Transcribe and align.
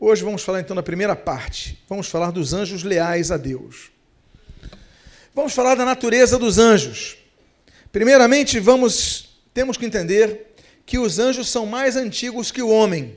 Hoje 0.00 0.22
vamos 0.22 0.44
falar 0.44 0.60
então 0.60 0.76
da 0.76 0.82
primeira 0.82 1.16
parte. 1.16 1.76
Vamos 1.88 2.06
falar 2.06 2.30
dos 2.30 2.52
anjos 2.52 2.84
leais 2.84 3.32
a 3.32 3.36
Deus. 3.36 3.90
Vamos 5.34 5.52
falar 5.52 5.74
da 5.74 5.84
natureza 5.84 6.38
dos 6.38 6.56
anjos. 6.56 7.16
Primeiramente, 7.90 8.60
vamos 8.60 9.28
temos 9.52 9.76
que 9.76 9.84
entender 9.84 10.54
que 10.86 10.98
os 10.98 11.18
anjos 11.18 11.48
são 11.48 11.66
mais 11.66 11.96
antigos 11.96 12.52
que 12.52 12.62
o 12.62 12.68
homem. 12.68 13.16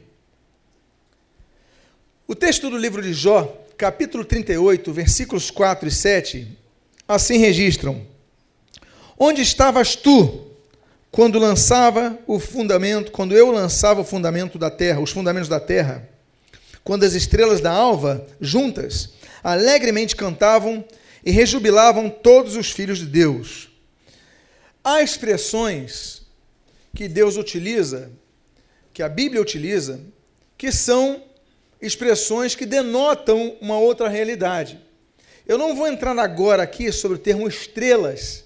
O 2.28 2.34
texto 2.34 2.68
do 2.68 2.78
livro 2.78 3.00
de 3.00 3.14
Jó, 3.14 3.64
capítulo 3.78 4.26
38, 4.26 4.92
versículos 4.92 5.52
4 5.52 5.88
e 5.88 5.92
7, 5.92 6.58
assim 7.08 7.38
registram: 7.38 8.08
Onde 9.20 9.44
estavas 9.44 9.96
tu 9.96 10.48
quando 11.12 11.38
lançava 11.38 12.18
o 12.26 12.40
fundamento, 12.40 13.12
quando 13.12 13.36
eu 13.36 13.52
lançava 13.52 14.02
o 14.02 14.06
fundamento 14.06 14.58
da 14.58 14.72
terra, 14.72 15.00
os 15.00 15.12
fundamentos 15.12 15.48
da 15.48 15.60
terra? 15.60 16.11
Quando 16.84 17.04
as 17.04 17.14
estrelas 17.14 17.62
da 17.62 17.72
alva, 17.72 18.26
juntas, 18.40 19.10
alegremente 19.44 20.16
cantavam 20.16 20.84
e 21.24 21.32
rejubilavam 21.32 22.10
todos 22.10 22.56
os 22.56 22.72
filhos 22.72 23.00
de 23.00 23.06
Deus. 23.06 23.70
Há 24.84 25.02
expressões 25.02 26.24
que 26.96 27.08
Deus 27.08 27.38
utiliza, 27.38 28.12
que 28.94 29.04
a 29.04 29.10
Bíblia 29.10 29.42
utiliza, 29.42 30.02
que 30.58 30.72
são 30.72 31.24
expressões 31.82 32.56
que 32.56 32.66
denotam 32.66 33.58
uma 33.62 33.78
outra 33.78 34.08
realidade. 34.10 34.80
Eu 35.48 35.58
não 35.58 35.76
vou 35.76 35.88
entrar 35.88 36.18
agora 36.18 36.64
aqui 36.64 36.92
sobre 36.92 37.18
o 37.18 37.20
termo 37.20 37.48
estrelas, 37.48 38.44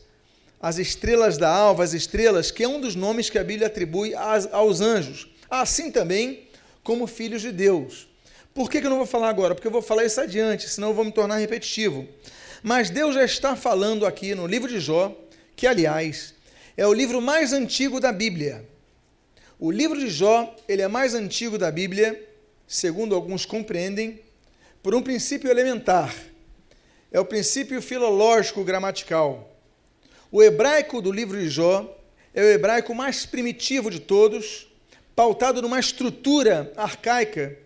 as 0.61 0.77
estrelas 0.77 1.37
da 1.37 1.49
alva, 1.49 1.83
as 1.83 1.93
estrelas, 1.93 2.51
que 2.51 2.63
é 2.63 2.67
um 2.67 2.81
dos 2.81 2.95
nomes 2.95 3.29
que 3.29 3.37
a 3.37 3.43
Bíblia 3.43 3.67
atribui 3.67 4.13
aos 4.15 4.81
anjos, 4.81 5.27
assim 5.49 5.91
também 5.91 6.47
como 6.83 7.07
filhos 7.07 7.41
de 7.41 7.51
Deus. 7.51 8.07
Por 8.55 8.69
que, 8.69 8.79
que 8.79 8.87
eu 8.87 8.89
não 8.89 8.99
vou 8.99 9.05
falar 9.05 9.27
agora? 9.27 9.53
Porque 9.53 9.67
eu 9.67 9.71
vou 9.71 9.81
falar 9.81 10.05
isso 10.05 10.21
adiante, 10.21 10.69
senão 10.69 10.87
eu 10.87 10.93
vou 10.93 11.03
me 11.03 11.11
tornar 11.11 11.35
repetitivo. 11.35 12.07
Mas 12.63 12.89
Deus 12.89 13.13
já 13.13 13.25
está 13.25 13.53
falando 13.53 14.05
aqui 14.05 14.33
no 14.33 14.47
livro 14.47 14.69
de 14.69 14.79
Jó, 14.79 15.13
que, 15.57 15.67
aliás, 15.67 16.33
é 16.77 16.87
o 16.87 16.93
livro 16.93 17.21
mais 17.21 17.51
antigo 17.51 17.99
da 17.99 18.13
Bíblia. 18.13 18.65
O 19.59 19.69
livro 19.69 19.99
de 19.99 20.07
Jó, 20.07 20.55
ele 20.69 20.81
é 20.81 20.87
mais 20.87 21.13
antigo 21.13 21.57
da 21.57 21.69
Bíblia, 21.69 22.17
segundo 22.65 23.13
alguns 23.13 23.45
compreendem, 23.45 24.21
por 24.81 24.95
um 24.95 25.01
princípio 25.01 25.51
elementar. 25.51 26.15
É 27.11 27.19
o 27.19 27.25
princípio 27.25 27.81
filológico 27.81 28.63
gramatical. 28.63 29.53
O 30.31 30.41
hebraico 30.41 31.01
do 31.01 31.11
livro 31.11 31.37
de 31.37 31.49
Jó 31.49 31.93
é 32.33 32.41
o 32.41 32.47
hebraico 32.47 32.95
mais 32.95 33.25
primitivo 33.25 33.91
de 33.91 33.99
todos, 33.99 34.65
pautado 35.13 35.61
numa 35.61 35.77
estrutura 35.77 36.71
arcaica 36.77 37.64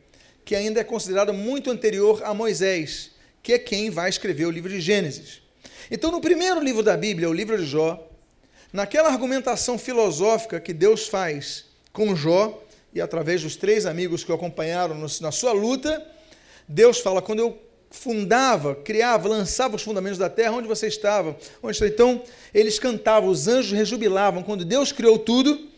que 0.50 0.56
ainda 0.56 0.80
é 0.80 0.84
considerada 0.84 1.32
muito 1.32 1.70
anterior 1.70 2.24
a 2.24 2.34
Moisés, 2.34 3.12
que 3.44 3.54
é 3.54 3.60
quem 3.60 3.92
vai 3.92 4.10
escrever 4.10 4.46
o 4.46 4.50
livro 4.50 4.68
de 4.68 4.82
Gênesis. 4.82 5.44
Então, 5.92 6.10
no 6.10 6.20
primeiro 6.20 6.60
livro 6.60 6.82
da 6.82 6.98
Bíblia, 6.98 7.30
o 7.30 7.34
livro 7.34 7.56
de 7.56 7.68
Jó, 7.68 8.10
naquela 8.74 9.10
argumentação 9.10 9.78
filosófica 9.78 10.60
que 10.60 10.74
Deus 10.74 11.08
faz 11.08 11.66
com 11.94 12.16
Jó, 12.16 12.64
e 12.92 13.00
através 13.00 13.44
dos 13.44 13.56
três 13.56 13.86
amigos 13.86 14.24
que 14.24 14.32
o 14.32 14.34
acompanharam 14.34 14.98
na 15.22 15.32
sua 15.32 15.52
luta, 15.52 16.04
Deus 16.68 16.98
fala: 16.98 17.22
quando 17.22 17.42
eu 17.42 17.62
fundava, 17.92 18.74
criava, 18.74 19.30
lançava 19.30 19.76
os 19.76 19.84
fundamentos 19.84 20.18
da 20.18 20.32
terra, 20.32 20.54
onde 20.54 20.68
você 20.68 20.88
estava? 20.88 21.38
Onde 21.62 21.74
está? 21.74 21.86
Então, 21.86 22.24
eles 22.52 22.80
cantavam, 22.80 23.30
os 23.30 23.48
anjos 23.48 23.72
rejubilavam. 23.72 24.42
Quando 24.42 24.66
Deus 24.66 24.92
criou 24.92 25.20
tudo, 25.20 25.70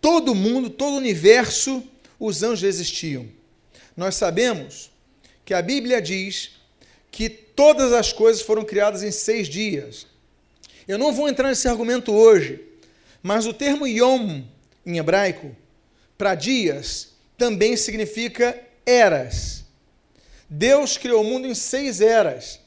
todo 0.00 0.36
mundo, 0.36 0.70
todo 0.70 0.92
o 0.92 0.98
universo, 0.98 1.82
os 2.16 2.44
anjos 2.44 2.62
existiam 2.62 3.34
nós 3.96 4.14
sabemos 4.16 4.90
que 5.44 5.54
a 5.54 5.62
Bíblia 5.62 6.02
diz 6.02 6.50
que 7.10 7.28
todas 7.28 7.92
as 7.92 8.12
coisas 8.12 8.42
foram 8.42 8.64
criadas 8.64 9.02
em 9.02 9.10
seis 9.10 9.48
dias. 9.48 10.06
Eu 10.86 10.98
não 10.98 11.12
vou 11.12 11.28
entrar 11.28 11.48
nesse 11.48 11.66
argumento 11.66 12.12
hoje, 12.12 12.60
mas 13.22 13.46
o 13.46 13.54
termo 13.54 13.86
yom, 13.86 14.42
em 14.84 14.98
hebraico, 14.98 15.56
para 16.18 16.34
dias, 16.34 17.14
também 17.38 17.76
significa 17.76 18.58
eras. 18.84 19.64
Deus 20.48 20.96
criou 20.96 21.22
o 21.22 21.24
mundo 21.24 21.46
em 21.46 21.54
seis 21.54 22.00
eras. 22.00 22.60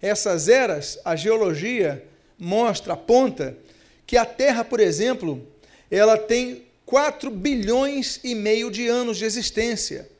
Essas 0.00 0.48
eras, 0.48 0.98
a 1.04 1.14
geologia 1.14 2.04
mostra, 2.38 2.94
aponta, 2.94 3.56
que 4.04 4.16
a 4.16 4.26
Terra, 4.26 4.64
por 4.64 4.80
exemplo, 4.80 5.46
ela 5.90 6.18
tem 6.18 6.64
4 6.84 7.30
bilhões 7.30 8.20
e 8.22 8.34
meio 8.34 8.70
de 8.70 8.88
anos 8.88 9.16
de 9.16 9.24
existência. 9.24 10.10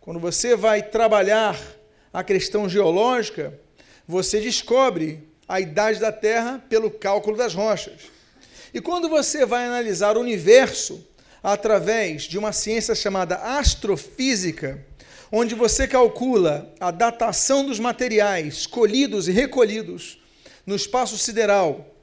Quando 0.00 0.18
você 0.18 0.56
vai 0.56 0.82
trabalhar 0.82 1.60
a 2.10 2.24
questão 2.24 2.66
geológica, 2.66 3.60
você 4.08 4.40
descobre 4.40 5.28
a 5.46 5.60
idade 5.60 6.00
da 6.00 6.10
Terra 6.10 6.64
pelo 6.70 6.90
cálculo 6.90 7.36
das 7.36 7.52
rochas. 7.52 8.04
E 8.72 8.80
quando 8.80 9.10
você 9.10 9.44
vai 9.44 9.66
analisar 9.66 10.16
o 10.16 10.20
universo 10.20 11.06
através 11.42 12.22
de 12.22 12.38
uma 12.38 12.50
ciência 12.50 12.94
chamada 12.94 13.36
astrofísica, 13.36 14.82
onde 15.30 15.54
você 15.54 15.86
calcula 15.86 16.72
a 16.80 16.90
datação 16.90 17.66
dos 17.66 17.78
materiais 17.78 18.66
colhidos 18.66 19.28
e 19.28 19.32
recolhidos 19.32 20.18
no 20.64 20.76
espaço 20.76 21.18
sideral, 21.18 21.94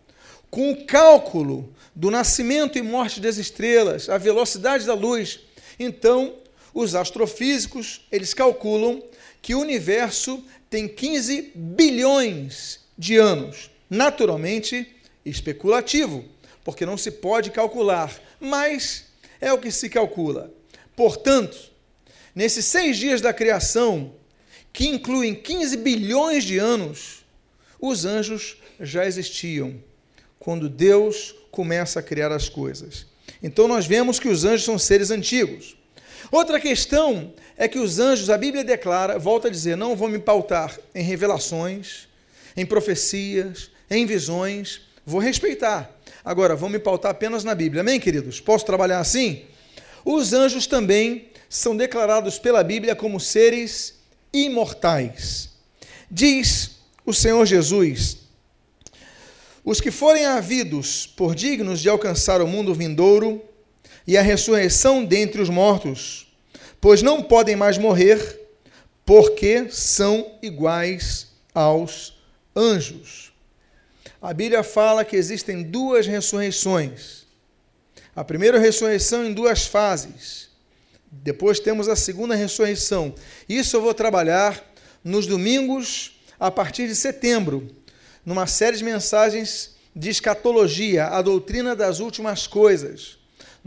com 0.52 0.72
o 0.72 0.86
cálculo 0.86 1.74
do 1.96 2.12
nascimento 2.12 2.78
e 2.78 2.84
morte 2.84 3.19
das 3.19 3.38
estrelas, 3.38 4.07
a 4.07 4.19
velocidade 4.19 4.86
da 4.86 4.94
luz, 4.94 5.40
então 5.80 6.36
os 6.77 6.93
astrofísicos, 6.93 8.05
eles 8.11 8.35
calculam 8.35 9.01
que 9.41 9.55
o 9.55 9.59
universo 9.59 10.43
tem 10.69 10.88
15 10.88 11.53
bilhões 11.55 12.81
de 12.95 13.17
anos. 13.17 13.71
Naturalmente, 13.89 14.88
especulativo, 15.25 16.23
porque 16.63 16.85
não 16.85 16.95
se 16.95 17.09
pode 17.09 17.49
calcular, 17.49 18.21
mas 18.39 19.05
é 19.41 19.51
o 19.51 19.57
que 19.57 19.71
se 19.71 19.89
calcula. 19.89 20.53
Portanto, 20.95 21.57
nesses 22.35 22.65
seis 22.65 22.97
dias 22.97 23.21
da 23.21 23.33
criação, 23.33 24.13
que 24.71 24.85
incluem 24.85 25.33
15 25.33 25.77
bilhões 25.77 26.44
de 26.44 26.59
anos, 26.59 27.25
os 27.81 28.05
anjos 28.05 28.57
já 28.79 29.03
existiam, 29.03 29.81
quando 30.38 30.69
Deus 30.69 31.33
começa 31.49 32.01
a 32.01 32.03
criar 32.03 32.31
as 32.31 32.47
coisas. 32.47 33.07
Então 33.41 33.67
nós 33.67 33.88
vemos 33.88 34.19
que 34.19 34.29
os 34.29 34.45
anjos 34.45 34.63
são 34.63 34.77
seres 34.77 35.09
antigos. 35.09 35.76
Outra 36.31 36.59
questão 36.59 37.33
é 37.55 37.67
que 37.67 37.79
os 37.79 37.99
anjos, 37.99 38.29
a 38.29 38.38
Bíblia 38.38 38.63
declara, 38.63 39.17
volta 39.17 39.47
a 39.47 39.51
dizer, 39.51 39.77
não 39.77 39.95
vou 39.95 40.09
me 40.09 40.19
pautar 40.19 40.77
em 40.93 41.03
revelações, 41.03 42.07
em 42.55 42.65
profecias, 42.65 43.71
em 43.89 44.05
visões, 44.05 44.81
vou 45.05 45.21
respeitar. 45.21 45.89
Agora, 46.23 46.55
vou 46.55 46.69
me 46.69 46.79
pautar 46.79 47.11
apenas 47.11 47.43
na 47.43 47.55
Bíblia. 47.55 47.81
Amém, 47.81 47.99
queridos? 47.99 48.41
Posso 48.41 48.65
trabalhar 48.65 48.99
assim? 48.99 49.45
Os 50.03 50.33
anjos 50.33 50.67
também 50.67 51.29
são 51.49 51.75
declarados 51.75 52.38
pela 52.38 52.63
Bíblia 52.63 52.95
como 52.95 53.19
seres 53.19 53.95
imortais. 54.33 55.49
Diz 56.11 56.77
o 57.05 57.13
Senhor 57.13 57.45
Jesus: 57.45 58.17
os 59.63 59.81
que 59.81 59.91
forem 59.91 60.25
havidos 60.25 61.05
por 61.05 61.35
dignos 61.35 61.81
de 61.81 61.89
alcançar 61.89 62.41
o 62.41 62.47
mundo 62.47 62.73
vindouro, 62.73 63.41
e 64.07 64.18
a 64.18 64.22
ressurreição 64.22 65.03
dentre 65.03 65.41
os 65.41 65.50
mortos, 65.50 66.34
pois 66.79 67.01
não 67.01 67.22
podem 67.22 67.57
mais 67.57 67.78
morrer, 67.78 68.40
porque 69.06 69.69
são 69.69 70.38
iguais 70.41 71.28
aos 71.53 72.18
anjos. 72.56 73.34
A 74.22 74.34
Bíblia 74.34 74.63
fala 74.63 75.06
que 75.06 75.16
existem 75.16 75.62
duas 75.62 76.07
ressurreições. 76.07 77.25
A 78.16 78.23
primeira 78.23 78.57
ressurreição 78.57 79.25
em 79.25 79.34
duas 79.34 79.68
fases. 79.68 80.50
Depois 81.12 81.59
temos 81.59 81.88
a 81.88 81.95
segunda 81.95 82.34
ressurreição. 82.34 83.13
Isso 83.47 83.75
eu 83.77 83.81
vou 83.81 83.94
trabalhar 83.94 84.63
nos 85.04 85.27
domingos 85.27 86.19
a 86.39 86.50
partir 86.50 86.88
de 86.88 86.95
setembro, 86.95 87.68
numa 88.25 88.48
série 88.48 88.77
de 88.77 88.83
mensagens 88.83 89.75
de 89.95 90.09
escatologia, 90.09 91.07
a 91.07 91.21
doutrina 91.21 91.75
das 91.75 92.00
últimas 92.00 92.45
coisas. 92.45 93.18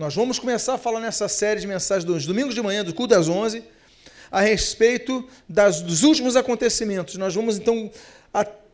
Nós 0.00 0.14
vamos 0.14 0.38
começar 0.38 0.73
a 0.73 0.79
falar 0.79 0.99
nessa 0.99 1.29
série 1.29 1.61
de 1.61 1.67
mensagens 1.67 2.06
dos 2.06 2.25
domingos 2.25 2.55
de 2.55 2.62
manhã, 2.62 2.82
do 2.82 2.94
culto 2.94 3.14
das 3.14 3.29
11, 3.29 3.62
a 4.31 4.41
respeito 4.41 5.29
das, 5.47 5.82
dos 5.82 6.05
últimos 6.05 6.37
acontecimentos. 6.37 7.17
Nós 7.17 7.35
vamos 7.35 7.58
então 7.58 7.91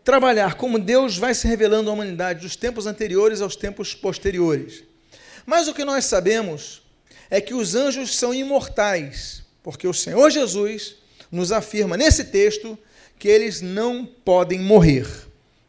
trabalhar 0.05 0.55
como 0.55 0.79
Deus 0.79 1.19
vai 1.19 1.35
se 1.35 1.49
revelando 1.49 1.91
à 1.91 1.93
humanidade 1.93 2.43
dos 2.43 2.55
tempos 2.55 2.87
anteriores 2.87 3.41
aos 3.41 3.57
tempos 3.57 3.93
posteriores. 3.93 4.85
Mas 5.45 5.67
o 5.67 5.75
que 5.75 5.85
nós 5.85 6.05
sabemos 6.05 6.81
é 7.29 7.41
que 7.41 7.55
os 7.55 7.75
anjos 7.75 8.17
são 8.17 8.33
imortais, 8.33 9.43
porque 9.65 9.89
o 9.89 9.93
Senhor 9.93 10.31
Jesus 10.31 10.95
nos 11.29 11.51
afirma 11.51 11.97
nesse 11.97 12.27
texto 12.27 12.79
que 13.19 13.27
eles 13.27 13.61
não 13.61 14.07
podem 14.07 14.61
morrer. 14.61 15.09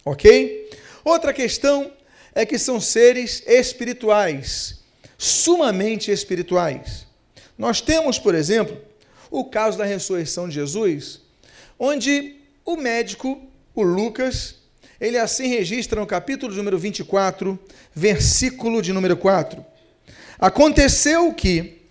Ok? 0.06 0.70
Outra 1.04 1.34
questão 1.34 1.92
é 2.36 2.46
que 2.46 2.60
são 2.60 2.80
seres 2.80 3.42
espirituais 3.48 4.77
sumamente 5.18 6.12
espirituais. 6.12 7.08
Nós 7.58 7.82
temos, 7.82 8.20
por 8.20 8.36
exemplo, 8.36 8.80
o 9.32 9.46
caso 9.46 9.78
da 9.78 9.86
ressurreição 9.86 10.48
de 10.48 10.56
Jesus, 10.56 11.22
onde 11.80 12.36
o 12.64 12.76
médico, 12.76 13.42
o 13.74 13.82
Lucas, 13.82 14.56
ele 15.00 15.18
assim 15.18 15.48
registra 15.48 16.00
no 16.00 16.08
capítulo 16.08 16.54
número 16.54 16.78
24, 16.78 17.60
versículo 17.94 18.82
de 18.82 18.94
número 18.94 19.18
4. 19.18 19.66
Aconteceu 20.40 21.34
que, 21.34 21.82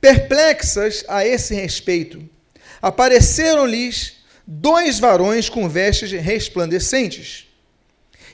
perplexas 0.00 1.04
a 1.08 1.26
esse 1.26 1.54
respeito, 1.54 2.28
apareceram-lhes 2.82 4.18
dois 4.46 4.98
varões 4.98 5.48
com 5.48 5.68
vestes 5.68 6.10
resplandecentes. 6.12 7.46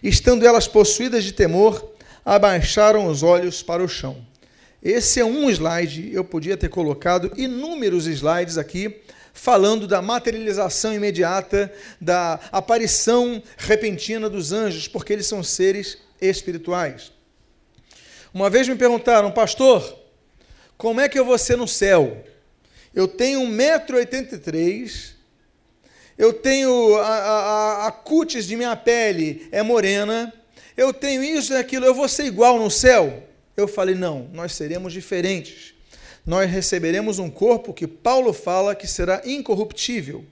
Estando 0.02 0.46
elas 0.46 0.68
possuídas 0.68 1.24
de 1.24 1.32
temor, 1.32 1.93
abaixaram 2.24 3.06
os 3.06 3.22
olhos 3.22 3.62
para 3.62 3.82
o 3.82 3.88
chão. 3.88 4.24
Esse 4.82 5.20
é 5.20 5.24
um 5.24 5.48
slide, 5.50 6.12
eu 6.12 6.24
podia 6.24 6.56
ter 6.56 6.68
colocado 6.68 7.32
inúmeros 7.36 8.06
slides 8.06 8.58
aqui, 8.58 9.02
falando 9.32 9.88
da 9.88 10.00
materialização 10.00 10.94
imediata, 10.94 11.72
da 12.00 12.38
aparição 12.52 13.42
repentina 13.56 14.28
dos 14.28 14.52
anjos, 14.52 14.86
porque 14.86 15.12
eles 15.12 15.26
são 15.26 15.42
seres 15.42 15.98
espirituais. 16.20 17.12
Uma 18.32 18.50
vez 18.50 18.68
me 18.68 18.76
perguntaram, 18.76 19.30
pastor, 19.32 19.98
como 20.76 21.00
é 21.00 21.08
que 21.08 21.18
eu 21.18 21.24
vou 21.24 21.38
ser 21.38 21.56
no 21.56 21.66
céu? 21.66 22.24
Eu 22.94 23.08
tenho 23.08 23.40
1,83m, 23.40 25.14
eu 26.16 26.32
tenho 26.32 26.96
a, 26.98 27.08
a, 27.08 27.86
a 27.88 27.90
cutis 27.90 28.46
de 28.46 28.54
minha 28.54 28.76
pele 28.76 29.48
é 29.50 29.62
morena, 29.62 30.32
eu 30.76 30.92
tenho 30.92 31.22
isso 31.22 31.52
e 31.52 31.56
aquilo, 31.56 31.86
eu 31.86 31.94
vou 31.94 32.08
ser 32.08 32.24
igual 32.24 32.58
no 32.58 32.70
céu? 32.70 33.28
Eu 33.56 33.68
falei, 33.68 33.94
não, 33.94 34.28
nós 34.32 34.52
seremos 34.54 34.92
diferentes. 34.92 35.74
Nós 36.26 36.50
receberemos 36.50 37.18
um 37.18 37.30
corpo 37.30 37.74
que 37.74 37.86
Paulo 37.86 38.32
fala 38.32 38.74
que 38.74 38.86
será 38.86 39.22
incorruptível. 39.24 40.24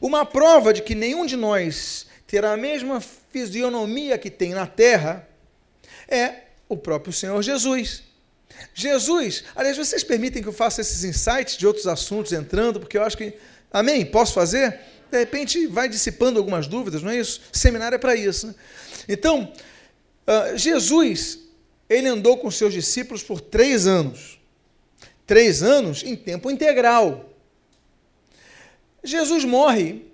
Uma 0.00 0.24
prova 0.24 0.72
de 0.72 0.82
que 0.82 0.94
nenhum 0.94 1.26
de 1.26 1.36
nós 1.36 2.06
terá 2.26 2.52
a 2.52 2.56
mesma 2.56 3.00
fisionomia 3.00 4.18
que 4.18 4.30
tem 4.30 4.50
na 4.50 4.66
terra 4.66 5.28
é 6.08 6.32
o 6.68 6.76
próprio 6.76 7.12
Senhor 7.12 7.40
Jesus. 7.42 8.02
Jesus, 8.74 9.44
aliás, 9.54 9.76
vocês 9.76 10.02
permitem 10.02 10.42
que 10.42 10.48
eu 10.48 10.52
faça 10.52 10.80
esses 10.80 11.04
insights 11.04 11.56
de 11.56 11.66
outros 11.66 11.86
assuntos 11.86 12.32
entrando, 12.32 12.80
porque 12.80 12.96
eu 12.96 13.02
acho 13.02 13.16
que. 13.16 13.34
Amém? 13.70 14.04
Posso 14.06 14.32
fazer? 14.32 14.80
De 15.10 15.18
repente 15.18 15.66
vai 15.66 15.88
dissipando 15.88 16.38
algumas 16.38 16.66
dúvidas, 16.66 17.02
não 17.02 17.10
é 17.10 17.18
isso? 17.18 17.42
Seminário 17.52 17.96
é 17.96 17.98
para 17.98 18.16
isso. 18.16 18.48
Né? 18.48 18.54
Então, 19.08 19.52
uh, 20.26 20.56
Jesus, 20.56 21.40
ele 21.88 22.08
andou 22.08 22.36
com 22.38 22.50
seus 22.50 22.72
discípulos 22.72 23.22
por 23.22 23.40
três 23.40 23.86
anos. 23.86 24.38
Três 25.26 25.62
anos 25.62 26.02
em 26.04 26.14
tempo 26.16 26.50
integral. 26.50 27.30
Jesus 29.02 29.44
morre. 29.44 30.06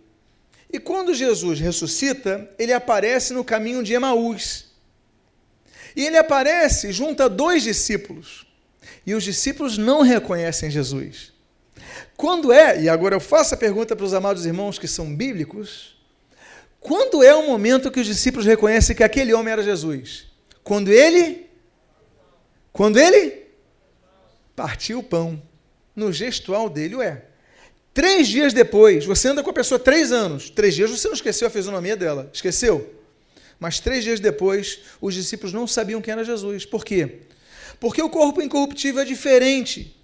E 0.73 0.79
quando 0.79 1.15
Jesus 1.15 1.61
ressuscita, 1.61 2.51
ele 2.59 2.73
aparece 2.73 3.35
no 3.35 3.45
caminho 3.45 3.83
de 3.83 3.93
Emaús. 3.93 4.73
E 5.95 6.07
ele 6.07 6.17
aparece 6.17 6.93
junto 6.93 7.23
a 7.23 7.29
dois 7.29 7.63
discípulos. 7.63 8.47
E 9.07 9.15
os 9.15 9.25
discípulos 9.25 9.77
não 9.77 10.01
reconhecem 10.01 10.71
Jesus. 10.71 11.33
Quando 12.17 12.53
é, 12.53 12.83
e 12.83 12.89
agora 12.89 13.17
eu 13.17 13.21
faço 13.21 13.55
a 13.55 13.59
pergunta 13.59 13.97
para 13.97 14.07
os 14.07 14.15
amados 14.15 14.47
irmãos 14.47 14.79
que 14.79 14.89
são 14.89 15.15
bíblicos, 15.15 15.97
quando 16.83 17.23
é 17.23 17.35
o 17.35 17.47
momento 17.47 17.91
que 17.91 18.01
os 18.01 18.07
discípulos 18.07 18.45
reconhecem 18.45 18.95
que 18.95 19.05
aquele 19.05 19.33
homem 19.33 19.53
era 19.53 19.63
Jesus? 19.63 20.27
Quando 20.63 20.93
ele 20.93 21.47
quando 22.73 22.99
ele 22.99 23.43
partiu 24.57 25.01
o 25.01 25.03
pão. 25.03 25.41
No 25.95 26.11
gestual 26.13 26.71
dele 26.71 26.97
o 26.97 27.03
é. 27.03 27.27
Três 27.93 28.27
dias 28.27 28.55
depois, 28.55 29.05
você 29.05 29.29
anda 29.29 29.43
com 29.43 29.51
a 29.51 29.53
pessoa 29.53 29.79
três 29.79 30.11
anos. 30.11 30.49
Três 30.49 30.75
dias 30.75 30.91
você 30.91 31.07
não 31.07 31.15
esqueceu 31.15 31.47
a 31.47 31.51
fisionomia 31.51 31.97
dela. 31.97 32.31
Esqueceu? 32.33 32.95
Mas 33.61 33.79
três 33.79 34.03
dias 34.03 34.19
depois, 34.19 34.81
os 35.01 35.15
discípulos 35.15 35.53
não 35.53 35.67
sabiam 35.67 36.01
quem 36.01 36.13
era 36.13 36.25
Jesus. 36.25 36.65
Por 36.65 36.85
quê? 36.85 37.21
Porque 37.79 38.03
o 38.03 38.09
corpo 38.09 38.41
incorruptível 38.41 39.03
é 39.03 39.05
diferente. 39.05 39.95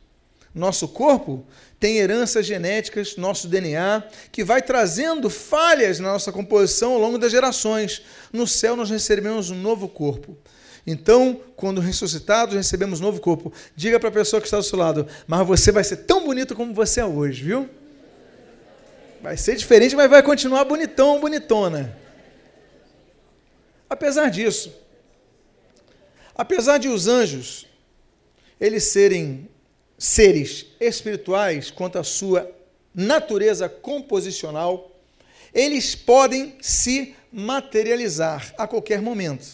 Nosso 0.58 0.88
corpo 0.88 1.46
tem 1.78 1.99
heranças 1.99 2.44
genéticas, 2.44 3.16
nosso 3.16 3.46
DNA, 3.46 4.02
que 4.32 4.43
vai 4.43 4.60
trazendo 4.60 5.31
falhas 5.31 6.00
na 6.00 6.12
nossa 6.12 6.32
composição 6.32 6.94
ao 6.94 6.99
longo 6.99 7.16
das 7.16 7.31
gerações. 7.31 8.02
No 8.32 8.44
céu 8.44 8.75
nós 8.75 8.90
recebemos 8.90 9.50
um 9.50 9.55
novo 9.55 9.88
corpo. 9.88 10.37
Então, 10.84 11.40
quando 11.55 11.81
ressuscitados, 11.81 12.56
recebemos 12.56 13.00
um 13.00 13.05
novo 13.05 13.20
corpo. 13.20 13.52
Diga 13.76 14.00
para 14.00 14.08
a 14.08 14.12
pessoa 14.12 14.40
que 14.40 14.49
está 14.49 14.56
do 14.56 14.64
seu 14.64 14.76
lado, 14.76 15.06
mas 15.28 15.46
você 15.46 15.70
vai 15.70 15.84
ser 15.84 15.99
tão 15.99 16.25
bonito 16.25 16.56
como 16.56 16.75
você 16.75 17.00
é 17.00 17.05
hoje, 17.05 17.44
viu? 17.44 17.70
Vai 19.22 19.37
ser 19.37 19.55
diferente, 19.55 19.94
mas 19.94 20.10
vai 20.10 20.22
continuar 20.25 20.64
bonitão, 20.64 21.20
bonitona. 21.20 21.96
Apesar 23.88 24.28
disso, 24.28 24.72
apesar 26.34 26.78
de 26.78 26.88
os 26.88 27.06
anjos 27.06 27.69
eles 28.60 28.84
serem 28.84 29.49
seres 29.98 30.66
espirituais 30.80 31.70
quanto 31.70 31.98
à 31.98 32.04
sua 32.04 32.48
natureza 32.94 33.68
composicional, 33.68 34.96
eles 35.52 35.94
podem 35.94 36.54
se 36.60 37.14
materializar 37.32 38.54
a 38.56 38.66
qualquer 38.66 39.02
momento. 39.02 39.46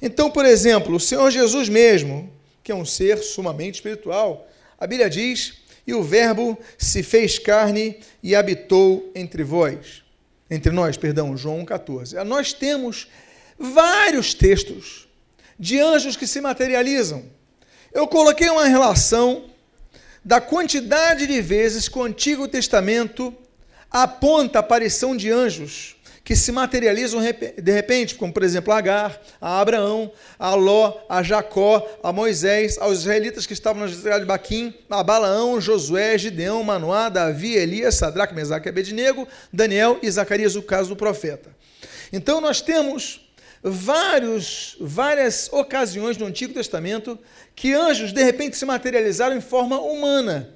Então, 0.00 0.30
por 0.30 0.46
exemplo, 0.46 0.94
o 0.94 1.00
Senhor 1.00 1.30
Jesus 1.30 1.68
mesmo, 1.68 2.32
que 2.62 2.70
é 2.70 2.74
um 2.74 2.84
ser 2.84 3.18
sumamente 3.18 3.76
espiritual, 3.76 4.48
a 4.78 4.86
Bíblia 4.86 5.10
diz: 5.10 5.58
"E 5.86 5.92
o 5.92 6.02
Verbo 6.02 6.56
se 6.76 7.02
fez 7.02 7.38
carne 7.38 7.98
e 8.22 8.34
habitou 8.34 9.10
entre 9.14 9.42
vós". 9.42 10.04
Entre 10.50 10.72
nós, 10.72 10.96
perdão, 10.96 11.36
João 11.36 11.64
14. 11.64 12.16
Nós 12.24 12.52
temos 12.52 13.08
vários 13.58 14.32
textos 14.32 15.08
de 15.58 15.78
anjos 15.80 16.16
que 16.16 16.26
se 16.26 16.40
materializam. 16.40 17.24
Eu 17.92 18.06
coloquei 18.06 18.48
uma 18.50 18.66
relação 18.66 19.44
da 20.24 20.40
quantidade 20.40 21.26
de 21.26 21.40
vezes 21.40 21.88
que 21.88 21.98
o 21.98 22.02
Antigo 22.02 22.46
Testamento 22.46 23.34
aponta 23.90 24.58
a 24.58 24.60
aparição 24.60 25.16
de 25.16 25.30
anjos 25.30 25.96
que 26.22 26.36
se 26.36 26.52
materializam 26.52 27.22
de 27.22 27.72
repente, 27.72 28.14
como 28.14 28.30
por 28.30 28.42
exemplo 28.42 28.70
a 28.70 28.76
Agar, 28.76 29.18
a 29.40 29.58
Abraão, 29.62 30.12
a 30.38 30.54
Ló, 30.54 30.98
a 31.08 31.22
Jacó, 31.22 31.88
a 32.02 32.12
Moisés, 32.12 32.76
aos 32.78 32.98
israelitas 32.98 33.46
que 33.46 33.54
estavam 33.54 33.86
na 33.86 33.88
cidade 33.88 34.20
de 34.20 34.26
Baquim, 34.26 34.74
a 34.90 35.02
Balaão, 35.02 35.58
Josué, 35.58 36.18
Gideão, 36.18 36.62
Manoá, 36.62 37.08
Davi, 37.08 37.54
Elias, 37.54 37.94
Sadraque, 37.94 38.34
Mesaque 38.34 38.68
Abednego, 38.68 39.26
Daniel 39.50 39.98
e 40.02 40.10
Zacarias, 40.10 40.54
o 40.54 40.60
caso 40.60 40.90
do 40.90 40.96
profeta. 40.96 41.48
Então 42.12 42.42
nós 42.42 42.60
temos 42.60 43.26
vários, 43.70 44.76
várias 44.80 45.48
ocasiões 45.52 46.16
no 46.16 46.26
Antigo 46.26 46.54
Testamento 46.54 47.18
que 47.54 47.74
anjos 47.74 48.12
de 48.12 48.22
repente 48.22 48.56
se 48.56 48.64
materializaram 48.64 49.36
em 49.36 49.40
forma 49.40 49.80
humana. 49.80 50.54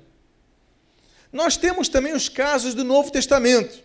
Nós 1.33 1.57
temos 1.57 1.89
também 1.89 2.13
os 2.13 2.29
casos 2.29 2.75
do 2.75 2.85
Novo 2.85 3.11
Testamento, 3.11 3.83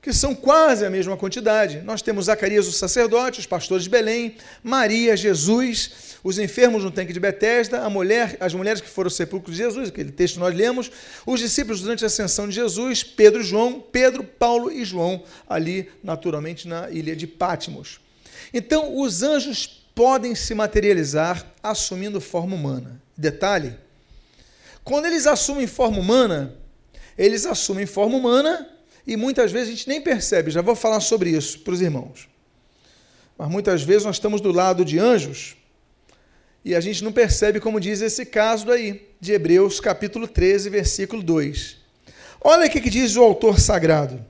que 0.00 0.12
são 0.12 0.34
quase 0.34 0.86
a 0.86 0.90
mesma 0.90 1.16
quantidade. 1.16 1.80
Nós 1.80 2.00
temos 2.00 2.26
Zacarias, 2.26 2.68
o 2.68 2.72
sacerdote, 2.72 3.40
os 3.40 3.46
pastores 3.46 3.84
de 3.84 3.90
Belém, 3.90 4.36
Maria, 4.62 5.16
Jesus, 5.16 6.18
os 6.22 6.38
enfermos 6.38 6.84
no 6.84 6.90
tanque 6.90 7.12
de 7.12 7.18
Betesda, 7.18 7.82
a 7.82 7.90
mulher, 7.90 8.36
as 8.38 8.54
mulheres 8.54 8.80
que 8.80 8.88
foram 8.88 9.08
ao 9.08 9.10
sepulcro 9.10 9.50
de 9.50 9.58
Jesus, 9.58 9.88
aquele 9.88 10.12
texto 10.12 10.38
nós 10.38 10.54
lemos, 10.54 10.90
os 11.26 11.40
discípulos 11.40 11.80
durante 11.80 12.04
a 12.04 12.06
ascensão 12.06 12.48
de 12.48 12.54
Jesus, 12.54 13.02
Pedro 13.02 13.42
João, 13.42 13.80
Pedro, 13.80 14.22
Paulo 14.22 14.70
e 14.70 14.84
João, 14.84 15.24
ali 15.48 15.90
naturalmente 16.02 16.68
na 16.68 16.88
ilha 16.90 17.16
de 17.16 17.26
Pátimos. 17.26 18.00
Então, 18.52 18.98
os 18.98 19.22
anjos 19.22 19.66
podem 19.94 20.34
se 20.34 20.54
materializar 20.54 21.44
assumindo 21.62 22.20
forma 22.20 22.54
humana. 22.54 23.02
Detalhe: 23.16 23.76
quando 24.84 25.06
eles 25.06 25.26
assumem 25.26 25.66
forma 25.66 25.98
humana, 25.98 26.54
eles 27.16 27.44
assumem 27.44 27.84
forma 27.84 28.16
humana 28.16 28.68
e 29.06 29.16
muitas 29.16 29.52
vezes 29.52 29.68
a 29.68 29.70
gente 29.72 29.88
nem 29.88 30.00
percebe. 30.00 30.50
Já 30.50 30.62
vou 30.62 30.74
falar 30.74 31.00
sobre 31.00 31.30
isso 31.30 31.58
para 31.60 31.74
os 31.74 31.80
irmãos. 31.80 32.28
Mas 33.36 33.48
muitas 33.48 33.82
vezes 33.82 34.04
nós 34.04 34.16
estamos 34.16 34.40
do 34.40 34.50
lado 34.50 34.84
de 34.84 34.98
anjos 34.98 35.56
e 36.64 36.74
a 36.74 36.80
gente 36.80 37.04
não 37.04 37.12
percebe, 37.12 37.60
como 37.60 37.80
diz 37.80 38.00
esse 38.00 38.24
caso 38.24 38.70
aí, 38.70 39.08
de 39.20 39.32
Hebreus 39.32 39.78
capítulo 39.78 40.26
13, 40.26 40.70
versículo 40.70 41.22
2. 41.22 41.76
Olha 42.40 42.66
o 42.66 42.70
que 42.70 42.88
diz 42.88 43.14
o 43.16 43.22
autor 43.22 43.60
sagrado. 43.60 44.24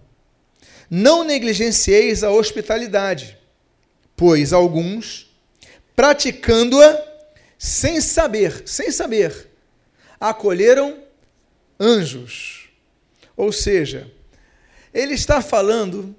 Não 0.90 1.24
negligencieis 1.24 2.24
a 2.24 2.30
hospitalidade 2.30 3.37
pois 4.18 4.52
alguns, 4.52 5.32
praticando-a 5.94 7.00
sem 7.56 8.00
saber, 8.00 8.64
sem 8.66 8.90
saber, 8.90 9.48
acolheram 10.18 10.98
anjos. 11.78 12.68
Ou 13.36 13.52
seja, 13.52 14.10
ele 14.92 15.14
está 15.14 15.40
falando 15.40 16.16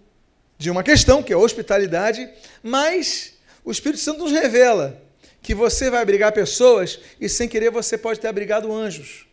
de 0.58 0.72
uma 0.72 0.82
questão 0.82 1.22
que 1.22 1.34
é 1.34 1.36
a 1.36 1.40
hospitalidade, 1.40 2.30
mas 2.64 3.34
o 3.66 3.72
Espírito 3.72 4.02
Santo 4.02 4.20
nos 4.20 4.32
revela 4.32 5.04
que 5.42 5.54
você 5.54 5.90
vai 5.90 6.02
abrigar 6.02 6.32
pessoas 6.32 7.02
e 7.20 7.28
sem 7.28 7.50
querer 7.50 7.70
você 7.70 7.98
pode 7.98 8.22
ter 8.22 8.30
abrigado 8.30 8.72
anjos. 8.72 9.28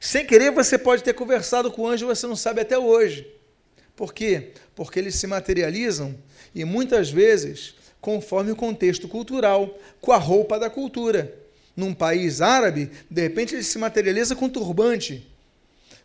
Sem 0.00 0.26
querer, 0.26 0.50
você 0.50 0.76
pode 0.76 1.04
ter 1.04 1.14
conversado 1.14 1.70
com 1.70 1.82
o 1.82 1.86
anjo 1.86 2.04
e 2.04 2.14
você 2.14 2.26
não 2.26 2.36
sabe 2.36 2.60
até 2.60 2.76
hoje. 2.76 3.32
Por 3.94 4.12
quê? 4.12 4.52
Porque 4.74 4.98
eles 4.98 5.14
se 5.14 5.26
materializam 5.26 6.16
e 6.52 6.64
muitas 6.64 7.10
vezes 7.10 7.77
conforme 8.00 8.52
o 8.52 8.56
contexto 8.56 9.08
cultural, 9.08 9.76
com 10.00 10.12
a 10.12 10.16
roupa 10.16 10.58
da 10.58 10.70
cultura. 10.70 11.34
Num 11.76 11.94
país 11.94 12.40
árabe, 12.40 12.90
de 13.10 13.22
repente 13.22 13.54
ele 13.54 13.62
se 13.62 13.78
materializa 13.78 14.34
com 14.34 14.48
turbante. 14.48 15.26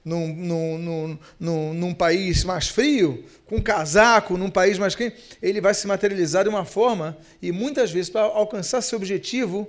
Num, 0.05 0.27
num, 0.35 1.17
num, 1.39 1.73
num, 1.73 1.93
país 1.93 2.43
mais 2.43 2.67
frio, 2.67 3.23
com 3.45 3.61
casaco, 3.61 4.37
num 4.37 4.49
país 4.49 4.77
mais 4.77 4.95
quente, 4.95 5.15
ele 5.41 5.61
vai 5.61 5.73
se 5.73 5.87
materializar 5.87 6.43
de 6.43 6.49
uma 6.49 6.65
forma 6.65 7.17
e 7.41 7.53
muitas 7.53 7.89
vezes 7.89 8.09
para 8.09 8.23
alcançar 8.23 8.81
seu 8.81 8.97
objetivo, 8.97 9.65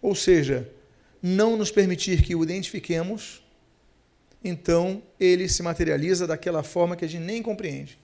ou 0.00 0.14
seja, 0.14 0.66
não 1.22 1.58
nos 1.58 1.70
permitir 1.70 2.22
que 2.22 2.34
o 2.34 2.42
identifiquemos, 2.42 3.42
então 4.42 5.02
ele 5.18 5.46
se 5.46 5.62
materializa 5.62 6.26
daquela 6.26 6.62
forma 6.62 6.96
que 6.96 7.04
a 7.04 7.08
gente 7.08 7.24
nem 7.24 7.42
compreende. 7.42 7.98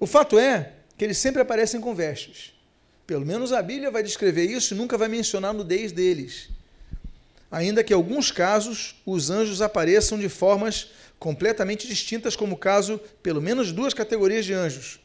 O 0.00 0.06
fato 0.06 0.36
é 0.36 0.72
que 1.00 1.04
eles 1.06 1.16
sempre 1.16 1.40
aparecem 1.40 1.80
com 1.80 1.94
vestes. 1.94 2.52
Pelo 3.06 3.24
menos 3.24 3.54
a 3.54 3.62
Bíblia 3.62 3.90
vai 3.90 4.02
descrever 4.02 4.44
isso 4.44 4.74
e 4.74 4.76
nunca 4.76 4.98
vai 4.98 5.08
mencionar 5.08 5.52
a 5.52 5.54
nudez 5.54 5.92
deles. 5.92 6.50
Ainda 7.50 7.82
que 7.82 7.94
em 7.94 7.96
alguns 7.96 8.30
casos 8.30 8.96
os 9.06 9.30
anjos 9.30 9.62
apareçam 9.62 10.18
de 10.18 10.28
formas 10.28 10.90
completamente 11.18 11.88
distintas, 11.88 12.36
como 12.36 12.54
o 12.54 12.58
caso, 12.58 13.00
pelo 13.22 13.40
menos, 13.40 13.72
duas 13.72 13.94
categorias 13.94 14.44
de 14.44 14.52
anjos, 14.52 15.00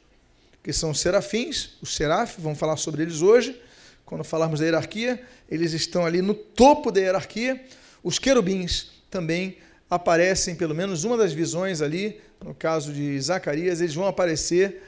que 0.62 0.74
são 0.74 0.90
os 0.90 1.00
serafins, 1.00 1.78
os 1.82 1.96
serafes, 1.96 2.44
vamos 2.44 2.60
falar 2.60 2.76
sobre 2.76 3.04
eles 3.04 3.22
hoje, 3.22 3.58
quando 4.06 4.22
falarmos 4.26 4.60
da 4.60 4.66
hierarquia, 4.66 5.24
eles 5.50 5.72
estão 5.72 6.06
ali 6.06 6.22
no 6.22 6.34
topo 6.34 6.92
da 6.92 7.00
hierarquia. 7.00 7.64
Os 8.04 8.20
querubins 8.20 8.88
também 9.10 9.60
aparecem, 9.90 10.56
pelo 10.56 10.76
menos 10.76 11.06
uma 11.06 11.16
das 11.16 11.32
visões 11.32 11.82
ali, 11.82 12.20
no 12.44 12.54
caso 12.54 12.92
de 12.92 13.18
Zacarias, 13.22 13.80
eles 13.80 13.96
vão 13.96 14.08
aparecer 14.08 14.82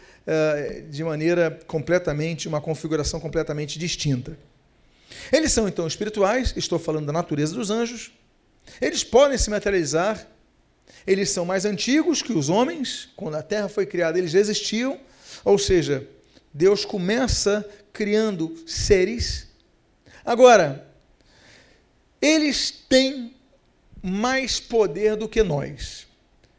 de 0.89 1.03
maneira 1.03 1.59
completamente, 1.67 2.47
uma 2.47 2.59
configuração 2.59 3.19
completamente 3.19 3.79
distinta. 3.79 4.37
Eles 5.31 5.51
são 5.51 5.67
então 5.67 5.87
espirituais, 5.87 6.53
estou 6.55 6.77
falando 6.77 7.05
da 7.05 7.13
natureza 7.13 7.55
dos 7.55 7.69
anjos. 7.71 8.11
Eles 8.81 9.03
podem 9.03 9.37
se 9.37 9.49
materializar. 9.49 10.27
Eles 11.05 11.29
são 11.29 11.45
mais 11.45 11.65
antigos 11.65 12.21
que 12.21 12.33
os 12.33 12.49
homens. 12.49 13.09
Quando 13.15 13.35
a 13.35 13.43
terra 13.43 13.69
foi 13.69 13.85
criada, 13.85 14.17
eles 14.17 14.33
existiam. 14.33 14.99
Ou 15.43 15.57
seja, 15.57 16.07
Deus 16.53 16.83
começa 16.83 17.67
criando 17.93 18.55
seres. 18.65 19.47
Agora, 20.25 20.87
eles 22.21 22.71
têm 22.89 23.33
mais 24.01 24.59
poder 24.59 25.15
do 25.15 25.29
que 25.29 25.41
nós. 25.43 26.07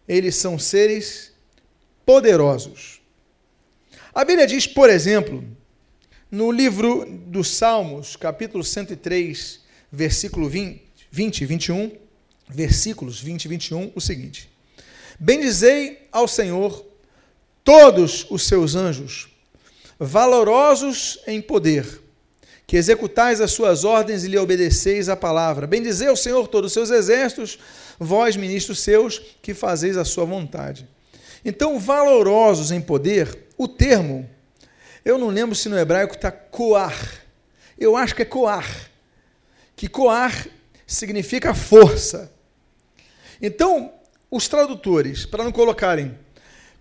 Eles 0.06 0.37
são 0.37 0.58
seres 0.58 1.32
poderosos. 2.06 2.97
A 4.18 4.25
Bíblia 4.25 4.48
diz, 4.48 4.66
por 4.66 4.90
exemplo, 4.90 5.44
no 6.28 6.50
livro 6.50 7.06
dos 7.08 7.54
Salmos, 7.54 8.16
capítulo 8.16 8.64
103, 8.64 9.60
versículo 9.92 10.48
20, 10.48 10.82
20 11.08 11.40
e 11.40 11.46
21, 11.46 11.92
versículos 12.48 13.20
20 13.20 13.44
e 13.44 13.48
21, 13.48 13.92
o 13.94 14.00
seguinte: 14.00 14.50
Bendizei 15.20 16.08
ao 16.10 16.26
Senhor 16.26 16.84
todos 17.62 18.26
os 18.28 18.42
seus 18.42 18.75
anjos, 18.75 19.28
valorosos 20.00 21.20
em 21.25 21.40
poder, 21.40 21.87
que 22.66 22.76
executais 22.76 23.40
as 23.40 23.52
suas 23.52 23.84
ordens 23.84 24.25
e 24.25 24.28
lhe 24.28 24.37
obedeceis 24.37 25.08
a 25.08 25.14
palavra. 25.14 25.64
Bendizei 25.64 26.08
ao 26.08 26.16
Senhor 26.16 26.48
todos 26.48 26.70
os 26.70 26.72
seus 26.72 26.90
exércitos, 26.90 27.60
vós, 28.00 28.34
ministros 28.34 28.80
seus, 28.80 29.20
que 29.40 29.54
fazeis 29.54 29.96
a 29.96 30.04
sua 30.04 30.25
vontade. 30.25 30.88
Então, 31.44 31.78
valorosos 31.78 32.72
em 32.72 32.80
poder, 32.80 33.46
o 33.58 33.66
termo, 33.66 34.30
eu 35.04 35.18
não 35.18 35.28
lembro 35.28 35.54
se 35.54 35.68
no 35.68 35.76
hebraico 35.76 36.14
está 36.14 36.30
coar. 36.30 36.96
Eu 37.76 37.96
acho 37.96 38.14
que 38.14 38.22
é 38.22 38.24
coar. 38.24 38.90
Que 39.74 39.88
coar 39.88 40.46
significa 40.86 41.52
força. 41.54 42.32
Então, 43.42 43.92
os 44.30 44.48
tradutores, 44.48 45.26
para 45.26 45.42
não 45.42 45.50
colocarem 45.50 46.16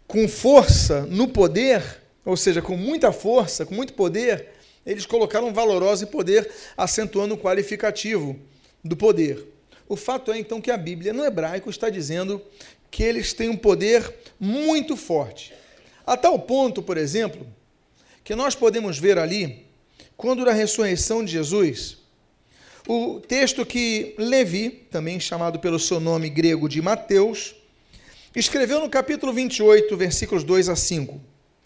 com 0.07 0.27
força 0.27 1.01
no 1.07 1.27
poder, 1.27 1.83
ou 2.23 2.37
seja, 2.37 2.61
com 2.61 2.77
muita 2.77 3.11
força, 3.11 3.65
com 3.65 3.73
muito 3.73 3.93
poder, 3.93 4.49
eles 4.85 5.05
colocaram 5.05 5.53
valoroso 5.53 6.03
e 6.03 6.07
poder, 6.07 6.49
acentuando 6.77 7.33
o 7.33 7.37
qualificativo 7.37 8.39
do 8.83 8.95
poder. 8.95 9.45
O 9.89 9.95
fato 9.95 10.31
é 10.31 10.37
então 10.37 10.61
que 10.61 10.71
a 10.71 10.77
Bíblia 10.77 11.11
no 11.11 11.25
hebraico 11.25 11.69
está 11.69 11.89
dizendo 11.89 12.41
que 12.89 13.03
eles 13.03 13.33
têm 13.33 13.49
um 13.49 13.57
poder 13.57 14.13
muito 14.39 14.95
forte. 14.95 15.53
A 16.07 16.15
tal 16.15 16.39
ponto, 16.39 16.81
por 16.81 16.97
exemplo, 16.97 17.45
que 18.23 18.33
nós 18.33 18.55
podemos 18.55 18.97
ver 18.97 19.19
ali, 19.19 19.67
quando 20.15 20.45
da 20.45 20.53
ressurreição 20.53 21.23
de 21.23 21.33
Jesus, 21.33 21.97
o 22.87 23.19
texto 23.19 23.65
que 23.65 24.15
Levi, 24.17 24.69
também 24.89 25.19
chamado 25.19 25.59
pelo 25.59 25.77
seu 25.77 25.99
nome 25.99 26.29
grego 26.29 26.69
de 26.69 26.81
Mateus, 26.81 27.53
escreveu 28.33 28.79
no 28.79 28.89
capítulo 28.89 29.33
28, 29.33 29.97
versículos 29.97 30.45
2 30.45 30.69
a 30.69 30.77
5. 30.77 31.19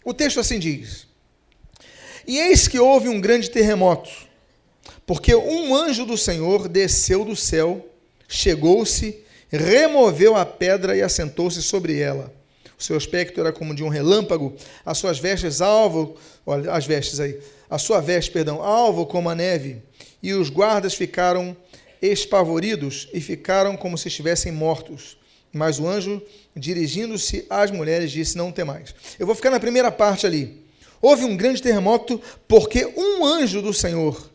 O 0.04 0.12
texto 0.12 0.40
assim 0.40 0.58
diz: 0.58 1.06
e 2.26 2.38
eis 2.38 2.66
que 2.66 2.80
houve 2.80 3.08
um 3.08 3.20
grande 3.20 3.48
terremoto, 3.48 4.10
porque 5.06 5.34
um 5.34 5.74
anjo 5.74 6.04
do 6.04 6.18
Senhor 6.18 6.68
desceu 6.68 7.24
do 7.24 7.34
céu, 7.34 7.88
chegou-se, 8.28 9.20
removeu 9.48 10.34
a 10.34 10.44
pedra 10.44 10.96
e 10.96 11.02
assentou-se 11.02 11.62
sobre 11.62 11.98
ela. 12.00 12.41
O 12.82 12.84
seu 12.84 12.96
aspecto 12.96 13.38
era 13.38 13.52
como 13.52 13.76
de 13.76 13.84
um 13.84 13.88
relâmpago, 13.88 14.56
as 14.84 14.98
suas 14.98 15.16
vestes 15.16 15.60
alvo, 15.60 16.16
olha, 16.44 16.72
as 16.72 16.84
vestes 16.84 17.20
aí, 17.20 17.38
a 17.70 17.78
sua 17.78 18.00
veste, 18.00 18.32
perdão, 18.32 18.60
alvo 18.60 19.06
como 19.06 19.30
a 19.30 19.36
neve, 19.36 19.80
e 20.20 20.34
os 20.34 20.50
guardas 20.50 20.92
ficaram 20.92 21.56
espavoridos 22.02 23.08
e 23.12 23.20
ficaram 23.20 23.76
como 23.76 23.96
se 23.96 24.08
estivessem 24.08 24.50
mortos. 24.50 25.16
Mas 25.52 25.78
o 25.78 25.86
anjo, 25.86 26.20
dirigindo-se 26.56 27.46
às 27.48 27.70
mulheres, 27.70 28.10
disse: 28.10 28.36
Não 28.36 28.50
temais. 28.50 28.92
Eu 29.16 29.26
vou 29.26 29.36
ficar 29.36 29.50
na 29.50 29.60
primeira 29.60 29.92
parte 29.92 30.26
ali. 30.26 30.66
Houve 31.00 31.24
um 31.24 31.36
grande 31.36 31.62
terremoto 31.62 32.20
porque 32.48 32.84
um 32.96 33.24
anjo 33.24 33.62
do 33.62 33.72
Senhor 33.72 34.28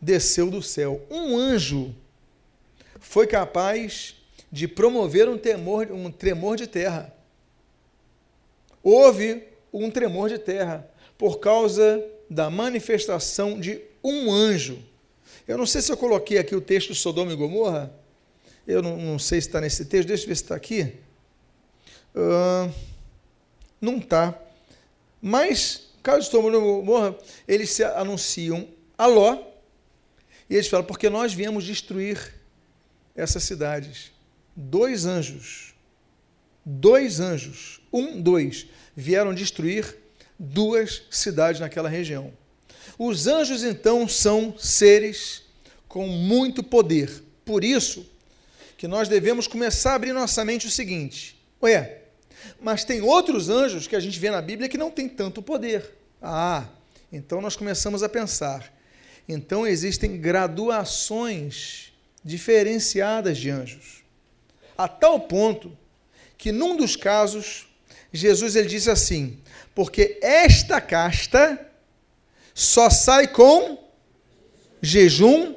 desceu 0.00 0.48
do 0.48 0.62
céu. 0.62 1.04
Um 1.10 1.36
anjo 1.36 1.92
foi 3.00 3.26
capaz 3.26 4.14
de 4.52 4.68
promover 4.68 5.28
um, 5.28 5.36
temor, 5.36 5.90
um 5.90 6.08
tremor 6.08 6.56
de 6.56 6.68
terra. 6.68 7.17
Houve 8.90 9.42
um 9.70 9.90
tremor 9.90 10.30
de 10.30 10.38
terra 10.38 10.88
por 11.18 11.40
causa 11.40 12.02
da 12.30 12.48
manifestação 12.48 13.60
de 13.60 13.82
um 14.02 14.32
anjo. 14.32 14.82
Eu 15.46 15.58
não 15.58 15.66
sei 15.66 15.82
se 15.82 15.92
eu 15.92 15.96
coloquei 15.98 16.38
aqui 16.38 16.56
o 16.56 16.60
texto 16.62 16.94
de 16.94 16.98
Sodoma 16.98 17.30
e 17.30 17.36
Gomorra. 17.36 17.92
Eu 18.66 18.80
não, 18.80 18.96
não 18.96 19.18
sei 19.18 19.42
se 19.42 19.48
está 19.48 19.60
nesse 19.60 19.84
texto. 19.84 20.08
Deixa 20.08 20.24
eu 20.24 20.28
ver 20.28 20.36
se 20.36 20.42
está 20.42 20.54
aqui. 20.54 20.94
Uh, 22.14 22.72
não 23.78 23.98
está. 23.98 24.34
Mas, 25.20 25.90
caso 26.02 26.30
Sodoma 26.30 26.56
e 26.56 26.58
Gomorra, 26.58 27.14
eles 27.46 27.68
se 27.68 27.84
anunciam 27.84 28.66
a 28.96 29.04
Ló, 29.04 29.38
e 30.48 30.54
eles 30.54 30.66
falam, 30.66 30.86
porque 30.86 31.10
nós 31.10 31.34
viemos 31.34 31.62
destruir 31.62 32.34
essas 33.14 33.42
cidades. 33.42 34.12
Dois 34.56 35.04
anjos, 35.04 35.67
dois 36.70 37.18
anjos, 37.18 37.80
um, 37.90 38.20
dois, 38.20 38.66
vieram 38.94 39.32
destruir 39.32 39.96
duas 40.38 41.02
cidades 41.10 41.60
naquela 41.60 41.88
região. 41.88 42.30
Os 42.98 43.26
anjos, 43.26 43.64
então, 43.64 44.06
são 44.06 44.54
seres 44.58 45.44
com 45.88 46.06
muito 46.06 46.62
poder. 46.62 47.22
Por 47.44 47.64
isso 47.64 48.06
que 48.76 48.86
nós 48.86 49.08
devemos 49.08 49.46
começar 49.46 49.92
a 49.92 49.94
abrir 49.94 50.12
nossa 50.12 50.44
mente 50.44 50.66
o 50.66 50.70
seguinte: 50.70 51.40
ué, 51.62 52.02
mas 52.60 52.84
tem 52.84 53.00
outros 53.00 53.48
anjos 53.48 53.86
que 53.86 53.96
a 53.96 54.00
gente 54.00 54.18
vê 54.18 54.30
na 54.30 54.42
Bíblia 54.42 54.68
que 54.68 54.76
não 54.76 54.90
tem 54.90 55.08
tanto 55.08 55.40
poder. 55.40 55.94
Ah, 56.20 56.66
então 57.10 57.40
nós 57.40 57.56
começamos 57.56 58.02
a 58.02 58.08
pensar. 58.08 58.74
Então 59.26 59.66
existem 59.66 60.20
graduações 60.20 61.92
diferenciadas 62.22 63.38
de 63.38 63.48
anjos. 63.48 64.02
A 64.76 64.86
tal 64.86 65.20
ponto 65.20 65.76
que 66.38 66.52
num 66.52 66.76
dos 66.76 66.96
casos 66.96 67.66
Jesus 68.12 68.56
ele 68.56 68.68
disse 68.68 68.90
assim: 68.90 69.38
"Porque 69.74 70.18
esta 70.22 70.80
casta 70.80 71.70
só 72.54 72.88
sai 72.88 73.26
com 73.28 73.78
jejum 74.80 75.54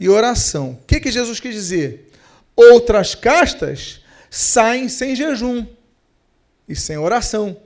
e 0.00 0.08
oração". 0.08 0.78
O 0.80 0.86
que 0.86 1.00
que 1.00 1.10
Jesus 1.10 1.38
quis 1.40 1.54
dizer? 1.54 2.10
Outras 2.56 3.14
castas 3.14 4.00
saem 4.30 4.88
sem 4.88 5.14
jejum 5.14 5.66
e 6.68 6.74
sem 6.74 6.96
oração. 6.96 7.60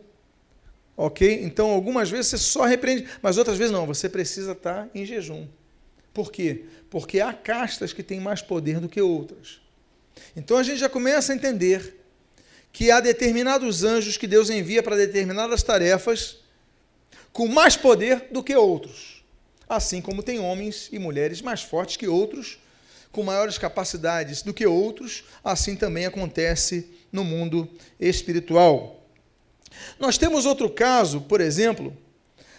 Ok? 0.97 1.41
Então, 1.43 1.71
algumas 1.71 2.09
vezes 2.09 2.29
você 2.29 2.39
só 2.39 2.65
repreende, 2.65 3.07
mas 3.21 3.37
outras 3.37 3.59
vezes 3.59 3.73
não, 3.73 3.87
você 3.87 4.09
precisa 4.09 4.53
estar 4.53 4.89
em 4.95 5.05
jejum. 5.05 5.47
Por 6.15 6.33
quê? 6.33 6.65
Porque 6.89 7.21
há 7.21 7.33
castas 7.33 7.93
que 7.93 8.03
têm 8.03 8.19
mais 8.19 8.41
poder 8.41 8.81
do 8.81 8.89
que 8.89 9.01
outras. 9.03 9.61
Então 10.35 10.57
a 10.57 10.63
gente 10.63 10.79
já 10.79 10.89
começa 10.89 11.33
a 11.33 11.37
entender 11.37 11.96
que 12.77 12.91
há 12.91 13.01
determinados 13.01 13.85
anjos 13.85 14.19
que 14.19 14.27
Deus 14.27 14.51
envia 14.51 14.83
para 14.83 14.97
determinadas 14.97 15.63
tarefas 15.63 16.37
com 17.33 17.49
mais 17.49 17.75
poder 17.75 18.27
do 18.31 18.43
que 18.43 18.55
outros. 18.55 19.25
Assim 19.67 20.03
como 20.03 20.23
tem 20.23 20.39
homens 20.39 20.91
e 20.93 20.99
mulheres 20.99 21.41
mais 21.41 21.63
fortes 21.63 21.97
que 21.97 22.07
outros, 22.07 22.59
com 23.11 23.23
maiores 23.23 23.57
capacidades 23.57 24.43
do 24.43 24.53
que 24.53 24.67
outros, 24.67 25.25
assim 25.43 25.75
também 25.75 26.05
acontece 26.05 26.87
no 27.11 27.25
mundo 27.25 27.67
espiritual. 27.99 29.09
Nós 29.99 30.19
temos 30.19 30.45
outro 30.45 30.69
caso, 30.69 31.23
por 31.23 31.41
exemplo, 31.41 31.97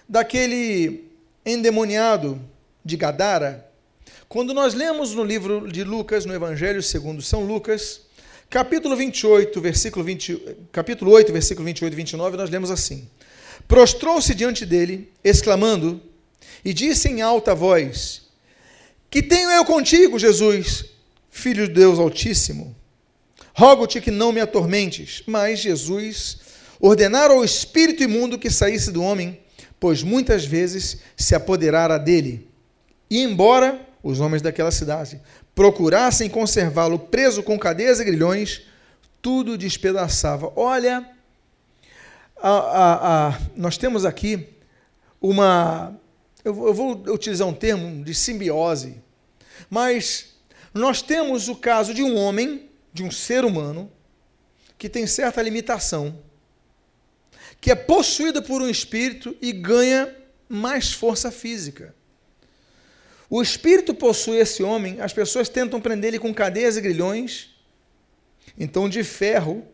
daquele 0.09 1.11
endemoniado 1.45 2.41
de 2.83 2.97
Gadara. 2.97 3.69
Quando 4.27 4.51
nós 4.51 4.73
lemos 4.73 5.13
no 5.13 5.23
livro 5.23 5.71
de 5.71 5.83
Lucas, 5.83 6.25
no 6.25 6.33
Evangelho 6.33 6.81
segundo 6.81 7.21
São 7.21 7.45
Lucas, 7.45 8.06
capítulo 8.49 8.95
28, 8.95 9.59
versículo 9.61 10.05
20, 10.05 10.57
capítulo 10.71 11.11
8, 11.11 11.31
versículo 11.31 11.65
28 11.65 11.93
e 11.93 11.95
29, 11.95 12.37
nós 12.37 12.49
lemos 12.49 12.71
assim: 12.71 13.07
Prostrou-se 13.67 14.33
diante 14.33 14.65
dele, 14.65 15.11
exclamando, 15.23 16.01
e 16.63 16.73
disse 16.73 17.09
em 17.09 17.21
alta 17.21 17.53
voz: 17.53 18.23
Que 19.09 19.21
tenho 19.21 19.49
eu 19.49 19.65
contigo, 19.65 20.17
Jesus, 20.17 20.85
filho 21.29 21.67
de 21.67 21.73
Deus 21.73 21.99
Altíssimo? 21.99 22.75
Rogo-te 23.53 23.99
que 23.99 24.11
não 24.11 24.31
me 24.31 24.39
atormentes. 24.39 25.23
Mas 25.25 25.59
Jesus 25.59 26.37
ordenara 26.79 27.33
ao 27.33 27.43
espírito 27.43 28.03
imundo 28.03 28.37
que 28.37 28.51
saísse 28.51 28.91
do 28.91 29.01
homem, 29.01 29.39
pois 29.79 30.03
muitas 30.03 30.45
vezes 30.45 30.99
se 31.15 31.33
apoderara 31.33 31.97
dele. 31.97 32.47
E 33.09 33.19
embora 33.19 33.81
os 34.03 34.19
homens 34.19 34.43
daquela 34.43 34.69
cidade 34.69 35.19
procurassem 35.57 36.29
conservá-lo 36.29 36.99
preso 36.99 37.41
com 37.41 37.57
cadeias 37.57 37.99
e 37.99 38.05
grilhões, 38.05 38.61
tudo 39.19 39.57
despedaçava. 39.57 40.53
Olha, 40.55 41.03
a, 42.37 42.49
a, 42.49 43.27
a, 43.29 43.39
nós 43.55 43.75
temos 43.75 44.05
aqui 44.05 44.49
uma. 45.19 45.99
Eu, 46.45 46.67
eu 46.67 46.73
vou 46.75 46.91
utilizar 47.11 47.47
um 47.47 47.55
termo 47.55 48.05
de 48.05 48.13
simbiose, 48.13 49.01
mas 49.67 50.35
nós 50.75 51.01
temos 51.01 51.49
o 51.49 51.55
caso 51.55 51.91
de 51.91 52.03
um 52.03 52.15
homem, 52.15 52.69
de 52.93 53.01
um 53.01 53.09
ser 53.09 53.43
humano, 53.43 53.91
que 54.77 54.87
tem 54.87 55.07
certa 55.07 55.41
limitação, 55.41 56.19
que 57.59 57.71
é 57.71 57.75
possuído 57.75 58.43
por 58.43 58.61
um 58.61 58.69
espírito 58.69 59.35
e 59.41 59.51
ganha 59.51 60.15
mais 60.47 60.93
força 60.93 61.31
física. 61.31 61.96
O 63.29 63.41
espírito 63.41 63.93
possui 63.93 64.37
esse 64.37 64.63
homem, 64.63 65.01
as 65.01 65.11
pessoas 65.11 65.49
tentam 65.49 65.81
prender 65.81 66.09
ele 66.09 66.19
com 66.19 66.33
cadeias 66.33 66.77
e 66.77 66.81
grilhões, 66.81 67.49
então 68.57 68.87
de 68.87 69.03
ferro, 69.03 69.67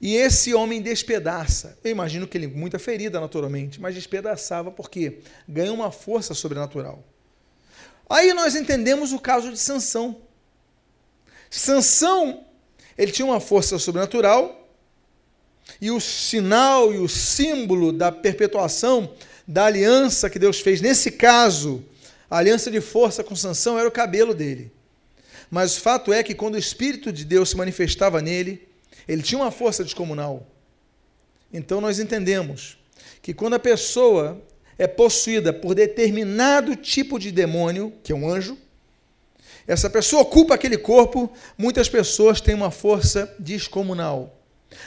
e 0.00 0.16
esse 0.16 0.54
homem 0.54 0.80
despedaça. 0.80 1.78
Eu 1.84 1.90
imagino 1.90 2.26
que 2.26 2.38
ele, 2.38 2.46
muita 2.46 2.78
ferida 2.78 3.20
naturalmente, 3.20 3.78
mas 3.78 3.94
despedaçava 3.94 4.70
porque 4.70 5.18
ganhou 5.46 5.74
uma 5.74 5.92
força 5.92 6.32
sobrenatural. 6.32 7.04
Aí 8.08 8.32
nós 8.32 8.54
entendemos 8.54 9.12
o 9.12 9.18
caso 9.18 9.52
de 9.52 9.58
Sansão. 9.58 10.22
Sansão, 11.50 12.46
ele 12.96 13.12
tinha 13.12 13.26
uma 13.26 13.40
força 13.40 13.78
sobrenatural, 13.78 14.56
e 15.80 15.90
o 15.90 16.00
sinal 16.00 16.92
e 16.92 16.98
o 16.98 17.08
símbolo 17.08 17.92
da 17.92 18.10
perpetuação 18.10 19.12
da 19.46 19.66
aliança 19.66 20.30
que 20.30 20.38
Deus 20.38 20.60
fez 20.60 20.80
nesse 20.80 21.10
caso 21.12 21.84
a 22.30 22.38
aliança 22.38 22.70
de 22.70 22.80
força 22.80 23.24
com 23.24 23.34
Sansão 23.34 23.76
era 23.78 23.88
o 23.88 23.92
cabelo 23.92 24.32
dele. 24.32 24.72
Mas 25.50 25.76
o 25.76 25.80
fato 25.80 26.12
é 26.12 26.22
que 26.22 26.34
quando 26.34 26.54
o 26.54 26.58
Espírito 26.58 27.12
de 27.12 27.24
Deus 27.24 27.50
se 27.50 27.56
manifestava 27.56 28.22
nele, 28.22 28.68
ele 29.08 29.20
tinha 29.20 29.40
uma 29.40 29.50
força 29.50 29.82
descomunal. 29.82 30.46
Então 31.52 31.80
nós 31.80 31.98
entendemos 31.98 32.78
que 33.20 33.34
quando 33.34 33.54
a 33.54 33.58
pessoa 33.58 34.40
é 34.78 34.86
possuída 34.86 35.52
por 35.52 35.74
determinado 35.74 36.76
tipo 36.76 37.18
de 37.18 37.32
demônio, 37.32 37.92
que 38.04 38.12
é 38.12 38.14
um 38.14 38.30
anjo, 38.30 38.56
essa 39.66 39.90
pessoa 39.90 40.22
ocupa 40.22 40.54
aquele 40.54 40.78
corpo, 40.78 41.30
muitas 41.58 41.88
pessoas 41.88 42.40
têm 42.40 42.54
uma 42.54 42.70
força 42.70 43.34
descomunal. 43.38 44.36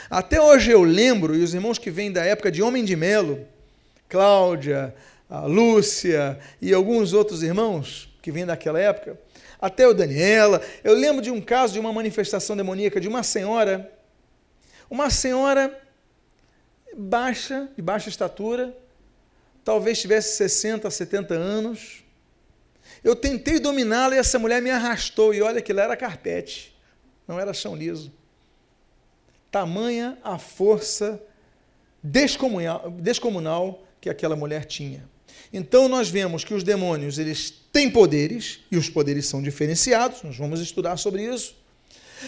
Até 0.08 0.40
hoje 0.40 0.70
eu 0.70 0.82
lembro, 0.82 1.36
e 1.36 1.42
os 1.42 1.54
irmãos 1.54 1.78
que 1.78 1.90
vêm 1.90 2.10
da 2.10 2.24
época 2.24 2.50
de 2.50 2.62
Homem 2.62 2.84
de 2.84 2.96
Melo, 2.96 3.46
Cláudia, 4.08 4.94
a 5.28 5.46
Lúcia 5.46 6.38
e 6.60 6.72
alguns 6.72 7.12
outros 7.12 7.42
irmãos 7.42 8.08
que 8.20 8.30
vêm 8.30 8.46
daquela 8.46 8.80
época, 8.80 9.18
até 9.60 9.86
o 9.86 9.94
Daniela. 9.94 10.62
Eu 10.82 10.94
lembro 10.94 11.22
de 11.22 11.30
um 11.30 11.40
caso 11.40 11.72
de 11.72 11.80
uma 11.80 11.92
manifestação 11.92 12.56
demoníaca 12.56 13.00
de 13.00 13.08
uma 13.08 13.22
senhora, 13.22 13.92
uma 14.88 15.10
senhora 15.10 15.78
baixa, 16.96 17.68
de 17.76 17.82
baixa 17.82 18.08
estatura, 18.08 18.76
talvez 19.64 20.00
tivesse 20.00 20.36
60, 20.36 20.90
70 20.90 21.34
anos. 21.34 22.04
Eu 23.02 23.16
tentei 23.16 23.58
dominá-la 23.58 24.14
e 24.16 24.18
essa 24.18 24.38
mulher 24.38 24.62
me 24.62 24.70
arrastou, 24.70 25.34
e 25.34 25.42
olha 25.42 25.60
que 25.60 25.72
lá 25.72 25.84
era 25.84 25.96
carpete, 25.96 26.76
não 27.26 27.40
era 27.40 27.52
chão 27.52 27.74
liso. 27.74 28.12
Tamanha 29.50 30.18
a 30.22 30.38
força 30.38 31.22
descomunal, 32.02 32.90
descomunal 32.90 33.82
que 34.00 34.10
aquela 34.10 34.36
mulher 34.36 34.64
tinha. 34.64 35.08
Então 35.56 35.88
nós 35.88 36.08
vemos 36.08 36.42
que 36.42 36.52
os 36.52 36.64
demônios, 36.64 37.16
eles 37.16 37.54
têm 37.72 37.88
poderes 37.88 38.58
e 38.72 38.76
os 38.76 38.90
poderes 38.90 39.26
são 39.26 39.40
diferenciados, 39.40 40.20
nós 40.24 40.36
vamos 40.36 40.58
estudar 40.58 40.96
sobre 40.96 41.22
isso. 41.22 41.54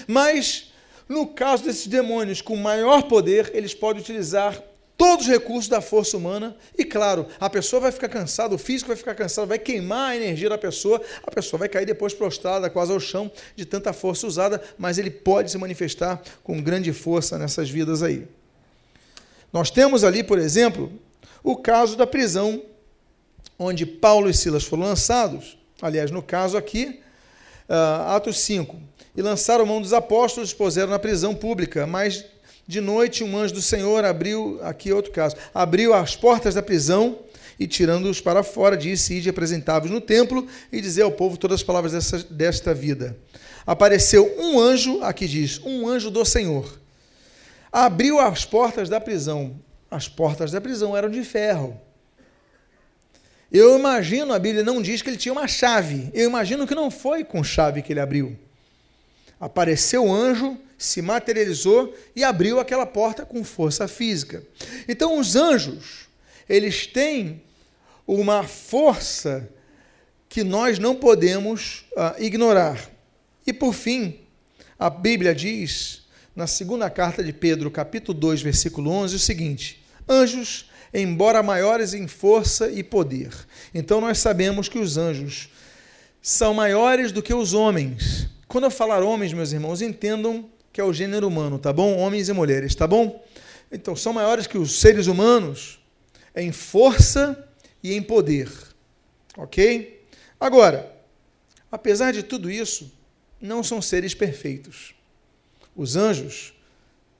Mas 0.06 0.72
no 1.08 1.26
caso 1.26 1.64
desses 1.64 1.88
demônios 1.88 2.40
com 2.40 2.54
maior 2.54 3.02
poder, 3.02 3.50
eles 3.52 3.74
podem 3.74 4.00
utilizar 4.00 4.62
todos 4.96 5.26
os 5.26 5.32
recursos 5.32 5.66
da 5.66 5.80
força 5.80 6.16
humana 6.16 6.56
e 6.78 6.84
claro, 6.84 7.26
a 7.40 7.50
pessoa 7.50 7.80
vai 7.80 7.90
ficar 7.90 8.08
cansada, 8.08 8.54
o 8.54 8.58
físico 8.58 8.86
vai 8.86 8.96
ficar 8.96 9.16
cansado, 9.16 9.48
vai 9.48 9.58
queimar 9.58 10.10
a 10.10 10.16
energia 10.16 10.48
da 10.48 10.56
pessoa, 10.56 11.02
a 11.24 11.30
pessoa 11.32 11.58
vai 11.58 11.68
cair 11.68 11.84
depois 11.84 12.14
prostrada 12.14 12.70
quase 12.70 12.92
ao 12.92 13.00
chão 13.00 13.28
de 13.56 13.64
tanta 13.64 13.92
força 13.92 14.24
usada, 14.24 14.62
mas 14.78 14.98
ele 14.98 15.10
pode 15.10 15.50
se 15.50 15.58
manifestar 15.58 16.22
com 16.44 16.62
grande 16.62 16.92
força 16.92 17.36
nessas 17.36 17.68
vidas 17.68 18.04
aí. 18.04 18.24
Nós 19.52 19.68
temos 19.68 20.04
ali, 20.04 20.22
por 20.22 20.38
exemplo, 20.38 20.92
o 21.42 21.56
caso 21.56 21.96
da 21.96 22.06
prisão 22.06 22.62
onde 23.58 23.86
Paulo 23.86 24.28
e 24.28 24.34
Silas 24.34 24.64
foram 24.64 24.84
lançados, 24.84 25.58
aliás, 25.80 26.10
no 26.10 26.22
caso 26.22 26.56
aqui, 26.56 27.00
uh, 27.68 28.14
Atos 28.14 28.38
5, 28.40 28.76
e 29.16 29.22
lançaram 29.22 29.64
mão 29.64 29.80
dos 29.80 29.92
apóstolos, 29.92 30.50
expuseram 30.50 30.90
na 30.90 30.98
prisão 30.98 31.34
pública, 31.34 31.86
mas 31.86 32.24
de 32.66 32.80
noite 32.80 33.22
um 33.22 33.38
anjo 33.38 33.54
do 33.54 33.62
Senhor 33.62 34.04
abriu, 34.04 34.58
aqui 34.62 34.92
outro 34.92 35.12
caso, 35.12 35.36
abriu 35.54 35.94
as 35.94 36.16
portas 36.16 36.54
da 36.54 36.62
prisão 36.62 37.18
e 37.58 37.66
tirando-os 37.66 38.20
para 38.20 38.42
fora, 38.42 38.76
disse, 38.76 39.14
ide 39.14 39.30
apresentáveis 39.30 39.90
no 39.90 40.00
templo 40.00 40.46
e 40.70 40.80
dizer 40.80 41.02
ao 41.02 41.12
povo 41.12 41.36
todas 41.36 41.60
as 41.60 41.62
palavras 41.62 41.92
dessa, 41.92 42.18
desta 42.24 42.74
vida. 42.74 43.16
Apareceu 43.66 44.36
um 44.38 44.60
anjo, 44.60 45.02
aqui 45.02 45.26
diz, 45.26 45.60
um 45.64 45.88
anjo 45.88 46.10
do 46.10 46.24
Senhor. 46.24 46.78
Abriu 47.72 48.20
as 48.20 48.44
portas 48.44 48.88
da 48.88 49.00
prisão. 49.00 49.58
As 49.90 50.08
portas 50.08 50.50
da 50.50 50.60
prisão 50.60 50.96
eram 50.96 51.08
de 51.08 51.24
ferro. 51.24 51.80
Eu 53.50 53.78
imagino, 53.78 54.32
a 54.32 54.38
Bíblia 54.38 54.64
não 54.64 54.82
diz 54.82 55.02
que 55.02 55.08
ele 55.08 55.16
tinha 55.16 55.32
uma 55.32 55.46
chave. 55.46 56.10
Eu 56.12 56.28
imagino 56.28 56.66
que 56.66 56.74
não 56.74 56.90
foi 56.90 57.24
com 57.24 57.44
chave 57.44 57.82
que 57.82 57.92
ele 57.92 58.00
abriu. 58.00 58.36
Apareceu 59.38 60.06
o 60.06 60.12
anjo, 60.12 60.58
se 60.76 61.00
materializou 61.00 61.94
e 62.14 62.24
abriu 62.24 62.58
aquela 62.58 62.86
porta 62.86 63.24
com 63.24 63.44
força 63.44 63.86
física. 63.86 64.42
Então, 64.88 65.18
os 65.18 65.36
anjos, 65.36 66.08
eles 66.48 66.86
têm 66.86 67.42
uma 68.06 68.42
força 68.42 69.48
que 70.28 70.42
nós 70.42 70.78
não 70.78 70.94
podemos 70.94 71.84
uh, 71.92 72.20
ignorar. 72.22 72.90
E 73.46 73.52
por 73.52 73.72
fim, 73.72 74.18
a 74.78 74.90
Bíblia 74.90 75.34
diz, 75.34 76.02
na 76.34 76.46
segunda 76.46 76.90
carta 76.90 77.22
de 77.22 77.32
Pedro, 77.32 77.70
capítulo 77.70 78.18
2, 78.18 78.42
versículo 78.42 78.90
11, 78.90 79.16
o 79.16 79.18
seguinte: 79.18 79.82
Anjos 80.08 80.70
embora 81.00 81.42
maiores 81.42 81.92
em 81.92 82.08
força 82.08 82.70
e 82.70 82.82
poder. 82.82 83.30
Então 83.74 84.00
nós 84.00 84.18
sabemos 84.18 84.68
que 84.68 84.78
os 84.78 84.96
anjos 84.96 85.50
são 86.22 86.54
maiores 86.54 87.12
do 87.12 87.22
que 87.22 87.34
os 87.34 87.52
homens. 87.52 88.28
Quando 88.48 88.64
eu 88.64 88.70
falar 88.70 89.02
homens, 89.02 89.32
meus 89.32 89.52
irmãos, 89.52 89.82
entendam 89.82 90.48
que 90.72 90.80
é 90.80 90.84
o 90.84 90.92
gênero 90.92 91.28
humano, 91.28 91.58
tá 91.58 91.72
bom? 91.72 91.96
Homens 91.98 92.28
e 92.28 92.32
mulheres, 92.32 92.74
tá 92.74 92.86
bom? 92.86 93.24
Então, 93.70 93.94
são 93.94 94.12
maiores 94.12 94.46
que 94.46 94.58
os 94.58 94.80
seres 94.80 95.06
humanos 95.06 95.78
em 96.34 96.52
força 96.52 97.48
e 97.82 97.94
em 97.94 98.02
poder. 98.02 98.50
Ok? 99.36 100.04
Agora, 100.38 100.92
apesar 101.70 102.12
de 102.12 102.22
tudo 102.22 102.50
isso, 102.50 102.92
não 103.40 103.62
são 103.62 103.82
seres 103.82 104.14
perfeitos. 104.14 104.94
Os 105.74 105.96
anjos, 105.96 106.54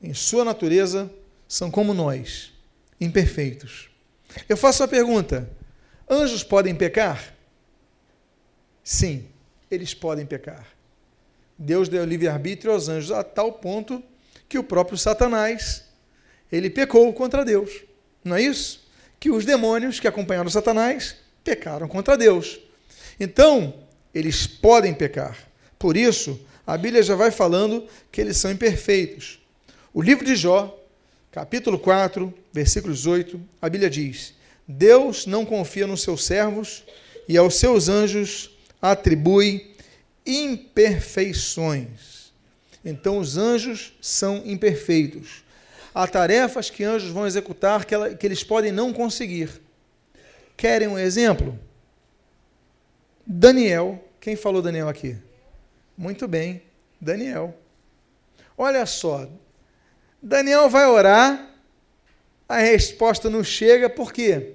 em 0.03 0.15
sua 0.15 0.45
natureza, 0.45 1.11
são 1.47 1.71
como 1.71 1.93
nós 1.93 2.56
imperfeitos. 3.01 3.89
Eu 4.49 4.57
faço 4.57 4.83
uma 4.83 4.89
pergunta: 4.89 5.51
anjos 6.09 6.43
podem 6.43 6.75
pecar? 6.75 7.35
Sim, 8.83 9.27
eles 9.71 9.95
podem 9.95 10.25
pecar. 10.25 10.67
Deus 11.59 11.89
deu 11.89 12.05
livre-arbítrio 12.05 12.73
aos 12.73 12.89
anjos 12.89 13.11
a 13.11 13.25
tal 13.25 13.53
ponto 13.53 14.03
que 14.49 14.59
o 14.59 14.65
próprio 14.65 14.99
Satanás, 14.99 15.85
ele 16.53 16.71
pecou 16.71 17.13
contra 17.13 17.45
Deus. 17.45 17.83
Não 18.23 18.37
é 18.37 18.43
isso? 18.43 18.87
Que 19.19 19.31
os 19.31 19.45
demônios 19.45 19.99
que 19.99 20.07
acompanharam 20.07 20.51
Satanás 20.51 21.17
pecaram 21.43 21.89
contra 21.89 22.17
Deus. 22.17 22.61
Então, 23.19 23.75
eles 24.15 24.47
podem 24.47 24.93
pecar. 24.93 25.37
Por 25.79 25.97
isso, 25.97 26.39
a 26.67 26.77
Bíblia 26.77 27.03
já 27.03 27.15
vai 27.15 27.31
falando 27.31 27.87
que 28.11 28.21
eles 28.21 28.37
são 28.37 28.51
imperfeitos. 28.51 29.41
O 29.93 30.03
livro 30.03 30.25
de 30.25 30.37
Jó, 30.37 30.79
capítulo 31.31 31.79
4, 31.79 32.33
versículos 32.57 33.07
8, 33.07 33.41
a 33.61 33.69
Bíblia 33.69 33.91
diz: 33.91 34.33
Deus 34.67 35.27
não 35.27 35.45
confia 35.45 35.87
nos 35.87 36.01
seus 36.01 36.25
servos 36.25 36.83
e 37.29 37.37
aos 37.37 37.57
seus 37.57 37.91
anjos 37.91 38.51
atribui 38.81 39.75
imperfeições. 40.25 42.33
Então, 42.83 43.19
os 43.19 43.37
anjos 43.37 43.93
são 44.01 44.41
imperfeitos. 44.47 45.45
Há 45.95 46.07
tarefas 46.07 46.71
que 46.71 46.83
anjos 46.83 47.11
vão 47.11 47.27
executar 47.27 47.85
que, 47.85 47.95
ela, 47.95 48.15
que 48.15 48.27
eles 48.27 48.43
podem 48.43 48.73
não 48.73 48.91
conseguir. 48.91 49.51
Querem 50.57 50.89
um 50.89 50.99
exemplo? 50.99 51.59
Daniel. 53.27 54.03
Quem 54.19 54.35
falou 54.35 54.63
Daniel 54.63 54.89
aqui? 54.89 55.15
Muito 55.97 56.27
bem, 56.27 56.63
Daniel. 57.01 57.57
Olha 58.57 58.87
só, 58.87 59.29
Daniel 60.23 60.71
vai 60.71 60.87
orar, 60.87 61.56
a 62.49 62.59
resposta 62.59 63.29
não 63.29 63.43
chega, 63.43 63.91
por 63.91 64.13
quê? 64.13 64.53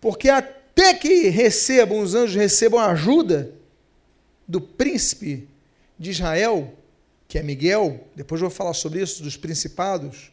Porque 0.00 0.28
até 0.28 0.94
que 0.94 1.28
recebam, 1.28 2.00
os 2.00 2.14
anjos 2.14 2.36
recebam 2.36 2.78
ajuda 2.78 3.52
do 4.46 4.60
príncipe 4.60 5.48
de 5.98 6.10
Israel, 6.10 6.72
que 7.26 7.38
é 7.38 7.42
Miguel, 7.42 8.06
depois 8.14 8.40
eu 8.40 8.48
vou 8.48 8.56
falar 8.56 8.74
sobre 8.74 9.02
isso, 9.02 9.22
dos 9.22 9.36
principados. 9.36 10.30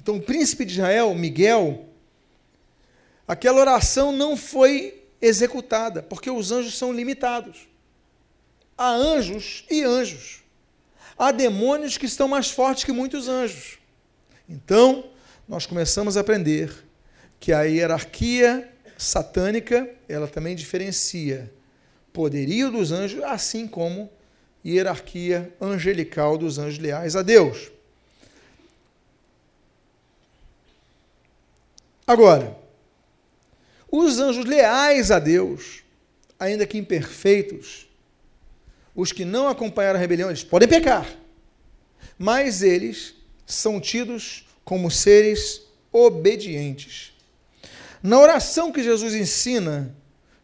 Então, 0.00 0.16
o 0.16 0.20
príncipe 0.20 0.64
de 0.64 0.74
Israel, 0.74 1.14
Miguel, 1.14 1.86
aquela 3.26 3.60
oração 3.60 4.12
não 4.12 4.36
foi 4.36 5.02
executada, 5.20 6.02
porque 6.02 6.30
os 6.30 6.52
anjos 6.52 6.76
são 6.76 6.92
limitados. 6.92 7.68
Há 8.76 8.90
anjos 8.90 9.64
e 9.70 9.82
anjos. 9.82 10.42
Há 11.16 11.32
demônios 11.32 11.98
que 11.98 12.06
estão 12.06 12.28
mais 12.28 12.50
fortes 12.50 12.84
que 12.84 12.92
muitos 12.92 13.26
anjos. 13.26 13.78
Então, 14.48 15.04
nós 15.48 15.64
começamos 15.64 16.16
a 16.16 16.20
aprender 16.20 16.70
que 17.40 17.52
a 17.52 17.62
hierarquia 17.62 18.68
satânica, 18.98 19.88
ela 20.08 20.28
também 20.28 20.54
diferencia 20.54 21.50
poderio 22.12 22.70
dos 22.70 22.92
anjos, 22.92 23.22
assim 23.22 23.66
como 23.66 24.10
hierarquia 24.64 25.54
angelical 25.60 26.36
dos 26.36 26.58
anjos 26.58 26.78
leais 26.78 27.16
a 27.16 27.22
Deus. 27.22 27.70
Agora, 32.06 32.56
os 33.90 34.18
anjos 34.18 34.44
leais 34.44 35.10
a 35.10 35.18
Deus, 35.18 35.82
ainda 36.38 36.66
que 36.66 36.76
imperfeitos, 36.76 37.88
os 38.94 39.12
que 39.12 39.24
não 39.24 39.48
acompanharam 39.48 39.98
a 39.98 40.00
rebelião, 40.00 40.28
eles 40.28 40.42
podem 40.42 40.68
pecar, 40.68 41.08
mas 42.18 42.62
eles 42.62 43.14
são 43.46 43.80
tidos 43.80 44.47
como 44.68 44.90
seres 44.90 45.62
obedientes. 45.90 47.14
Na 48.02 48.20
oração 48.20 48.70
que 48.70 48.82
Jesus 48.82 49.14
ensina 49.14 49.96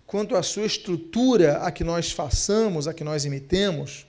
quanto 0.06 0.34
à 0.34 0.42
sua 0.42 0.64
estrutura, 0.64 1.58
a 1.58 1.70
que 1.70 1.84
nós 1.84 2.10
façamos, 2.10 2.88
a 2.88 2.94
que 2.94 3.04
nós 3.04 3.26
imitemos, 3.26 4.06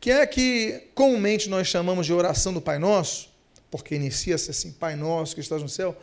que 0.00 0.10
é 0.10 0.26
que 0.26 0.88
comumente 0.96 1.48
nós 1.48 1.68
chamamos 1.68 2.06
de 2.06 2.12
oração 2.12 2.52
do 2.52 2.60
Pai 2.60 2.80
Nosso, 2.80 3.30
porque 3.70 3.94
inicia-se 3.94 4.50
assim, 4.50 4.72
Pai 4.72 4.96
Nosso 4.96 5.36
que 5.36 5.40
estás 5.40 5.62
no 5.62 5.68
céu. 5.68 5.96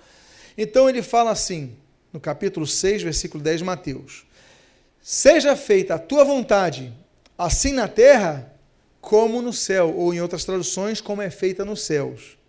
Então 0.58 0.88
ele 0.88 1.02
fala 1.02 1.32
assim, 1.32 1.76
no 2.14 2.22
capítulo 2.22 2.66
6, 2.66 3.04
versículo 3.04 3.44
10 3.44 3.58
de 3.58 3.66
Mateus: 3.66 4.26
Seja 5.02 5.54
feita 5.58 5.96
a 5.96 6.00
tua 6.00 6.24
vontade, 6.24 6.94
assim 7.38 7.74
na 7.74 7.90
terra 7.90 8.54
como 9.02 9.42
no 9.42 9.52
céu, 9.52 9.94
ou 9.94 10.14
em 10.14 10.22
outras 10.22 10.46
traduções, 10.46 11.02
como 11.02 11.22
é 11.22 11.30
feita 11.30 11.66
nos 11.66 11.82
céus. 11.82 12.42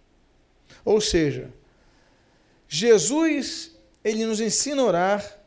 Ou 0.85 1.01
seja, 1.01 1.51
Jesus, 2.69 3.73
ele 4.03 4.25
nos 4.27 4.41
ensina 4.41 4.83
a 4.83 4.85
orar 4.85 5.45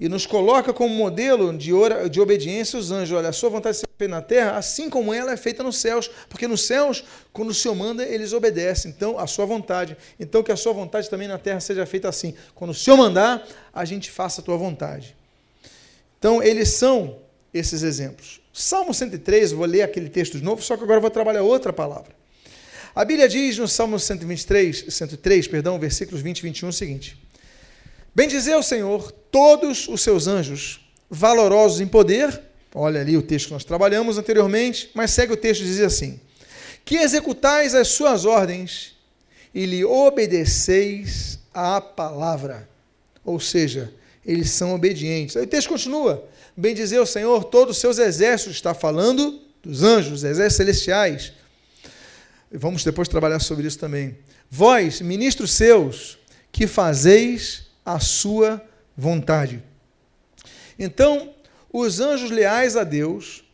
e 0.00 0.08
nos 0.08 0.24
coloca 0.24 0.72
como 0.72 0.94
modelo 0.94 1.56
de, 1.56 1.74
ora, 1.74 2.08
de 2.08 2.18
obediência 2.18 2.78
os 2.78 2.90
anjos. 2.90 3.14
Olha, 3.14 3.28
a 3.28 3.32
sua 3.32 3.50
vontade 3.50 3.76
é 3.76 3.80
feita 3.98 4.10
na 4.10 4.22
terra, 4.22 4.56
assim 4.56 4.88
como 4.88 5.12
ela 5.12 5.30
é 5.30 5.36
feita 5.36 5.62
nos 5.62 5.76
céus. 5.76 6.10
Porque 6.26 6.48
nos 6.48 6.66
céus, 6.66 7.04
quando 7.34 7.50
o 7.50 7.54
Senhor 7.54 7.74
manda, 7.74 8.02
eles 8.02 8.32
obedecem. 8.32 8.90
Então, 8.90 9.18
a 9.18 9.26
sua 9.26 9.44
vontade. 9.44 9.94
Então, 10.18 10.42
que 10.42 10.50
a 10.50 10.56
sua 10.56 10.72
vontade 10.72 11.10
também 11.10 11.28
na 11.28 11.36
terra 11.36 11.60
seja 11.60 11.84
feita 11.84 12.08
assim. 12.08 12.34
Quando 12.54 12.70
o 12.70 12.74
Senhor 12.74 12.96
mandar, 12.96 13.46
a 13.74 13.84
gente 13.84 14.10
faça 14.10 14.40
a 14.40 14.44
tua 14.44 14.56
vontade. 14.56 15.14
Então, 16.18 16.42
eles 16.42 16.70
são 16.70 17.18
esses 17.52 17.82
exemplos. 17.82 18.40
Salmo 18.54 18.94
103, 18.94 19.52
vou 19.52 19.66
ler 19.66 19.82
aquele 19.82 20.08
texto 20.08 20.38
de 20.38 20.42
novo, 20.42 20.62
só 20.62 20.78
que 20.78 20.82
agora 20.82 20.98
vou 20.98 21.10
trabalhar 21.10 21.42
outra 21.42 21.74
palavra. 21.74 22.19
A 22.94 23.04
Bíblia 23.04 23.28
diz 23.28 23.56
no 23.56 23.68
Salmo 23.68 23.98
123, 23.98 24.86
103, 24.88 25.46
perdão, 25.46 25.78
versículos 25.78 26.20
20 26.20 26.38
e 26.38 26.42
21 26.42 26.68
o 26.68 26.72
seguinte: 26.72 27.16
Bendizer 28.14 28.58
o 28.58 28.62
Senhor 28.62 29.12
todos 29.30 29.86
os 29.88 30.00
seus 30.00 30.26
anjos, 30.26 30.80
valorosos 31.08 31.80
em 31.80 31.86
poder. 31.86 32.40
Olha 32.74 33.00
ali 33.00 33.16
o 33.16 33.22
texto 33.22 33.46
que 33.46 33.52
nós 33.52 33.64
trabalhamos 33.64 34.18
anteriormente, 34.18 34.90
mas 34.94 35.12
segue 35.12 35.32
o 35.32 35.36
texto 35.36 35.62
diz 35.62 35.80
assim: 35.80 36.20
Que 36.84 36.96
executais 36.96 37.74
as 37.74 37.88
suas 37.88 38.24
ordens 38.24 38.96
e 39.54 39.66
lhe 39.66 39.84
obedeceis 39.84 41.38
à 41.54 41.80
palavra. 41.80 42.68
Ou 43.24 43.38
seja, 43.38 43.92
eles 44.26 44.50
são 44.50 44.74
obedientes. 44.74 45.36
Aí 45.36 45.44
o 45.44 45.48
texto 45.48 45.68
continua: 45.68 46.28
Bendizer 46.56 47.00
o 47.00 47.06
Senhor 47.06 47.44
todos 47.44 47.76
os 47.76 47.80
seus 47.80 47.98
exércitos, 47.98 48.56
está 48.56 48.74
falando 48.74 49.40
dos 49.62 49.84
anjos, 49.84 50.24
exércitos 50.24 50.56
celestiais. 50.56 51.32
Vamos 52.52 52.82
depois 52.82 53.08
trabalhar 53.08 53.38
sobre 53.38 53.66
isso 53.66 53.78
também. 53.78 54.18
Vós, 54.50 55.00
ministros 55.00 55.52
seus, 55.52 56.18
que 56.50 56.66
fazeis 56.66 57.68
a 57.84 58.00
sua 58.00 58.60
vontade. 58.96 59.62
Então, 60.78 61.32
os 61.72 62.00
anjos 62.00 62.30
leais 62.30 62.76
a 62.76 62.82
Deus, 62.82 63.44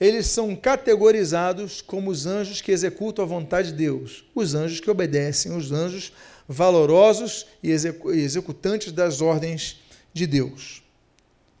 eles 0.00 0.26
são 0.26 0.56
categorizados 0.56 1.80
como 1.80 2.10
os 2.10 2.26
anjos 2.26 2.60
que 2.60 2.72
executam 2.72 3.24
a 3.24 3.28
vontade 3.28 3.72
de 3.72 3.78
Deus, 3.78 4.24
os 4.34 4.54
anjos 4.54 4.80
que 4.80 4.90
obedecem, 4.90 5.54
os 5.54 5.72
anjos 5.72 6.12
valorosos 6.48 7.46
e 7.62 7.70
executantes 7.70 8.92
das 8.92 9.20
ordens 9.20 9.80
de 10.14 10.26
Deus. 10.26 10.82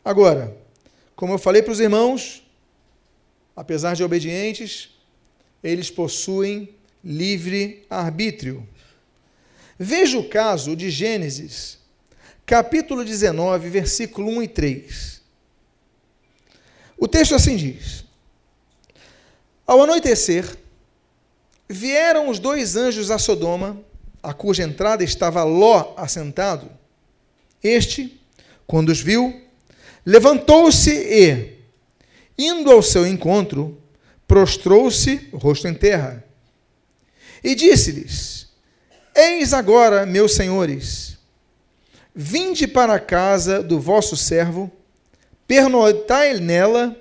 Agora, 0.04 0.56
como 1.14 1.34
eu 1.34 1.38
falei 1.38 1.62
para 1.62 1.72
os 1.72 1.80
irmãos, 1.80 2.42
apesar 3.54 3.94
de 3.94 4.04
obedientes, 4.04 4.90
eles 5.62 5.90
possuem 5.90 6.75
livre 7.06 7.86
arbítrio. 7.88 8.68
Veja 9.78 10.18
o 10.18 10.28
caso 10.28 10.74
de 10.74 10.90
Gênesis 10.90 11.78
capítulo 12.44 13.04
19, 13.04 13.68
versículo 13.68 14.28
1 14.28 14.42
e 14.42 14.48
3. 14.48 15.22
O 16.98 17.06
texto 17.06 17.34
assim 17.36 17.56
diz: 17.56 18.04
Ao 19.64 19.80
anoitecer, 19.80 20.44
vieram 21.68 22.28
os 22.28 22.40
dois 22.40 22.74
anjos 22.74 23.10
a 23.12 23.18
Sodoma, 23.18 23.80
a 24.20 24.34
cuja 24.34 24.64
entrada 24.64 25.04
estava 25.04 25.44
Ló 25.44 25.94
assentado. 25.96 26.68
Este, 27.62 28.20
quando 28.66 28.88
os 28.88 29.00
viu, 29.00 29.42
levantou-se 30.04 30.90
e, 30.90 31.56
indo 32.36 32.70
ao 32.70 32.82
seu 32.82 33.06
encontro, 33.06 33.80
prostrou-se, 34.26 35.28
rosto 35.32 35.68
em 35.68 35.74
terra, 35.74 36.25
e 37.42 37.54
disse-lhes: 37.54 38.48
Eis 39.14 39.52
agora, 39.52 40.04
meus 40.06 40.34
senhores, 40.34 41.16
Vinde 42.18 42.66
para 42.66 42.94
a 42.94 42.98
casa 42.98 43.62
do 43.62 43.78
vosso 43.78 44.16
servo, 44.16 44.72
pernoitai 45.46 46.40
nela 46.40 46.98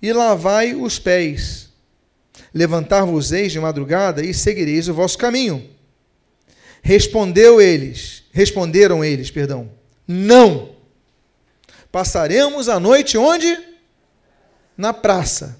e 0.00 0.12
lavai 0.12 0.76
os 0.76 1.00
pés. 1.00 1.70
Levantar-vos-eis 2.54 3.50
de 3.50 3.58
madrugada 3.58 4.24
e 4.24 4.32
seguireis 4.32 4.86
o 4.86 4.94
vosso 4.94 5.18
caminho. 5.18 5.68
Respondeu 6.82 7.60
eles, 7.60 8.22
responderam 8.30 9.04
eles, 9.04 9.28
perdão, 9.28 9.68
não. 10.06 10.76
Passaremos 11.90 12.68
a 12.68 12.78
noite 12.78 13.18
onde? 13.18 13.58
Na 14.76 14.92
praça. 14.94 15.58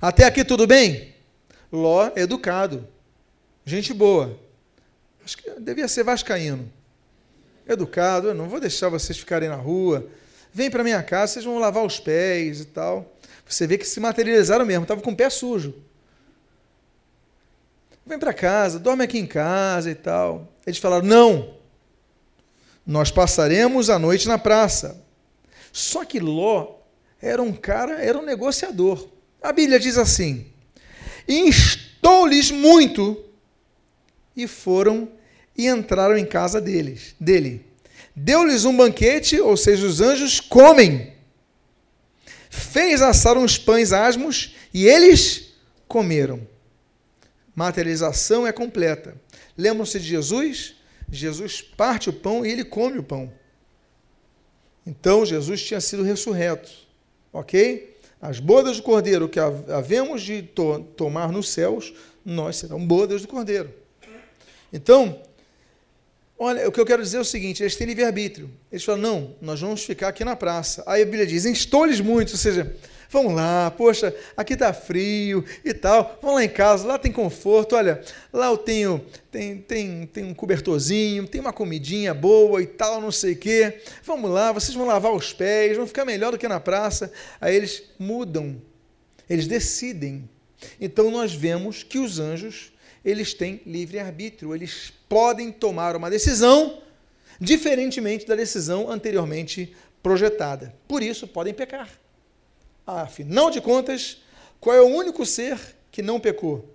Até 0.00 0.24
aqui 0.24 0.42
tudo 0.42 0.66
bem? 0.66 1.14
Ló, 1.70 2.10
educado, 2.16 2.88
gente 3.64 3.92
boa. 3.92 4.38
Acho 5.24 5.38
que 5.38 5.50
devia 5.60 5.88
ser 5.88 6.04
vascaíno 6.04 6.70
educado, 7.66 8.28
eu 8.28 8.34
não 8.34 8.48
vou 8.48 8.60
deixar 8.60 8.88
vocês 8.88 9.18
ficarem 9.18 9.48
na 9.48 9.56
rua. 9.56 10.06
Vem 10.52 10.70
para 10.70 10.84
minha 10.84 11.02
casa, 11.02 11.34
vocês 11.34 11.44
vão 11.44 11.58
lavar 11.58 11.84
os 11.84 11.98
pés 11.98 12.60
e 12.60 12.64
tal. 12.66 13.12
Você 13.46 13.66
vê 13.66 13.76
que 13.76 13.86
se 13.86 14.00
materializaram 14.00 14.64
mesmo, 14.64 14.84
estavam 14.84 15.02
com 15.02 15.12
o 15.12 15.16
pé 15.16 15.28
sujo. 15.28 15.74
Vem 18.06 18.18
para 18.18 18.34
casa, 18.34 18.78
dorme 18.78 19.02
aqui 19.02 19.18
em 19.18 19.26
casa 19.26 19.90
e 19.90 19.94
tal. 19.94 20.52
Eles 20.66 20.78
falaram: 20.78 21.06
não, 21.06 21.54
nós 22.86 23.10
passaremos 23.10 23.88
a 23.88 23.98
noite 23.98 24.28
na 24.28 24.38
praça. 24.38 25.02
Só 25.72 26.04
que 26.04 26.20
Ló 26.20 26.76
era 27.20 27.42
um 27.42 27.52
cara, 27.52 28.02
era 28.02 28.18
um 28.18 28.24
negociador. 28.24 29.08
A 29.42 29.52
Bíblia 29.52 29.80
diz 29.80 29.96
assim: 29.96 30.46
instou-lhes 31.26 32.50
muito 32.50 33.24
e 34.36 34.46
foram 34.46 35.08
e 35.56 35.68
entraram 35.68 36.16
em 36.16 36.26
casa 36.26 36.60
deles, 36.60 37.14
dele. 37.18 37.64
Deu-lhes 38.14 38.64
um 38.64 38.76
banquete, 38.76 39.40
ou 39.40 39.56
seja, 39.56 39.86
os 39.86 40.00
anjos 40.00 40.40
comem. 40.40 41.12
Fez 42.48 43.02
assar 43.02 43.36
uns 43.36 43.58
pães 43.58 43.92
asmos 43.92 44.54
e 44.72 44.86
eles 44.86 45.54
comeram. 45.88 46.46
Materialização 47.54 48.46
é 48.46 48.52
completa. 48.52 49.16
Lembram-se 49.56 49.98
de 49.98 50.06
Jesus? 50.06 50.74
Jesus 51.10 51.60
parte 51.60 52.08
o 52.10 52.12
pão 52.12 52.44
e 52.44 52.50
ele 52.50 52.64
come 52.64 52.98
o 52.98 53.02
pão. 53.02 53.32
Então 54.86 55.24
Jesus 55.24 55.62
tinha 55.62 55.80
sido 55.80 56.02
ressurreto. 56.02 56.70
Ok? 57.32 57.96
As 58.20 58.38
bodas 58.38 58.76
do 58.76 58.82
cordeiro 58.82 59.28
que 59.28 59.38
havemos 59.38 60.22
de 60.22 60.42
to 60.42 60.80
tomar 60.96 61.30
nos 61.30 61.48
céus, 61.48 61.92
nós 62.24 62.56
serão 62.56 62.84
bodas 62.84 63.22
do 63.22 63.28
cordeiro. 63.28 63.72
Então, 64.74 65.22
olha, 66.36 66.68
o 66.68 66.72
que 66.72 66.80
eu 66.80 66.84
quero 66.84 67.02
dizer 67.02 67.18
é 67.18 67.20
o 67.20 67.24
seguinte: 67.24 67.62
eles 67.62 67.76
têm 67.76 67.86
livre-arbítrio. 67.86 68.50
Eles 68.70 68.84
falam, 68.84 69.00
não, 69.00 69.36
nós 69.40 69.60
vamos 69.60 69.84
ficar 69.84 70.08
aqui 70.08 70.24
na 70.24 70.34
praça. 70.34 70.82
Aí 70.86 71.02
a 71.02 71.04
Bíblia 71.04 71.26
diz, 71.26 71.46
instou-lhes 71.46 72.00
muito, 72.00 72.32
ou 72.32 72.38
seja, 72.38 72.76
Vamos 73.14 73.32
lá, 73.32 73.70
poxa, 73.70 74.12
aqui 74.36 74.54
está 74.54 74.72
frio 74.72 75.44
e 75.64 75.72
tal. 75.72 76.18
Vamos 76.20 76.34
lá 76.34 76.44
em 76.44 76.48
casa, 76.48 76.84
lá 76.84 76.98
tem 76.98 77.12
conforto. 77.12 77.76
Olha, 77.76 78.02
lá 78.32 78.46
eu 78.46 78.56
tenho 78.56 79.06
tem, 79.30 79.58
tem, 79.58 80.04
tem 80.06 80.24
um 80.24 80.34
cobertorzinho, 80.34 81.24
tem 81.24 81.40
uma 81.40 81.52
comidinha 81.52 82.12
boa 82.12 82.60
e 82.60 82.66
tal, 82.66 83.00
não 83.00 83.12
sei 83.12 83.34
o 83.34 83.36
quê. 83.36 83.80
Vamos 84.02 84.28
lá, 84.28 84.50
vocês 84.50 84.74
vão 84.74 84.84
lavar 84.84 85.12
os 85.12 85.32
pés, 85.32 85.76
vão 85.76 85.86
ficar 85.86 86.04
melhor 86.04 86.32
do 86.32 86.38
que 86.38 86.48
na 86.48 86.58
praça. 86.58 87.12
Aí 87.40 87.54
eles 87.54 87.84
mudam, 88.00 88.60
eles 89.30 89.46
decidem. 89.46 90.28
Então 90.80 91.08
nós 91.08 91.32
vemos 91.32 91.84
que 91.84 92.00
os 92.00 92.18
anjos, 92.18 92.72
eles 93.04 93.34
têm 93.34 93.60
livre 93.66 93.98
arbítrio, 93.98 94.54
eles 94.54 94.92
podem 95.08 95.52
tomar 95.52 95.94
uma 95.94 96.08
decisão 96.08 96.82
diferentemente 97.40 98.26
da 98.26 98.34
decisão 98.34 98.90
anteriormente 98.90 99.74
projetada. 100.02 100.74
Por 100.88 101.02
isso 101.02 101.26
podem 101.28 101.52
pecar. 101.52 101.90
Afinal 102.86 103.50
de 103.50 103.60
contas, 103.60 104.22
qual 104.60 104.76
é 104.76 104.80
o 104.80 104.86
único 104.86 105.24
ser 105.26 105.58
que 105.90 106.02
não 106.02 106.18
pecou? 106.18 106.68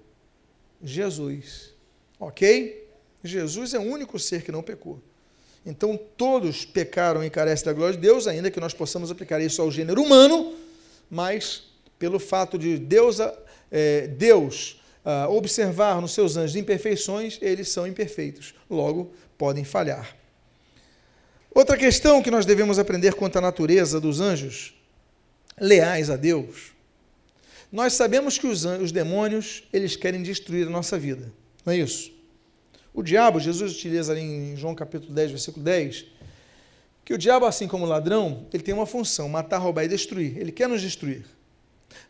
Jesus. 0.84 1.74
Ok? 2.20 2.88
Jesus 3.24 3.74
é 3.74 3.80
o 3.80 3.84
único 3.84 4.18
ser 4.20 4.44
que 4.44 4.52
não 4.52 4.62
pecou. 4.62 5.02
Então, 5.65 6.00
todos 6.18 6.65
pecaram 6.65 7.24
e 7.24 7.30
carecem 7.30 7.65
da 7.65 7.74
glória 7.74 7.96
de 7.96 8.02
Deus, 8.02 8.28
ainda 8.28 8.50
que 8.50 8.60
nós 8.60 8.74
possamos 8.74 9.12
aplicar 9.12 9.42
isso 9.42 9.62
ao 9.62 9.70
gênero 9.70 10.02
humano, 10.02 10.56
mas 11.10 11.63
pelo 11.98 12.18
fato 12.18 12.58
de 12.58 12.78
Deus, 12.78 13.18
é, 13.70 14.08
Deus 14.08 14.80
ah, 15.12 15.28
observar 15.28 16.00
nos 16.00 16.12
seus 16.12 16.38
anjos 16.38 16.56
imperfeições, 16.56 17.39
eles 17.41 17.69
são 17.69 17.88
imperfeitos, 17.88 18.54
logo 18.69 19.12
podem 19.39 19.63
falhar. 19.63 20.15
Outra 21.50 21.76
questão 21.76 22.22
que 22.22 22.30
nós 22.30 22.45
devemos 22.45 22.78
aprender 22.78 23.15
quanto 23.15 23.39
à 23.39 23.41
natureza 23.41 24.00
dos 24.00 24.22
anjos 24.22 24.76
leais 25.60 26.12
a 26.12 26.15
Deus, 26.15 26.74
nós 27.72 27.93
sabemos 27.93 28.38
que 28.38 28.45
os, 28.45 28.63
os 28.65 28.91
demônios, 28.91 29.63
eles 29.74 29.95
querem 29.95 30.22
destruir 30.22 30.67
a 30.67 30.69
nossa 30.69 30.95
vida. 31.00 31.34
Não 31.65 31.74
é 31.74 31.78
isso? 31.78 32.12
O 32.93 33.02
diabo, 33.02 33.39
Jesus 33.39 33.72
utiliza 33.72 34.12
ali 34.12 34.22
em 34.22 34.56
João 34.56 34.76
capítulo 34.76 35.12
10, 35.12 35.32
versículo 35.32 35.65
10, 35.65 36.06
que 37.04 37.15
o 37.15 37.17
diabo, 37.17 37.48
assim 37.48 37.67
como 37.67 37.84
o 37.84 37.89
ladrão, 37.89 38.45
ele 38.54 38.62
tem 38.62 38.76
uma 38.76 38.86
função, 38.86 39.28
matar, 39.28 39.58
roubar 39.58 39.86
e 39.86 39.88
destruir. 39.88 40.38
Ele 40.38 40.52
quer 40.52 40.69
nos 40.69 40.84
destruir. 40.84 41.26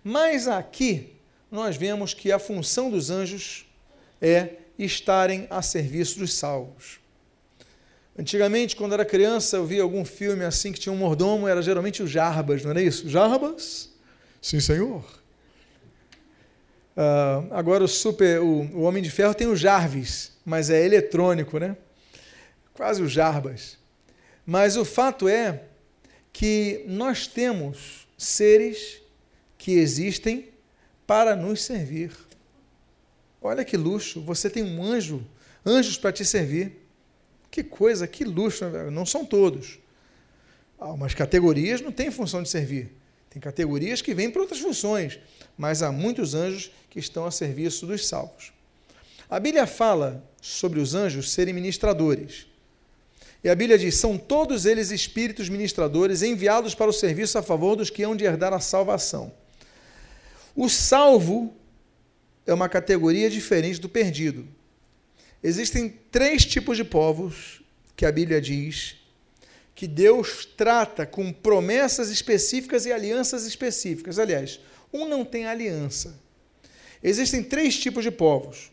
Mas 0.03 0.49
aqui 0.49 1.18
nós 1.51 1.75
vemos 1.75 2.13
que 2.13 2.31
a 2.31 2.39
função 2.39 2.89
dos 2.89 3.09
anjos 3.09 3.65
é 4.21 4.53
estarem 4.77 5.47
a 5.49 5.61
serviço 5.61 6.19
dos 6.19 6.33
salvos. 6.33 6.99
Antigamente, 8.17 8.75
quando 8.75 8.93
era 8.93 9.05
criança, 9.05 9.57
eu 9.57 9.65
via 9.65 9.81
algum 9.81 10.03
filme 10.03 10.43
assim 10.43 10.71
que 10.71 10.79
tinha 10.79 10.91
um 10.91 10.97
mordomo, 10.97 11.47
era 11.47 11.61
geralmente 11.61 12.03
o 12.03 12.07
Jarbas, 12.07 12.63
não 12.63 12.71
era 12.71 12.81
isso? 12.81 13.09
Jarbas? 13.09 13.89
Sim, 14.41 14.59
senhor. 14.59 15.05
Uh, 16.97 17.47
agora 17.51 17.81
o 17.81 17.87
super, 17.87 18.41
o, 18.41 18.63
o, 18.73 18.81
Homem 18.81 19.01
de 19.01 19.09
Ferro 19.09 19.33
tem 19.33 19.47
o 19.47 19.55
Jarvis, 19.55 20.33
mas 20.43 20.69
é 20.69 20.85
eletrônico, 20.85 21.57
né? 21.57 21.77
Quase 22.73 23.01
o 23.01 23.07
Jarbas. 23.07 23.77
Mas 24.45 24.75
o 24.75 24.83
fato 24.83 25.29
é 25.29 25.63
que 26.33 26.83
nós 26.87 27.25
temos 27.25 28.05
seres 28.17 29.01
que 29.57 29.73
existem 29.73 30.48
para 31.09 31.35
nos 31.35 31.63
servir. 31.63 32.11
Olha 33.41 33.65
que 33.65 33.75
luxo, 33.75 34.21
você 34.21 34.47
tem 34.47 34.61
um 34.61 34.83
anjo, 34.83 35.25
anjos 35.65 35.97
para 35.97 36.11
te 36.11 36.23
servir. 36.23 36.85
Que 37.49 37.63
coisa, 37.63 38.07
que 38.07 38.23
luxo, 38.23 38.63
né? 38.65 38.91
não 38.91 39.07
são 39.07 39.25
todos. 39.25 39.79
Há 40.77 40.93
umas 40.93 41.15
categorias 41.15 41.81
não 41.81 41.91
têm 41.91 42.11
função 42.11 42.43
de 42.43 42.49
servir. 42.49 42.91
Tem 43.27 43.41
categorias 43.41 44.03
que 44.03 44.13
vêm 44.13 44.29
para 44.29 44.43
outras 44.43 44.59
funções, 44.59 45.17
mas 45.57 45.81
há 45.81 45.91
muitos 45.91 46.35
anjos 46.35 46.71
que 46.91 46.99
estão 46.99 47.25
a 47.25 47.31
serviço 47.31 47.87
dos 47.87 48.07
salvos. 48.07 48.53
A 49.27 49.39
Bíblia 49.39 49.65
fala 49.65 50.23
sobre 50.39 50.79
os 50.79 50.93
anjos 50.93 51.31
serem 51.31 51.55
ministradores. 51.55 52.45
E 53.43 53.49
a 53.49 53.55
Bíblia 53.55 53.79
diz: 53.79 53.95
são 53.95 54.15
todos 54.15 54.67
eles 54.67 54.91
espíritos 54.91 55.49
ministradores 55.49 56.21
enviados 56.21 56.75
para 56.75 56.91
o 56.91 56.93
serviço 56.93 57.35
a 57.39 57.41
favor 57.41 57.75
dos 57.75 57.89
que 57.89 58.03
hão 58.03 58.15
de 58.15 58.25
herdar 58.25 58.53
a 58.53 58.59
salvação. 58.59 59.38
O 60.61 60.67
salvo 60.67 61.55
é 62.45 62.53
uma 62.53 62.67
categoria 62.67 63.29
diferente 63.29 63.79
do 63.79 63.87
perdido. 63.87 64.45
Existem 65.41 65.87
três 66.11 66.45
tipos 66.45 66.75
de 66.75 66.83
povos 66.83 67.61
que 67.95 68.05
a 68.05 68.11
Bíblia 68.11 68.41
diz 68.41 68.97
que 69.73 69.87
Deus 69.87 70.45
trata 70.45 71.05
com 71.05 71.31
promessas 71.31 72.09
específicas 72.09 72.85
e 72.85 72.91
alianças 72.91 73.45
específicas. 73.45 74.19
Aliás, 74.19 74.59
um 74.91 75.07
não 75.07 75.23
tem 75.23 75.45
aliança. 75.45 76.19
Existem 77.01 77.41
três 77.41 77.79
tipos 77.79 78.03
de 78.03 78.11
povos. 78.11 78.69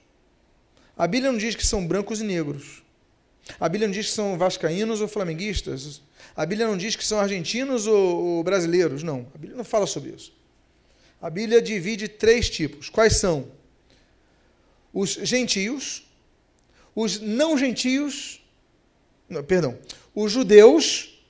A 0.99 1.07
Bíblia 1.07 1.31
não 1.31 1.39
diz 1.39 1.55
que 1.55 1.65
são 1.65 1.87
brancos 1.87 2.21
e 2.21 2.25
negros. 2.25 2.83
A 3.61 3.69
Bíblia 3.69 3.87
não 3.87 3.95
diz 3.95 4.07
que 4.07 4.13
são 4.13 4.37
vascaínos 4.37 5.01
ou 5.01 5.07
flamenguistas. 5.07 6.03
A 6.35 6.45
Bíblia 6.45 6.67
não 6.67 6.77
diz 6.77 6.97
que 6.97 7.05
são 7.05 7.21
argentinos 7.21 7.87
ou, 7.87 8.43
brasileiros. 8.43 9.05
Não, 9.05 9.29
a 9.33 9.39
Bíblia 9.39 9.57
não 9.57 9.65
fala 9.65 9.87
sobre 9.87 10.11
isso. 10.11 10.36
A 11.21 11.31
Bíblia 11.31 11.63
divide 11.63 12.09
três 12.09 12.51
tipos. 12.51 12.89
Quais 12.89 13.17
são? 13.17 13.49
Os 14.93 15.11
gentios, 15.11 16.05
os 16.95 17.21
não 17.21 17.57
gentios, 17.59 18.41
não, 19.29 19.43
perdão, 19.43 19.79
os 20.15 20.33
judeus, 20.33 21.21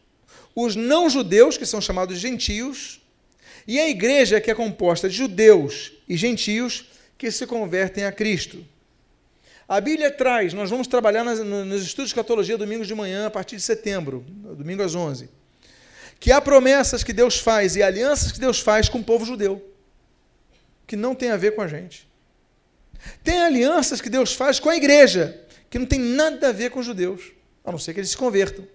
os 0.55 0.77
não 0.77 1.11
judeus, 1.11 1.57
que 1.57 1.67
são 1.67 1.81
chamados 1.81 2.19
gentios, 2.19 3.01
e 3.67 3.81
a 3.81 3.89
igreja 3.89 4.41
que 4.41 4.51
é 4.51 4.55
composta 4.55 5.09
de 5.09 5.17
judeus 5.17 5.93
e 6.09 6.17
gentios 6.17 6.87
que 7.19 7.31
se 7.31 7.47
convertem 7.47 8.05
a 8.05 8.13
Cristo. 8.13 8.65
A 9.69 9.81
Bíblia 9.81 10.13
traz, 10.13 10.55
nós 10.55 10.71
vamos 10.71 10.87
trabalhar 10.87 11.25
nas, 11.25 11.41
nos 11.41 11.83
estudos 11.83 12.11
de 12.11 12.15
catologia 12.15 12.57
domingos 12.57 12.87
de 12.87 12.95
manhã, 12.95 13.27
a 13.27 13.31
partir 13.31 13.57
de 13.57 13.63
setembro, 13.63 14.25
domingo 14.57 14.83
às 14.83 14.95
11, 14.95 15.29
que 16.21 16.31
há 16.31 16.41
promessas 16.41 17.03
que 17.03 17.13
Deus 17.13 17.39
faz 17.39 17.75
e 17.75 17.83
alianças 17.83 18.31
que 18.31 18.39
Deus 18.39 18.61
faz 18.61 18.89
com 18.89 18.99
o 18.99 19.05
povo 19.05 19.25
judeu, 19.25 19.76
que 20.87 20.97
não 20.97 21.15
tem 21.15 21.31
a 21.31 21.37
ver 21.37 21.55
com 21.55 21.63
a 21.63 21.69
gente. 21.69 22.09
Tem 23.23 23.43
alianças 23.43 24.01
que 24.01 24.09
Deus 24.09 24.35
faz 24.35 24.61
com 24.61 24.69
a 24.69 24.77
igreja, 24.77 25.41
que 25.69 25.79
não 25.79 25.87
tem 25.87 25.99
nada 25.99 26.49
a 26.49 26.53
ver 26.53 26.71
com 26.71 26.81
os 26.81 26.87
judeus, 26.87 27.33
a 27.65 27.73
não 27.73 27.79
ser 27.79 27.93
que 27.93 28.01
eles 28.01 28.11
se 28.11 28.17
convertam. 28.17 28.67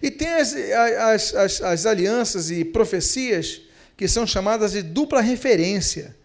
E 0.00 0.10
tem 0.10 0.28
as, 0.28 0.54
as, 0.54 1.34
as, 1.34 1.62
as 1.62 1.86
alianças 1.86 2.50
e 2.50 2.64
profecias 2.64 3.62
que 3.96 4.06
são 4.06 4.26
chamadas 4.26 4.72
de 4.72 4.82
dupla 4.82 5.20
referência, 5.20 6.16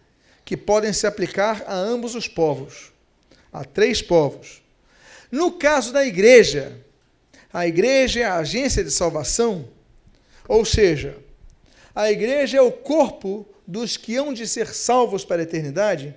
que 0.44 0.56
podem 0.56 0.92
se 0.92 1.06
aplicar 1.06 1.64
a 1.66 1.74
ambos 1.74 2.14
os 2.14 2.28
povos, 2.28 2.92
a 3.52 3.64
três 3.64 4.00
povos. 4.00 4.62
No 5.30 5.52
caso 5.52 5.92
da 5.92 6.06
igreja, 6.06 6.78
a 7.52 7.66
igreja 7.66 8.20
é 8.20 8.24
a 8.24 8.36
agência 8.36 8.84
de 8.84 8.90
salvação, 8.90 9.68
ou 10.46 10.64
seja, 10.64 11.16
a 11.94 12.10
igreja 12.10 12.58
é 12.58 12.60
o 12.60 12.70
corpo 12.70 13.46
dos 13.66 13.96
que 13.96 14.16
hão 14.16 14.32
de 14.32 14.46
ser 14.46 14.68
salvos 14.68 15.24
para 15.24 15.42
a 15.42 15.44
eternidade. 15.44 16.14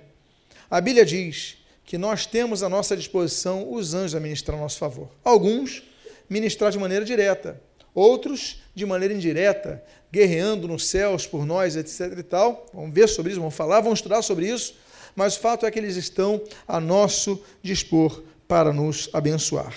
A 0.70 0.80
Bíblia 0.80 1.04
diz 1.04 1.56
que 1.84 1.96
nós 1.96 2.26
temos 2.26 2.62
à 2.62 2.68
nossa 2.68 2.96
disposição 2.96 3.72
os 3.72 3.94
anjos 3.94 4.14
a 4.14 4.20
ministrar 4.20 4.58
a 4.58 4.60
nosso 4.60 4.78
favor. 4.78 5.08
Alguns 5.24 5.82
ministrar 6.28 6.70
de 6.70 6.78
maneira 6.78 7.04
direta, 7.04 7.60
outros 7.94 8.62
de 8.74 8.84
maneira 8.84 9.14
indireta, 9.14 9.82
guerreando 10.12 10.68
nos 10.68 10.86
céus 10.86 11.26
por 11.26 11.46
nós, 11.46 11.76
etc 11.76 12.18
e 12.18 12.22
tal. 12.22 12.66
Vamos 12.72 12.92
ver 12.92 13.08
sobre 13.08 13.32
isso, 13.32 13.40
vamos 13.40 13.54
falar, 13.54 13.80
vamos 13.80 13.98
estudar 13.98 14.22
sobre 14.22 14.48
isso, 14.48 14.74
mas 15.16 15.36
o 15.36 15.40
fato 15.40 15.66
é 15.66 15.70
que 15.70 15.78
eles 15.78 15.96
estão 15.96 16.42
a 16.66 16.80
nosso 16.80 17.42
dispor 17.62 18.22
para 18.46 18.72
nos 18.72 19.08
abençoar. 19.12 19.74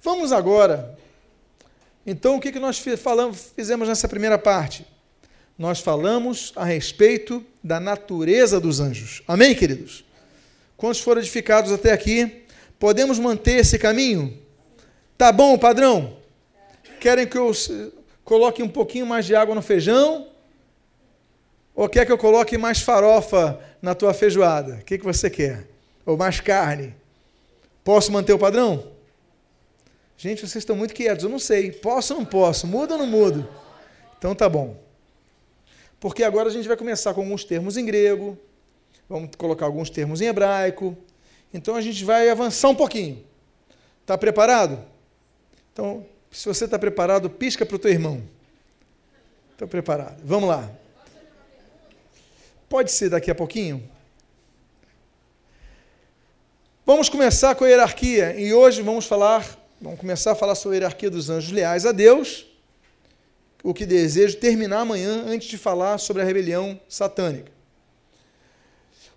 Vamos 0.00 0.32
agora. 0.32 0.96
Então, 2.06 2.36
o 2.36 2.40
que, 2.40 2.56
nós 2.58 2.78
falamos, 2.98 3.52
fizemos 3.54 3.88
nessa 3.88 4.08
primeira 4.08 4.38
parte? 4.38 4.86
Nós 5.58 5.80
falamos 5.80 6.52
a 6.54 6.64
respeito 6.64 7.44
da 7.64 7.80
natureza 7.80 8.60
dos 8.60 8.78
anjos. 8.78 9.22
Amém, 9.26 9.56
queridos? 9.56 10.04
Quantos 10.76 11.00
foram 11.00 11.20
edificados 11.20 11.72
até 11.72 11.90
aqui? 11.90 12.44
Podemos 12.78 13.18
manter 13.18 13.56
esse 13.56 13.76
caminho? 13.76 14.38
Tá 15.16 15.32
bom, 15.32 15.58
padrão? 15.58 16.16
Querem 17.00 17.26
que 17.26 17.36
eu 17.36 17.50
coloque 18.24 18.62
um 18.62 18.68
pouquinho 18.68 19.04
mais 19.04 19.26
de 19.26 19.34
água 19.34 19.52
no 19.52 19.60
feijão? 19.60 20.28
Ou 21.74 21.88
quer 21.88 22.06
que 22.06 22.12
eu 22.12 22.18
coloque 22.18 22.56
mais 22.56 22.80
farofa 22.80 23.58
na 23.82 23.96
tua 23.96 24.14
feijoada? 24.14 24.74
O 24.74 24.84
que, 24.84 24.96
que 24.96 25.04
você 25.04 25.28
quer? 25.28 25.66
Ou 26.06 26.16
mais 26.16 26.40
carne? 26.40 26.94
Posso 27.82 28.12
manter 28.12 28.32
o 28.32 28.38
padrão? 28.38 28.92
Gente, 30.16 30.40
vocês 30.40 30.62
estão 30.62 30.76
muito 30.76 30.94
quietos, 30.94 31.24
eu 31.24 31.30
não 31.30 31.38
sei. 31.40 31.72
Posso 31.72 32.14
ou 32.14 32.20
não 32.20 32.26
posso? 32.26 32.64
Muda 32.64 32.94
ou 32.94 32.98
não 33.00 33.06
mudo? 33.08 33.48
Então 34.16 34.36
tá 34.36 34.48
bom. 34.48 34.87
Porque 36.00 36.22
agora 36.22 36.48
a 36.48 36.52
gente 36.52 36.68
vai 36.68 36.76
começar 36.76 37.12
com 37.12 37.20
alguns 37.20 37.44
termos 37.44 37.76
em 37.76 37.84
grego, 37.84 38.38
vamos 39.08 39.30
colocar 39.36 39.66
alguns 39.66 39.90
termos 39.90 40.20
em 40.20 40.26
hebraico. 40.26 40.96
Então 41.52 41.74
a 41.74 41.80
gente 41.80 42.04
vai 42.04 42.28
avançar 42.28 42.68
um 42.68 42.74
pouquinho. 42.74 43.24
Está 44.02 44.16
preparado? 44.16 44.84
Então, 45.72 46.06
se 46.30 46.46
você 46.46 46.64
está 46.64 46.78
preparado, 46.78 47.28
pisca 47.28 47.64
para 47.66 47.76
o 47.76 47.78
teu 47.78 47.90
irmão. 47.90 48.22
Estou 49.52 49.66
preparado. 49.66 50.20
Vamos 50.24 50.48
lá. 50.48 50.70
Pode 52.68 52.92
ser 52.92 53.08
daqui 53.08 53.30
a 53.30 53.34
pouquinho? 53.34 53.82
Vamos 56.84 57.08
começar 57.08 57.54
com 57.54 57.64
a 57.64 57.68
hierarquia 57.68 58.38
e 58.38 58.52
hoje 58.52 58.82
vamos 58.82 59.06
falar 59.06 59.58
Vamos 59.80 60.00
começar 60.00 60.32
a 60.32 60.34
falar 60.34 60.56
sobre 60.56 60.76
a 60.76 60.80
hierarquia 60.80 61.08
dos 61.08 61.30
anjos 61.30 61.52
leais 61.52 61.86
a 61.86 61.92
Deus, 61.92 62.47
o 63.68 63.74
que 63.74 63.84
desejo 63.84 64.38
terminar 64.38 64.80
amanhã 64.80 65.24
antes 65.26 65.46
de 65.46 65.58
falar 65.58 65.98
sobre 65.98 66.22
a 66.22 66.24
rebelião 66.24 66.80
satânica. 66.88 67.52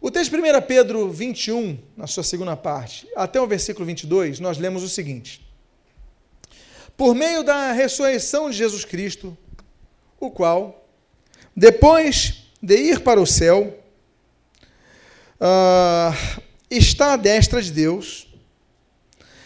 O 0.02 0.12
texto 0.12 0.32
de 0.32 0.42
1 0.42 0.62
Pedro 0.64 1.10
21, 1.10 1.80
na 1.96 2.06
sua 2.06 2.22
segunda 2.22 2.58
parte, 2.58 3.08
até 3.16 3.40
o 3.40 3.48
versículo 3.48 3.86
22, 3.86 4.42
nós 4.42 4.58
lemos 4.58 4.84
o 4.84 4.90
seguinte: 4.90 5.42
Por 6.98 7.16
meio 7.16 7.44
da 7.44 7.72
ressurreição 7.72 8.50
de 8.50 8.58
Jesus 8.58 8.84
Cristo, 8.84 9.38
o 10.20 10.30
qual, 10.30 10.86
depois 11.56 12.44
de 12.62 12.76
ir 12.76 13.00
para 13.00 13.22
o 13.22 13.26
céu, 13.26 13.82
uh, 15.40 16.42
está 16.70 17.14
à 17.14 17.16
destra 17.16 17.62
de 17.62 17.72
Deus, 17.72 18.28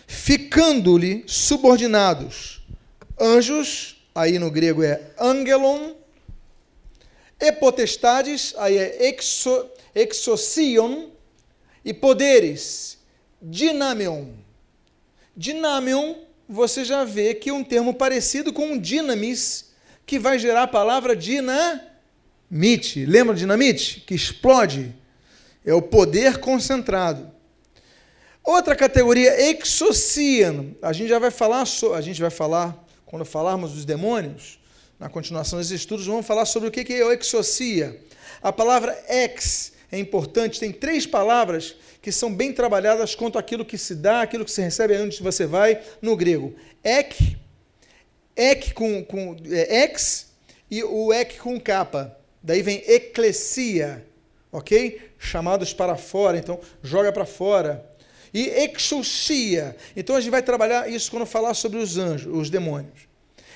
ficando-lhe 0.08 1.24
subordinados 1.28 2.66
anjos, 3.22 3.95
aí 4.16 4.40
no 4.40 4.50
grego 4.50 4.82
é 4.82 5.02
angelon, 5.20 5.92
e 7.40 7.52
potestades, 7.52 8.56
aí 8.58 8.78
é 8.78 9.10
exo, 9.10 9.70
exosion, 9.94 11.10
e 11.84 11.94
poderes, 11.94 12.98
dinamion. 13.42 14.28
Dinamion, 15.36 16.16
você 16.48 16.86
já 16.86 17.04
vê 17.04 17.36
que 17.36 17.50
é 17.50 17.54
um 17.54 17.64
termo 17.64 17.94
parecido 17.94 18.54
com 18.54 18.78
dinamis, 18.78 19.74
que 20.06 20.18
vai 20.18 20.40
gerar 20.40 20.64
a 20.64 20.68
palavra 20.68 21.16
dinamite. 21.16 21.86
Lembra 23.06 23.36
dinamite? 23.36 24.02
Que 24.02 24.16
explode. 24.16 24.96
É 25.66 25.74
o 25.74 25.82
poder 25.82 26.38
concentrado. 26.38 27.32
Outra 28.44 28.76
categoria, 28.76 29.50
exocian. 29.50 30.68
A 30.82 30.94
gente 30.94 31.10
já 31.10 31.20
vai 31.20 31.32
falar, 31.32 31.64
a 31.96 32.02
gente 32.02 32.22
vai 32.22 32.30
falar, 32.30 32.85
quando 33.06 33.26
falarmos 33.26 33.74
dos 33.74 33.86
demônios, 33.86 34.60
na 35.00 35.10
continuação 35.10 35.60
dos 35.60 35.72
estudos, 35.72 36.06
vamos 36.06 36.26
falar 36.26 36.46
sobre 36.46 36.70
o 36.70 36.72
que 36.72 36.94
é 36.94 37.06
o 37.06 37.12
exocia. 37.12 38.00
A 38.42 38.52
palavra 38.52 38.98
ex 39.10 39.74
é 39.92 40.00
importante, 40.00 40.60
tem 40.60 40.72
três 40.72 41.06
palavras 41.06 41.76
que 42.02 42.12
são 42.12 42.34
bem 42.34 42.54
trabalhadas 42.54 43.16
quanto 43.16 43.38
aquilo 43.38 43.66
que 43.66 43.78
se 43.78 43.96
dá, 43.96 44.22
aquilo 44.22 44.46
que 44.46 44.52
se 44.52 44.62
recebe 44.62 44.98
onde 44.98 45.22
você 45.22 45.46
vai, 45.46 45.82
no 46.02 46.16
grego. 46.16 46.56
Ek, 46.84 47.38
ek 48.36 48.74
com, 48.74 49.04
com 49.04 49.36
é, 49.50 49.84
ex 49.84 50.32
e 50.70 50.84
o 50.84 51.14
ek 51.14 51.40
com 51.40 51.60
capa. 51.60 52.18
Daí 52.42 52.62
vem 52.62 52.84
eclesia, 52.88 54.06
ok? 54.52 55.02
Chamados 55.18 55.74
para 55.74 55.98
fora, 55.98 56.38
então 56.38 56.60
joga 56.84 57.12
para 57.12 57.26
fora 57.26 57.95
e 58.36 58.50
exousia. 58.50 59.78
Então 59.96 60.14
a 60.14 60.20
gente 60.20 60.30
vai 60.30 60.44
trabalhar 60.44 60.92
isso 60.92 61.10
quando 61.10 61.26
falar 61.26 61.54
sobre 61.54 61.78
os 61.78 61.98
anjos, 61.98 62.36
os 62.36 62.50
demônios. 62.50 63.08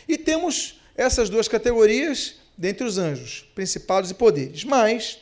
E 0.07 0.17
temos 0.17 0.79
essas 0.95 1.29
duas 1.29 1.49
categorias 1.49 2.35
dentre 2.57 2.85
os 2.87 2.97
anjos, 2.97 3.45
principados 3.53 4.09
e 4.09 4.13
poderes. 4.13 4.63
Mas 4.63 5.19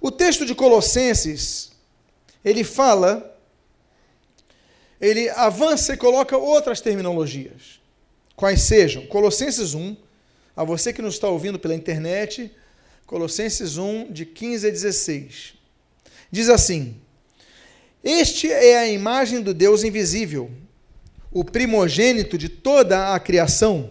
o 0.00 0.10
texto 0.10 0.46
de 0.46 0.54
Colossenses, 0.54 1.72
ele 2.42 2.64
fala, 2.64 3.38
ele 4.98 5.28
avança 5.28 5.92
e 5.92 5.98
coloca 5.98 6.38
outras 6.38 6.80
terminologias. 6.80 7.82
Quais 8.34 8.62
sejam? 8.62 9.06
Colossenses 9.08 9.74
1, 9.74 9.94
a 10.56 10.64
você 10.64 10.90
que 10.90 11.02
nos 11.02 11.14
está 11.14 11.28
ouvindo 11.28 11.58
pela 11.58 11.74
internet, 11.74 12.50
Colossenses 13.04 13.76
1, 13.76 14.10
de 14.10 14.24
15 14.24 14.68
a 14.68 14.70
16. 14.70 15.54
Diz 16.30 16.48
assim: 16.48 17.03
este 18.04 18.52
é 18.52 18.78
a 18.78 18.86
imagem 18.86 19.40
do 19.40 19.54
Deus 19.54 19.82
invisível, 19.82 20.50
o 21.32 21.42
primogênito 21.42 22.36
de 22.36 22.50
toda 22.50 23.14
a 23.14 23.18
criação, 23.18 23.90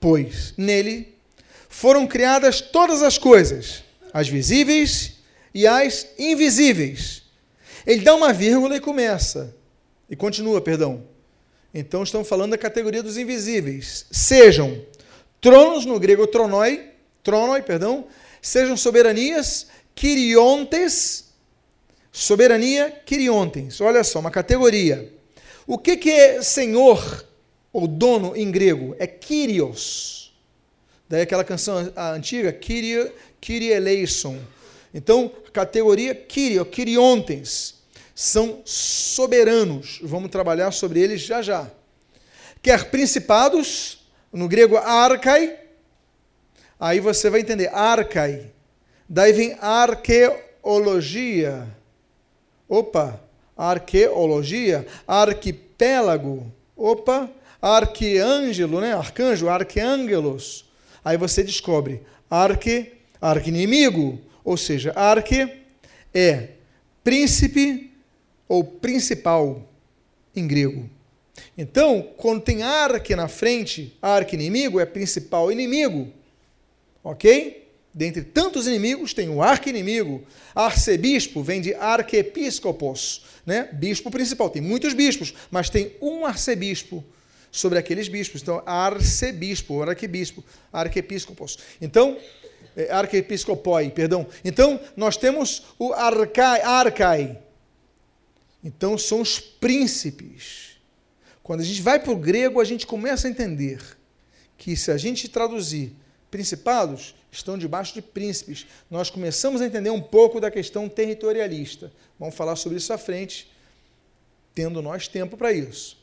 pois 0.00 0.54
nele 0.56 1.14
foram 1.68 2.06
criadas 2.06 2.60
todas 2.60 3.02
as 3.02 3.18
coisas, 3.18 3.84
as 4.12 4.28
visíveis 4.28 5.18
e 5.54 5.66
as 5.66 6.06
invisíveis. 6.18 7.22
Ele 7.86 8.00
dá 8.00 8.14
uma 8.14 8.32
vírgula 8.32 8.76
e 8.76 8.80
começa, 8.80 9.54
e 10.08 10.16
continua, 10.16 10.60
perdão. 10.60 11.04
Então 11.72 12.02
estamos 12.02 12.28
falando 12.28 12.52
da 12.52 12.58
categoria 12.58 13.02
dos 13.02 13.16
invisíveis. 13.16 14.06
Sejam 14.10 14.82
tronos, 15.40 15.84
no 15.84 16.00
grego 16.00 16.26
tronoi, 16.26 16.90
tronoi, 17.22 17.62
perdão, 17.62 18.06
sejam 18.42 18.76
soberanias, 18.76 19.68
quiriontes, 19.94 21.29
Soberania, 22.12 22.90
quiriontens. 23.06 23.80
Olha 23.80 24.02
só, 24.02 24.18
uma 24.18 24.30
categoria. 24.30 25.12
O 25.66 25.78
que, 25.78 25.96
que 25.96 26.10
é 26.10 26.42
senhor 26.42 27.24
ou 27.72 27.86
dono 27.86 28.36
em 28.36 28.50
grego? 28.50 28.96
É 28.98 29.06
kyrios. 29.06 30.34
Daí 31.08 31.22
aquela 31.22 31.44
canção 31.44 31.92
antiga, 31.96 32.52
Kyrie, 32.52 33.12
Kyrie 33.40 33.72
eleison. 33.72 34.38
Então, 34.92 35.30
categoria 35.52 36.12
Kyrio, 36.14 36.64
quiriontens. 36.64 37.76
São 38.14 38.62
soberanos. 38.64 40.00
Vamos 40.02 40.30
trabalhar 40.30 40.70
sobre 40.72 41.00
eles 41.00 41.20
já 41.20 41.42
já. 41.42 41.70
Quer 42.62 42.90
principados, 42.90 44.04
no 44.32 44.48
grego 44.48 44.76
arcai. 44.76 45.58
Aí 46.78 47.00
você 47.00 47.30
vai 47.30 47.40
entender, 47.40 47.74
arcai. 47.74 48.52
Daí 49.08 49.32
vem 49.32 49.56
arqueologia 49.60 51.66
Opa, 52.70 53.20
arqueologia, 53.56 54.86
arquipélago. 55.06 56.46
Opa, 56.76 57.28
arqueângelo, 57.60 58.80
né? 58.80 58.94
Arcanjo, 58.94 59.48
arqueângelos. 59.48 60.64
Aí 61.04 61.16
você 61.16 61.42
descobre 61.42 62.00
arque, 62.30 62.92
arquinimigo, 63.20 64.20
ou 64.44 64.56
seja, 64.56 64.92
arque 64.94 65.52
é 66.14 66.50
príncipe 67.02 67.92
ou 68.48 68.62
principal 68.62 69.68
em 70.34 70.46
grego. 70.46 70.88
Então, 71.58 72.08
quando 72.16 72.42
tem 72.42 72.62
arque 72.62 73.16
na 73.16 73.26
frente, 73.26 73.96
arque-inimigo 74.00 74.78
é 74.78 74.86
principal 74.86 75.50
inimigo. 75.50 76.12
Ok? 77.02 77.68
Dentre 77.92 78.22
tantos 78.22 78.66
inimigos, 78.66 79.12
tem 79.12 79.28
o 79.28 79.42
arqui-inimigo. 79.42 80.24
Arcebispo 80.54 81.42
vem 81.42 81.60
de 81.60 81.74
arquepiscopos, 81.74 83.24
né? 83.44 83.68
bispo 83.72 84.10
principal. 84.10 84.48
Tem 84.48 84.62
muitos 84.62 84.94
bispos, 84.94 85.34
mas 85.50 85.68
tem 85.68 85.96
um 86.00 86.24
arcebispo 86.24 87.04
sobre 87.50 87.78
aqueles 87.78 88.08
bispos. 88.08 88.42
Então, 88.42 88.62
arcebispo, 88.64 89.82
arquebispo, 89.82 90.44
arquepiscopos. 90.72 91.58
Então, 91.80 92.16
é, 92.76 92.92
arquepiscopoi, 92.92 93.90
perdão. 93.90 94.26
Então, 94.44 94.80
nós 94.96 95.16
temos 95.16 95.64
o 95.76 95.92
arcai, 95.92 96.62
arcai. 96.62 97.38
Então, 98.62 98.96
são 98.96 99.20
os 99.20 99.40
príncipes. 99.40 100.76
Quando 101.42 101.60
a 101.62 101.64
gente 101.64 101.82
vai 101.82 101.98
para 101.98 102.12
o 102.12 102.16
grego, 102.16 102.60
a 102.60 102.64
gente 102.64 102.86
começa 102.86 103.26
a 103.26 103.30
entender 103.30 103.80
que 104.56 104.76
se 104.76 104.92
a 104.92 104.96
gente 104.96 105.28
traduzir 105.28 105.92
principados, 106.30 107.14
estão 107.30 107.58
debaixo 107.58 107.94
de 107.94 108.02
príncipes. 108.02 108.66
Nós 108.90 109.10
começamos 109.10 109.60
a 109.60 109.66
entender 109.66 109.90
um 109.90 110.00
pouco 110.00 110.40
da 110.40 110.50
questão 110.50 110.88
territorialista. 110.88 111.92
Vamos 112.18 112.34
falar 112.34 112.56
sobre 112.56 112.78
isso 112.78 112.92
à 112.92 112.98
frente, 112.98 113.50
tendo 114.54 114.82
nós 114.82 115.08
tempo 115.08 115.36
para 115.36 115.52
isso. 115.52 115.98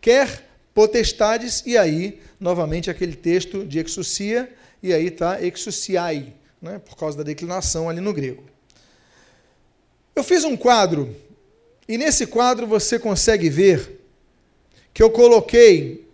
Quer 0.00 0.46
potestades, 0.74 1.62
e 1.66 1.76
aí, 1.76 2.20
novamente, 2.38 2.90
aquele 2.90 3.16
texto 3.16 3.64
de 3.64 3.78
exousia, 3.78 4.52
e 4.82 4.92
aí 4.92 5.06
está 5.06 5.42
exousiai, 5.42 6.32
né, 6.62 6.78
por 6.78 6.96
causa 6.96 7.18
da 7.18 7.24
declinação 7.24 7.88
ali 7.88 8.00
no 8.00 8.12
grego. 8.12 8.44
Eu 10.14 10.22
fiz 10.22 10.44
um 10.44 10.56
quadro, 10.56 11.14
e 11.88 11.98
nesse 11.98 12.26
quadro 12.26 12.66
você 12.66 12.98
consegue 12.98 13.48
ver 13.48 14.00
que 14.92 15.02
eu 15.02 15.10
coloquei 15.10 16.08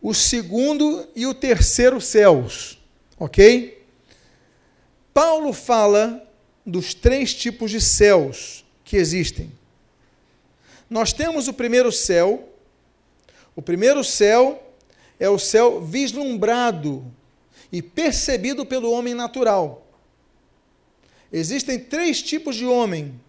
o 0.00 0.12
segundo 0.12 1.08
e 1.16 1.26
o 1.26 1.32
terceiro 1.32 2.00
céus, 2.00 2.73
ok? 3.18 3.86
Paulo 5.12 5.52
fala 5.52 6.26
dos 6.64 6.94
três 6.94 7.34
tipos 7.34 7.70
de 7.70 7.80
céus 7.80 8.64
que 8.84 8.96
existem. 8.96 9.52
Nós 10.88 11.12
temos 11.12 11.48
o 11.48 11.52
primeiro 11.52 11.90
céu, 11.90 12.48
o 13.56 13.62
primeiro 13.62 14.02
céu 14.02 14.60
é 15.18 15.28
o 15.28 15.38
céu 15.38 15.80
vislumbrado 15.80 17.04
e 17.70 17.80
percebido 17.80 18.66
pelo 18.66 18.90
homem 18.90 19.14
natural. 19.14 19.86
Existem 21.32 21.78
três 21.78 22.22
tipos 22.22 22.54
de 22.56 22.66
homem. 22.66 23.20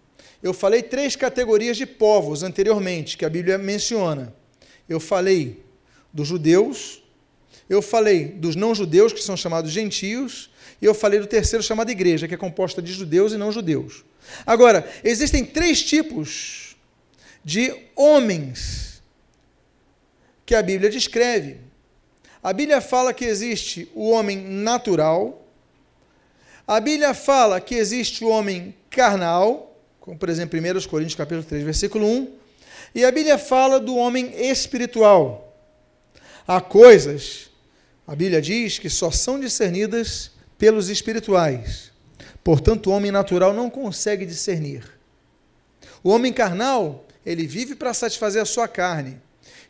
Eu 0.42 0.54
falei 0.54 0.82
três 0.82 1.16
categorias 1.16 1.76
de 1.76 1.86
povos 1.86 2.42
anteriormente, 2.42 3.16
que 3.16 3.24
a 3.24 3.30
Bíblia 3.30 3.58
menciona. 3.58 4.34
Eu 4.88 5.00
falei 5.00 5.64
dos 6.12 6.28
judeus, 6.28 7.02
eu 7.68 7.82
falei 7.82 8.26
dos 8.26 8.54
não-judeus, 8.54 9.12
que 9.12 9.22
são 9.22 9.36
chamados 9.36 9.70
gentios, 9.70 10.50
e 10.80 10.84
eu 10.84 10.94
falei 10.94 11.20
do 11.20 11.26
terceiro 11.26 11.62
chamado 11.62 11.90
igreja, 11.90 12.28
que 12.28 12.34
é 12.34 12.38
composta 12.38 12.80
de 12.80 12.92
judeus 12.92 13.32
e 13.32 13.36
não-judeus. 13.36 14.04
Agora, 14.46 14.88
existem 15.02 15.44
três 15.44 15.82
tipos 15.82 16.76
de 17.44 17.74
homens 17.94 19.02
que 20.44 20.54
a 20.54 20.62
Bíblia 20.62 20.90
descreve. 20.90 21.58
A 22.42 22.52
Bíblia 22.52 22.80
fala 22.80 23.12
que 23.12 23.24
existe 23.24 23.90
o 23.94 24.10
homem 24.10 24.36
natural, 24.36 25.42
a 26.66 26.80
Bíblia 26.80 27.14
fala 27.14 27.60
que 27.60 27.76
existe 27.76 28.24
o 28.24 28.28
homem 28.28 28.74
carnal, 28.90 29.76
como 30.00 30.18
por 30.18 30.28
exemplo 30.28 30.58
1 30.58 30.88
Coríntios 30.88 31.14
capítulo 31.14 31.44
3, 31.44 31.62
versículo 31.62 32.04
1, 32.04 32.32
e 32.92 33.04
a 33.04 33.12
Bíblia 33.12 33.38
fala 33.38 33.78
do 33.78 33.94
homem 33.94 34.32
espiritual. 34.34 35.56
Há 36.46 36.60
coisas, 36.60 37.50
a 38.06 38.14
Bíblia 38.14 38.40
diz, 38.40 38.78
que 38.78 38.88
só 38.88 39.10
são 39.10 39.40
discernidas 39.40 40.30
pelos 40.56 40.88
espirituais. 40.88 41.90
Portanto, 42.44 42.86
o 42.86 42.92
homem 42.92 43.10
natural 43.10 43.52
não 43.52 43.68
consegue 43.68 44.24
discernir. 44.24 44.84
O 46.04 46.10
homem 46.10 46.32
carnal, 46.32 47.04
ele 47.24 47.46
vive 47.46 47.74
para 47.74 47.92
satisfazer 47.92 48.40
a 48.40 48.44
sua 48.44 48.68
carne. 48.68 49.20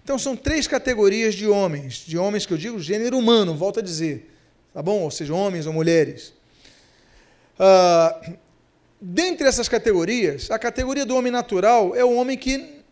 Então 0.05 0.19
são 0.19 0.37
três 0.37 0.67
categorias 0.67 1.35
de 1.35 1.49
homens, 1.49 2.05
de 2.07 2.19
homens 2.19 2.45
que 2.45 2.53
eu 2.53 2.59
digo 2.59 2.79
gênero 2.79 3.19
humano, 3.19 3.57
volto 3.57 3.81
a 3.81 3.83
dizer, 3.83 4.31
tá 4.73 4.83
bom? 4.83 5.01
Ou 5.01 5.11
seja, 5.11 5.35
homens 5.35 5.67
ou 5.67 5.73
mulheres. 5.73 6.35
Uh, 7.59 8.37
dentre 9.01 9.49
essas 9.49 9.69
categorias, 9.69 10.51
a 10.51 10.59
categoria 10.59 11.07
do 11.07 11.17
homem 11.17 11.33
natural 11.33 11.97
é 11.97 12.05
o 12.05 12.15
homem 12.15 12.37
que, 12.37 12.83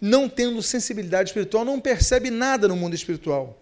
não 0.00 0.28
tendo 0.28 0.60
sensibilidade 0.60 1.30
espiritual, 1.30 1.64
não 1.64 1.78
percebe 1.78 2.28
nada 2.28 2.66
no 2.66 2.76
mundo 2.76 2.94
espiritual. 2.94 3.56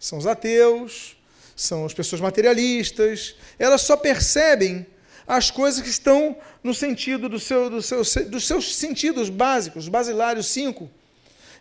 São 0.00 0.18
os 0.18 0.26
ateus, 0.26 1.16
são 1.54 1.86
as 1.86 1.94
pessoas 1.94 2.20
materialistas, 2.20 3.36
elas 3.56 3.82
só 3.82 3.96
percebem 3.96 4.84
as 5.28 5.48
coisas 5.48 5.80
que 5.80 5.88
estão 5.88 6.36
no 6.64 6.74
sentido 6.74 7.28
do 7.28 7.38
seu, 7.38 7.70
do 7.70 7.80
seu, 7.80 8.02
dos 8.28 8.44
seus 8.44 8.74
sentidos 8.74 9.28
básicos, 9.28 9.86
basilários 9.88 10.46
cinco 10.46 10.90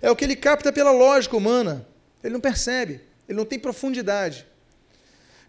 é 0.01 0.09
o 0.09 0.15
que 0.15 0.23
ele 0.23 0.35
capta 0.35 0.71
pela 0.71 0.91
lógica 0.91 1.35
humana. 1.35 1.87
Ele 2.23 2.33
não 2.33 2.41
percebe, 2.41 3.01
ele 3.27 3.37
não 3.37 3.45
tem 3.45 3.59
profundidade. 3.59 4.45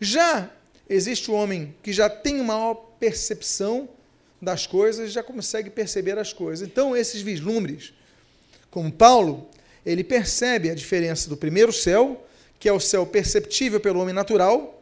Já 0.00 0.50
existe 0.88 1.30
o 1.30 1.34
homem 1.34 1.74
que 1.82 1.92
já 1.92 2.08
tem 2.08 2.36
uma 2.36 2.54
maior 2.54 2.74
percepção 2.98 3.88
das 4.40 4.66
coisas, 4.66 5.12
já 5.12 5.22
consegue 5.22 5.70
perceber 5.70 6.18
as 6.18 6.32
coisas. 6.32 6.66
Então, 6.66 6.96
esses 6.96 7.20
vislumbres, 7.20 7.92
como 8.70 8.90
Paulo, 8.90 9.48
ele 9.84 10.02
percebe 10.02 10.70
a 10.70 10.74
diferença 10.74 11.28
do 11.28 11.36
primeiro 11.36 11.72
céu, 11.72 12.26
que 12.60 12.68
é 12.68 12.72
o 12.72 12.78
céu 12.78 13.04
perceptível 13.04 13.80
pelo 13.80 14.00
homem 14.00 14.14
natural, 14.14 14.80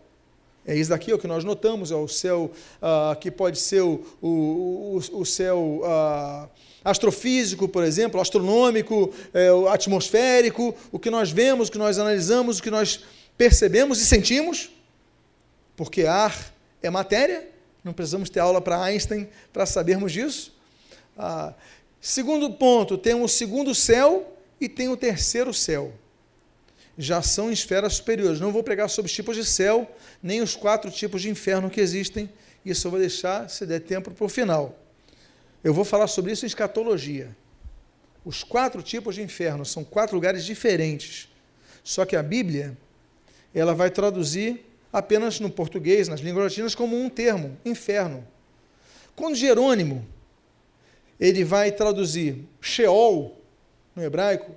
é 0.67 0.77
isso 0.77 0.91
daqui 0.91 1.11
é 1.11 1.15
o 1.15 1.19
que 1.19 1.27
nós 1.27 1.45
notamos, 1.45 1.91
é 1.91 1.95
o 1.95 2.07
céu 2.07 2.51
uh, 2.83 3.19
que 3.19 3.31
pode 3.31 3.59
ser 3.59 3.81
o, 3.81 4.05
o, 4.21 5.01
o, 5.13 5.21
o 5.21 5.25
céu 5.25 5.81
uh, 5.83 6.47
astrofísico, 6.85 7.67
por 7.67 7.83
exemplo, 7.83 8.21
astronômico, 8.21 9.13
é, 9.33 9.49
atmosférico, 9.73 10.75
o 10.93 10.99
que 10.99 11.11
nós 11.11 11.31
vemos, 11.31 11.69
o 11.69 11.73
que 11.73 11.79
nós 11.79 11.99
analisamos, 11.99 12.59
o 12.59 12.63
que 12.63 12.71
nós 12.71 13.05
percebemos 13.37 14.01
e 14.01 14.07
sentimos, 14.07 14.71
porque 15.77 16.05
ar 16.05 16.53
é 16.83 16.91
matéria, 16.91 17.49
não 17.83 17.93
precisamos 17.93 18.29
ter 18.31 18.41
aula 18.41 18.61
para 18.61 18.83
Einstein 18.83 19.29
para 19.53 19.67
sabermos 19.67 20.13
disso. 20.13 20.55
Ah, 21.17 21.53
segundo 22.01 22.51
ponto, 22.51 22.97
tem 22.99 23.15
o 23.15 23.29
segundo 23.29 23.75
céu 23.75 24.37
e 24.61 24.69
tem 24.69 24.89
o 24.89 24.97
terceiro 24.97 25.53
céu. 25.53 25.93
Já 26.99 27.23
são 27.23 27.51
esferas 27.53 27.95
superiores. 27.95 28.41
Não 28.41 28.51
vou 28.51 28.63
pregar 28.63 28.91
sobre 28.91 29.09
os 29.09 29.15
tipos 29.15 29.37
de 29.37 29.45
céu, 29.45 29.89
nem 30.21 30.43
os 30.43 30.57
quatro 30.57 30.91
tipos 30.91 31.23
de 31.23 31.31
inferno 31.31 31.71
que 31.71 31.81
existem. 31.81 32.29
Isso 32.65 32.89
eu 32.89 32.91
vou 32.91 32.99
deixar, 32.99 33.49
se 33.49 33.65
der 33.65 33.81
tempo, 33.81 34.11
para 34.11 34.25
o 34.25 34.29
final. 34.29 34.77
Eu 35.63 35.73
vou 35.73 35.85
falar 35.85 36.09
sobre 36.09 36.33
isso 36.33 36.45
em 36.45 36.49
escatologia. 36.49 37.35
Os 38.25 38.43
quatro 38.43 38.83
tipos 38.83 39.15
de 39.15 39.23
inferno 39.23 39.65
são 39.65 39.85
quatro 39.85 40.17
lugares 40.17 40.45
diferentes. 40.45 41.29
Só 41.85 42.05
que 42.05 42.17
a 42.17 42.23
Bíblia, 42.23 42.77
ela 43.55 43.75
vai 43.75 43.91
traduzir 43.91 44.67
apenas 44.93 45.39
no 45.39 45.49
português, 45.49 46.09
nas 46.09 46.21
línguas 46.21 46.45
latinas, 46.45 46.75
como 46.75 47.01
um 47.01 47.09
termo, 47.09 47.57
inferno. 47.65 48.27
Quando 49.15 49.37
Jerônimo, 49.37 50.07
ele 51.19 51.45
vai 51.45 51.73
traduzir 51.73 52.45
Sheol, 52.61 53.37
no 53.95 54.03
hebraico, 54.03 54.53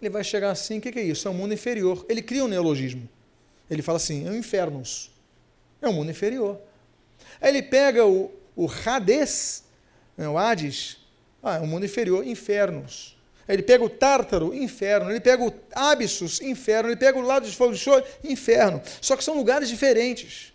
ele 0.00 0.10
vai 0.10 0.24
chegar 0.24 0.50
assim, 0.50 0.78
o 0.78 0.80
que 0.80 0.98
é 0.98 1.02
isso? 1.02 1.28
É 1.28 1.30
um 1.30 1.34
mundo 1.34 1.54
inferior. 1.54 2.04
Ele 2.08 2.22
cria 2.22 2.44
um 2.44 2.48
neologismo. 2.48 3.08
Ele 3.70 3.82
fala 3.82 3.96
assim, 3.96 4.26
é 4.26 4.30
o 4.30 4.36
infernos. 4.36 5.10
É 5.80 5.88
um 5.88 5.92
mundo 5.92 6.10
inferior. 6.10 6.60
Aí 7.40 7.50
ele 7.50 7.62
pega 7.62 8.04
o, 8.06 8.32
o 8.56 8.68
Hades, 8.68 9.64
né, 10.16 10.28
o 10.28 10.36
Hades, 10.36 10.98
ah, 11.42 11.56
é 11.56 11.60
um 11.60 11.66
mundo 11.66 11.86
inferior, 11.86 12.26
infernos. 12.26 13.16
Ele 13.48 13.62
pega 13.62 13.82
o 13.82 13.88
Tártaro, 13.88 14.54
inferno. 14.54 15.10
Ele 15.10 15.20
pega 15.20 15.42
o 15.42 15.52
Abissus, 15.74 16.40
inferno. 16.40 16.88
Ele 16.88 16.96
pega 16.96 17.18
o 17.18 17.22
lado 17.22 17.48
de 17.48 17.56
fogo 17.56 17.72
de 17.72 17.78
show, 17.78 18.00
inferno. 18.22 18.80
Só 19.00 19.16
que 19.16 19.24
são 19.24 19.34
lugares 19.34 19.68
diferentes. 19.68 20.52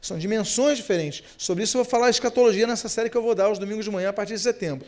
São 0.00 0.18
dimensões 0.18 0.78
diferentes. 0.78 1.22
Sobre 1.36 1.64
isso 1.64 1.76
eu 1.76 1.82
vou 1.84 1.90
falar 1.90 2.10
escatologia 2.10 2.66
nessa 2.66 2.88
série 2.88 3.10
que 3.10 3.16
eu 3.16 3.22
vou 3.22 3.34
dar 3.34 3.46
aos 3.46 3.58
domingos 3.58 3.84
de 3.84 3.90
manhã 3.90 4.08
a 4.08 4.12
partir 4.12 4.34
de 4.34 4.40
setembro. 4.40 4.86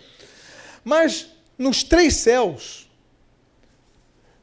Mas 0.82 1.26
nos 1.58 1.82
três 1.82 2.14
céus, 2.16 2.85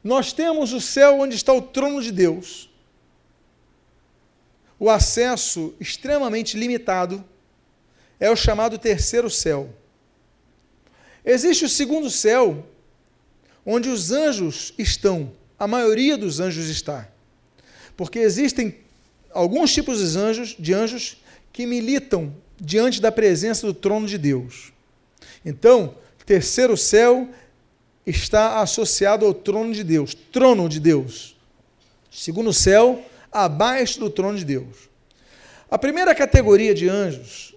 nós 0.04 0.34
temos 0.34 0.74
o 0.74 0.80
céu 0.82 1.20
onde 1.20 1.34
está 1.34 1.50
o 1.54 1.62
trono 1.62 2.02
de 2.02 2.12
Deus. 2.12 2.68
O 4.78 4.90
acesso 4.90 5.74
extremamente 5.80 6.58
limitado 6.58 7.24
é 8.20 8.30
o 8.30 8.36
chamado 8.36 8.76
terceiro 8.76 9.30
céu. 9.30 9.74
Existe 11.24 11.64
o 11.64 11.68
segundo 11.70 12.10
céu, 12.10 12.66
onde 13.64 13.88
os 13.88 14.12
anjos 14.12 14.74
estão, 14.76 15.32
a 15.58 15.66
maioria 15.66 16.18
dos 16.18 16.38
anjos 16.38 16.68
está. 16.68 17.08
Porque 17.96 18.18
existem 18.18 18.76
alguns 19.30 19.72
tipos 19.72 20.00
de 20.00 20.18
anjos, 20.18 20.54
de 20.58 20.74
anjos 20.74 21.16
que 21.50 21.64
militam 21.64 22.34
diante 22.60 23.00
da 23.00 23.10
presença 23.10 23.66
do 23.66 23.72
trono 23.72 24.06
de 24.06 24.18
Deus. 24.18 24.70
Então, 25.42 25.96
terceiro 26.26 26.76
céu 26.76 27.28
está 28.06 28.60
associado 28.60 29.24
ao 29.24 29.32
trono 29.32 29.72
de 29.72 29.82
Deus, 29.82 30.14
trono 30.14 30.68
de 30.68 30.78
Deus. 30.78 31.36
Segundo 32.10 32.52
céu, 32.52 33.04
abaixo 33.32 33.98
do 33.98 34.10
trono 34.10 34.38
de 34.38 34.44
Deus. 34.44 34.88
A 35.70 35.78
primeira 35.78 36.14
categoria 36.14 36.74
de 36.74 36.88
anjos 36.88 37.54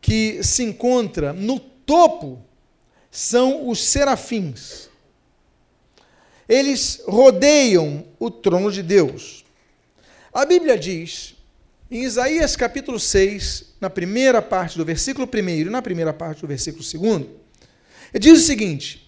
que 0.00 0.42
se 0.42 0.62
encontra 0.62 1.32
no 1.32 1.58
topo 1.58 2.42
são 3.10 3.68
os 3.68 3.82
serafins. 3.82 4.88
Eles 6.48 7.02
rodeiam 7.06 8.06
o 8.18 8.30
trono 8.30 8.72
de 8.72 8.82
Deus. 8.82 9.44
A 10.32 10.46
Bíblia 10.46 10.78
diz, 10.78 11.34
em 11.90 12.04
Isaías 12.04 12.56
capítulo 12.56 12.98
6, 12.98 13.74
na 13.80 13.90
primeira 13.90 14.40
parte 14.40 14.78
do 14.78 14.84
versículo 14.84 15.28
1 15.32 15.48
e 15.48 15.64
na 15.64 15.82
primeira 15.82 16.12
parte 16.12 16.40
do 16.40 16.46
versículo 16.46 16.82
2, 16.82 17.26
diz 18.18 18.38
o 18.40 18.46
seguinte: 18.46 19.07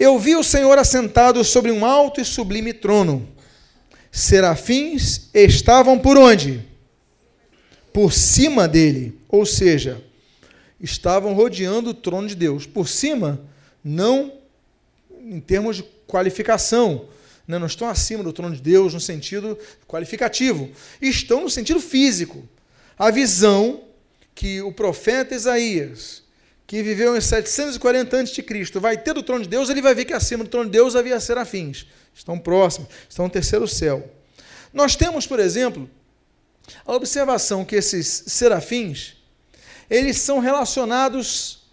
Eu 0.00 0.18
vi 0.18 0.34
o 0.34 0.42
Senhor 0.42 0.78
assentado 0.78 1.44
sobre 1.44 1.70
um 1.70 1.84
alto 1.84 2.22
e 2.22 2.24
sublime 2.24 2.72
trono. 2.72 3.28
Serafins 4.10 5.28
estavam 5.34 5.98
por 5.98 6.16
onde? 6.16 6.66
Por 7.92 8.10
cima 8.10 8.66
dele, 8.66 9.20
ou 9.28 9.44
seja, 9.44 10.02
estavam 10.80 11.34
rodeando 11.34 11.90
o 11.90 11.94
trono 11.94 12.26
de 12.26 12.34
Deus. 12.34 12.64
Por 12.64 12.88
cima, 12.88 13.42
não 13.84 14.32
em 15.22 15.38
termos 15.38 15.76
de 15.76 15.82
qualificação, 16.06 17.04
né? 17.46 17.58
não 17.58 17.66
estão 17.66 17.86
acima 17.86 18.24
do 18.24 18.32
trono 18.32 18.56
de 18.56 18.62
Deus 18.62 18.94
no 18.94 19.00
sentido 19.00 19.58
qualificativo, 19.86 20.70
estão 21.02 21.42
no 21.42 21.50
sentido 21.50 21.78
físico. 21.78 22.48
A 22.98 23.10
visão 23.10 23.82
que 24.34 24.62
o 24.62 24.72
profeta 24.72 25.34
Isaías, 25.34 26.22
que 26.70 26.84
viveu 26.84 27.16
em 27.16 27.20
740 27.20 28.20
a.C., 28.20 28.78
vai 28.78 28.96
ter 28.96 29.12
do 29.12 29.24
trono 29.24 29.42
de 29.42 29.48
Deus, 29.48 29.68
ele 29.68 29.82
vai 29.82 29.92
ver 29.92 30.04
que 30.04 30.12
acima 30.12 30.44
do 30.44 30.50
trono 30.50 30.66
de 30.66 30.70
Deus 30.70 30.94
havia 30.94 31.18
serafins. 31.18 31.84
Estão 32.14 32.38
próximos, 32.38 32.88
estão 33.08 33.24
no 33.24 33.30
terceiro 33.30 33.66
céu. 33.66 34.08
Nós 34.72 34.94
temos, 34.94 35.26
por 35.26 35.40
exemplo, 35.40 35.90
a 36.86 36.92
observação 36.94 37.64
que 37.64 37.74
esses 37.74 38.22
serafins, 38.28 39.16
eles 39.90 40.18
são 40.18 40.38
relacionados 40.38 41.64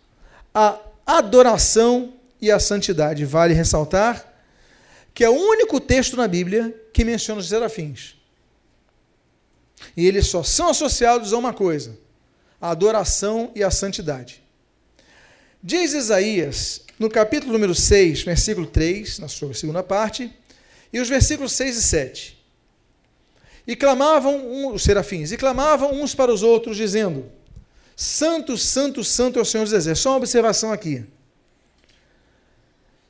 à 0.51 0.79
adoração 1.05 2.15
e 2.41 2.49
à 2.49 2.57
santidade. 2.57 3.23
Vale 3.23 3.53
ressaltar 3.53 4.25
que 5.13 5.23
é 5.23 5.29
o 5.29 5.35
único 5.35 5.79
texto 5.79 6.17
na 6.17 6.27
Bíblia 6.27 6.75
que 6.91 7.05
menciona 7.05 7.39
os 7.39 7.49
serafins. 7.49 8.15
E 9.95 10.07
eles 10.07 10.25
só 10.25 10.41
são 10.41 10.69
associados 10.69 11.33
a 11.33 11.37
uma 11.37 11.53
coisa: 11.53 11.95
a 12.59 12.71
adoração 12.71 13.51
e 13.53 13.63
a 13.63 13.69
santidade. 13.69 14.46
Diz 15.67 15.91
Isaías, 15.91 16.79
no 16.97 17.09
capítulo 17.09 17.51
número 17.51 17.75
6, 17.75 18.21
versículo 18.21 18.65
3, 18.65 19.19
na 19.19 19.27
sua 19.27 19.53
segunda 19.53 19.83
parte, 19.83 20.31
e 20.93 20.99
os 21.01 21.09
versículos 21.09 21.51
6 21.51 21.75
e 21.75 21.83
7. 21.83 22.37
E 23.67 23.75
clamavam 23.75 24.73
os 24.73 24.81
serafins, 24.81 25.33
e 25.33 25.35
clamavam 25.35 25.91
uns 25.91 26.15
para 26.15 26.31
os 26.31 26.41
outros, 26.41 26.77
dizendo: 26.77 27.29
Santo, 27.97 28.57
Santo, 28.57 29.03
Santo 29.03 29.39
é 29.39 29.41
o 29.41 29.45
Senhor 29.45 29.65
dos 29.65 29.73
Exércitos. 29.73 30.03
Só 30.03 30.11
uma 30.11 30.19
observação 30.19 30.71
aqui. 30.71 31.03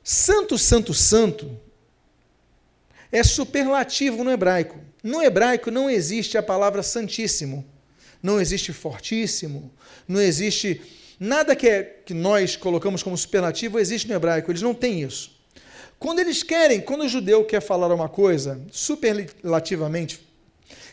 Santo, 0.02 0.58
Santo, 0.58 0.92
Santo 0.92 1.56
é 3.12 3.22
superlativo 3.22 4.24
no 4.24 4.32
hebraico. 4.32 4.80
No 5.00 5.22
hebraico 5.22 5.70
não 5.70 5.88
existe 5.88 6.36
a 6.36 6.42
palavra 6.42 6.82
santíssimo, 6.82 7.64
não 8.20 8.40
existe 8.40 8.72
fortíssimo, 8.72 9.72
não 10.08 10.20
existe 10.20 10.82
nada 11.18 11.54
que, 11.56 11.68
é, 11.68 11.82
que 11.82 12.14
nós 12.14 12.56
colocamos 12.56 13.02
como 13.02 13.16
superlativo 13.16 13.78
existe 13.78 14.08
no 14.08 14.14
hebraico, 14.14 14.50
eles 14.50 14.62
não 14.62 14.74
têm 14.74 15.02
isso. 15.02 15.36
Quando 15.98 16.20
eles 16.20 16.42
querem, 16.42 16.80
quando 16.80 17.04
o 17.04 17.08
judeu 17.08 17.44
quer 17.44 17.60
falar 17.60 17.92
uma 17.92 18.08
coisa 18.08 18.60
superlativamente, 18.70 20.20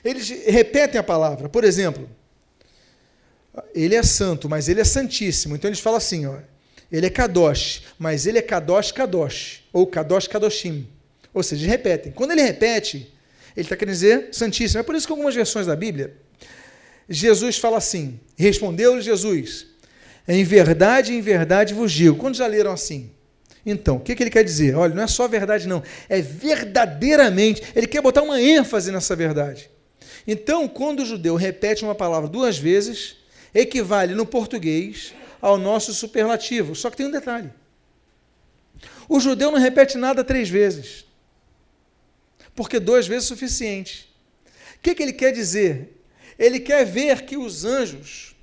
eles 0.03 0.30
repetem 0.30 0.99
a 0.99 1.03
palavra. 1.03 1.47
Por 1.47 1.63
exemplo, 1.63 2.09
ele 3.73 3.95
é 3.95 4.03
santo, 4.03 4.49
mas 4.49 4.67
ele 4.67 4.82
é 4.82 4.84
santíssimo. 4.86 5.55
Então 5.55 5.69
eles 5.69 5.80
falam 5.80 5.97
assim, 5.97 6.26
ó, 6.26 6.38
ele 6.91 7.05
é 7.05 7.09
kadosh, 7.09 7.84
mas 7.99 8.26
ele 8.26 8.39
é 8.39 8.41
kadosh 8.41 8.91
kadosh, 8.91 9.63
ou 9.71 9.86
kadosh 9.86 10.28
kadoshim. 10.28 10.88
Ou 11.34 11.43
seja, 11.43 11.67
repetem. 11.67 12.11
Quando 12.11 12.32
ele 12.32 12.41
repete, 12.41 13.13
ele 13.55 13.65
está 13.65 13.76
querendo 13.76 13.93
dizer 13.93 14.30
Santíssimo. 14.32 14.80
É 14.80 14.84
por 14.84 14.95
isso 14.95 15.07
que 15.07 15.13
algumas 15.13 15.34
versões 15.34 15.65
da 15.65 15.76
Bíblia, 15.76 16.15
Jesus 17.09 17.57
fala 17.57 17.78
assim: 17.78 18.19
Respondeu-lhe 18.38 19.01
Jesus, 19.01 19.67
em 20.28 20.43
verdade, 20.43 21.13
em 21.13 21.21
verdade 21.21 21.73
vos 21.73 21.91
digo. 21.91 22.17
Quando 22.17 22.36
já 22.36 22.47
leram 22.47 22.71
assim? 22.71 23.11
Então, 23.65 23.97
o 23.97 23.99
que, 23.99 24.15
que 24.15 24.23
ele 24.23 24.30
quer 24.30 24.43
dizer? 24.43 24.76
Olha, 24.76 24.93
não 24.93 25.03
é 25.03 25.07
só 25.07 25.28
verdade, 25.28 25.67
não. 25.67 25.82
É 26.07 26.21
verdadeiramente. 26.21 27.63
Ele 27.76 27.88
quer 27.88 28.01
botar 28.01 28.21
uma 28.21 28.39
ênfase 28.39 28.91
nessa 28.91 29.15
verdade. 29.15 29.69
Então, 30.28 30.67
quando 30.67 31.01
o 31.01 31.05
judeu 31.05 31.36
repete 31.36 31.84
uma 31.84 31.95
palavra 31.95 32.30
duas 32.30 32.57
vezes, 32.57 33.17
equivale 33.53 34.13
no 34.13 34.26
português 34.26 35.13
ao 35.41 35.57
nosso 35.57 35.93
superlativo. 35.93 36.76
Só 36.76 36.89
que 36.89 36.97
tem 36.97 37.07
um 37.07 37.11
detalhe. 37.11 37.51
O 39.09 39.19
judeu 39.19 39.51
não 39.51 39.59
repete 39.59 39.97
nada 39.97 40.23
três 40.23 40.49
vezes 40.49 41.05
porque 42.55 42.80
duas 42.80 43.05
vezes 43.05 43.26
é 43.26 43.28
suficiente. 43.28 44.09
O 44.78 44.80
que, 44.82 44.95
que 44.95 45.03
ele 45.03 45.13
quer 45.13 45.32
dizer? 45.32 46.01
Ele 46.39 46.59
quer 46.59 46.86
ver 46.86 47.23
que 47.23 47.36
os 47.36 47.65
anjos, 47.65 48.35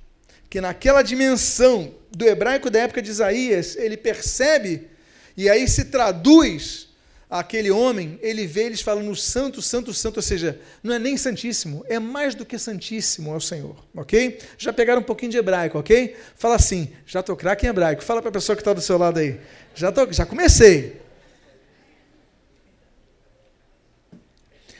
que 0.53 0.61
naquela 0.61 1.01
dimensão 1.01 1.95
do 2.11 2.27
hebraico 2.27 2.69
da 2.69 2.81
época 2.81 3.01
de 3.01 3.09
Isaías, 3.09 3.75
ele 3.75 3.97
percebe 3.97 4.87
e 5.35 5.49
aí 5.49 5.67
se 5.67 5.85
traduz 5.85 6.89
aquele 7.27 7.71
homem, 7.71 8.19
ele 8.21 8.45
vê 8.45 8.65
eles 8.65 8.79
falando 8.79 9.15
santo, 9.15 9.63
santo, 9.63 9.91
santo, 9.95 10.17
ou 10.17 10.21
seja, 10.21 10.61
não 10.83 10.93
é 10.93 10.99
nem 10.99 11.17
santíssimo, 11.17 11.83
é 11.89 11.97
mais 11.97 12.35
do 12.35 12.45
que 12.45 12.59
santíssimo 12.59 13.33
ao 13.33 13.41
Senhor, 13.41 13.83
ok? 13.95 14.37
Já 14.55 14.71
pegaram 14.71 15.01
um 15.01 15.03
pouquinho 15.03 15.31
de 15.31 15.39
hebraico, 15.39 15.79
ok? 15.79 16.15
Fala 16.35 16.53
assim, 16.53 16.93
já 17.03 17.21
estou 17.21 17.35
craque 17.35 17.65
em 17.65 17.69
hebraico, 17.69 18.03
fala 18.03 18.21
para 18.21 18.29
a 18.29 18.33
pessoa 18.33 18.55
que 18.55 18.61
está 18.61 18.73
do 18.73 18.81
seu 18.81 18.99
lado 18.99 19.17
aí, 19.17 19.39
já, 19.73 19.91
tô, 19.91 20.13
já 20.13 20.23
comecei, 20.23 21.01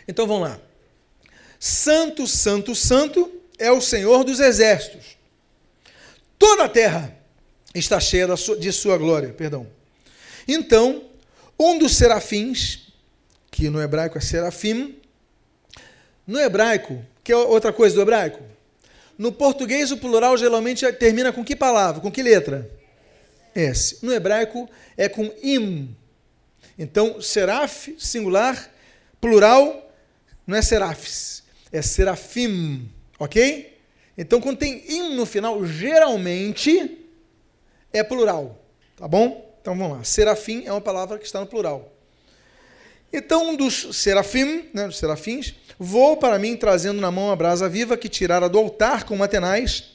Então 0.07 0.27
vamos 0.27 0.49
lá. 0.49 0.59
Santo, 1.57 2.27
santo, 2.27 2.75
santo 2.75 3.31
é 3.57 3.71
o 3.71 3.81
Senhor 3.81 4.23
dos 4.23 4.39
exércitos. 4.39 5.12
Toda 6.43 6.65
a 6.65 6.69
terra 6.69 7.17
está 7.73 8.01
cheia 8.01 8.27
de 8.59 8.71
sua 8.73 8.97
glória, 8.97 9.29
perdão. 9.29 9.65
Então, 10.45 11.05
um 11.57 11.79
dos 11.79 11.95
serafins, 11.95 12.91
que 13.49 13.69
no 13.69 13.81
hebraico 13.81 14.17
é 14.17 14.21
serafim, 14.21 14.99
no 16.27 16.37
hebraico, 16.37 17.01
que 17.23 17.31
é 17.31 17.37
outra 17.37 17.71
coisa 17.71 17.95
do 17.95 18.01
hebraico, 18.01 18.43
no 19.17 19.31
português 19.31 19.89
o 19.89 19.95
plural 19.95 20.35
geralmente 20.35 20.85
termina 20.91 21.31
com 21.31 21.45
que 21.45 21.55
palavra? 21.55 22.01
Com 22.01 22.11
que 22.11 22.21
letra? 22.21 22.69
S. 23.55 23.99
No 24.01 24.11
hebraico 24.11 24.69
é 24.97 25.07
com 25.07 25.33
im. 25.41 25.95
Então, 26.77 27.21
seraf, 27.21 27.95
singular, 27.97 28.69
plural, 29.21 29.89
não 30.45 30.57
é 30.57 30.61
serafes, 30.61 31.41
é 31.71 31.81
serafim, 31.81 32.91
ok? 33.17 33.72
Então, 34.17 34.39
quando 34.39 34.57
tem 34.57 34.83
im 34.87 35.15
no 35.15 35.25
final, 35.25 35.65
geralmente 35.65 36.99
é 37.91 38.03
plural, 38.03 38.59
tá 38.95 39.07
bom? 39.07 39.55
Então 39.61 39.77
vamos 39.77 39.97
lá. 39.97 40.03
Serafim 40.03 40.63
é 40.65 40.71
uma 40.71 40.81
palavra 40.81 41.17
que 41.17 41.25
está 41.25 41.39
no 41.39 41.47
plural. 41.47 41.91
Então, 43.11 43.49
um 43.49 43.55
dos 43.55 43.95
serafim, 43.95 44.65
né, 44.73 44.87
dos 44.87 44.97
serafins, 44.97 45.55
voou 45.77 46.17
para 46.17 46.39
mim 46.39 46.55
trazendo 46.55 46.99
na 46.99 47.11
mão 47.11 47.31
a 47.31 47.35
brasa 47.35 47.69
viva 47.69 47.95
que 47.95 48.09
tirara 48.09 48.49
do 48.49 48.57
altar 48.57 49.05
com 49.05 49.15
matenais, 49.15 49.93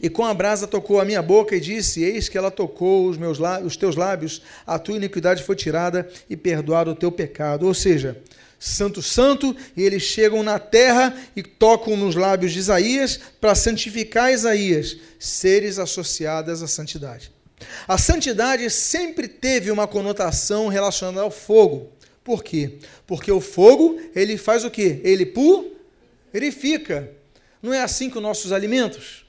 e 0.00 0.08
com 0.08 0.24
a 0.24 0.32
brasa 0.32 0.66
tocou 0.66 1.00
a 1.00 1.04
minha 1.04 1.22
boca 1.22 1.56
e 1.56 1.60
disse: 1.60 2.02
Eis 2.02 2.28
que 2.28 2.38
ela 2.38 2.50
tocou 2.50 3.08
os, 3.08 3.16
meus 3.16 3.38
lábios, 3.38 3.72
os 3.72 3.76
teus 3.76 3.96
lábios, 3.96 4.42
a 4.66 4.78
tua 4.78 4.96
iniquidade 4.96 5.42
foi 5.42 5.56
tirada 5.56 6.08
e 6.28 6.36
perdoado 6.36 6.92
o 6.92 6.94
teu 6.94 7.10
pecado. 7.10 7.66
Ou 7.66 7.74
seja, 7.74 8.22
Santo, 8.64 9.02
Santo, 9.02 9.54
e 9.76 9.82
eles 9.82 10.02
chegam 10.02 10.42
na 10.42 10.58
terra 10.58 11.14
e 11.36 11.42
tocam 11.42 11.98
nos 11.98 12.14
lábios 12.14 12.50
de 12.50 12.60
Isaías 12.60 13.20
para 13.38 13.54
santificar 13.54 14.32
Isaías, 14.32 14.96
seres 15.18 15.78
associadas 15.78 16.62
à 16.62 16.66
santidade. 16.66 17.30
A 17.86 17.98
santidade 17.98 18.70
sempre 18.70 19.28
teve 19.28 19.70
uma 19.70 19.86
conotação 19.86 20.68
relacionada 20.68 21.20
ao 21.20 21.30
fogo. 21.30 21.92
Por 22.24 22.42
quê? 22.42 22.78
Porque 23.06 23.30
o 23.30 23.38
fogo, 23.38 24.00
ele 24.16 24.38
faz 24.38 24.64
o 24.64 24.70
quê? 24.70 24.98
Ele 25.04 25.26
purifica. 25.26 27.10
Não 27.62 27.74
é 27.74 27.82
assim 27.82 28.08
com 28.08 28.18
nossos 28.18 28.50
alimentos? 28.50 29.26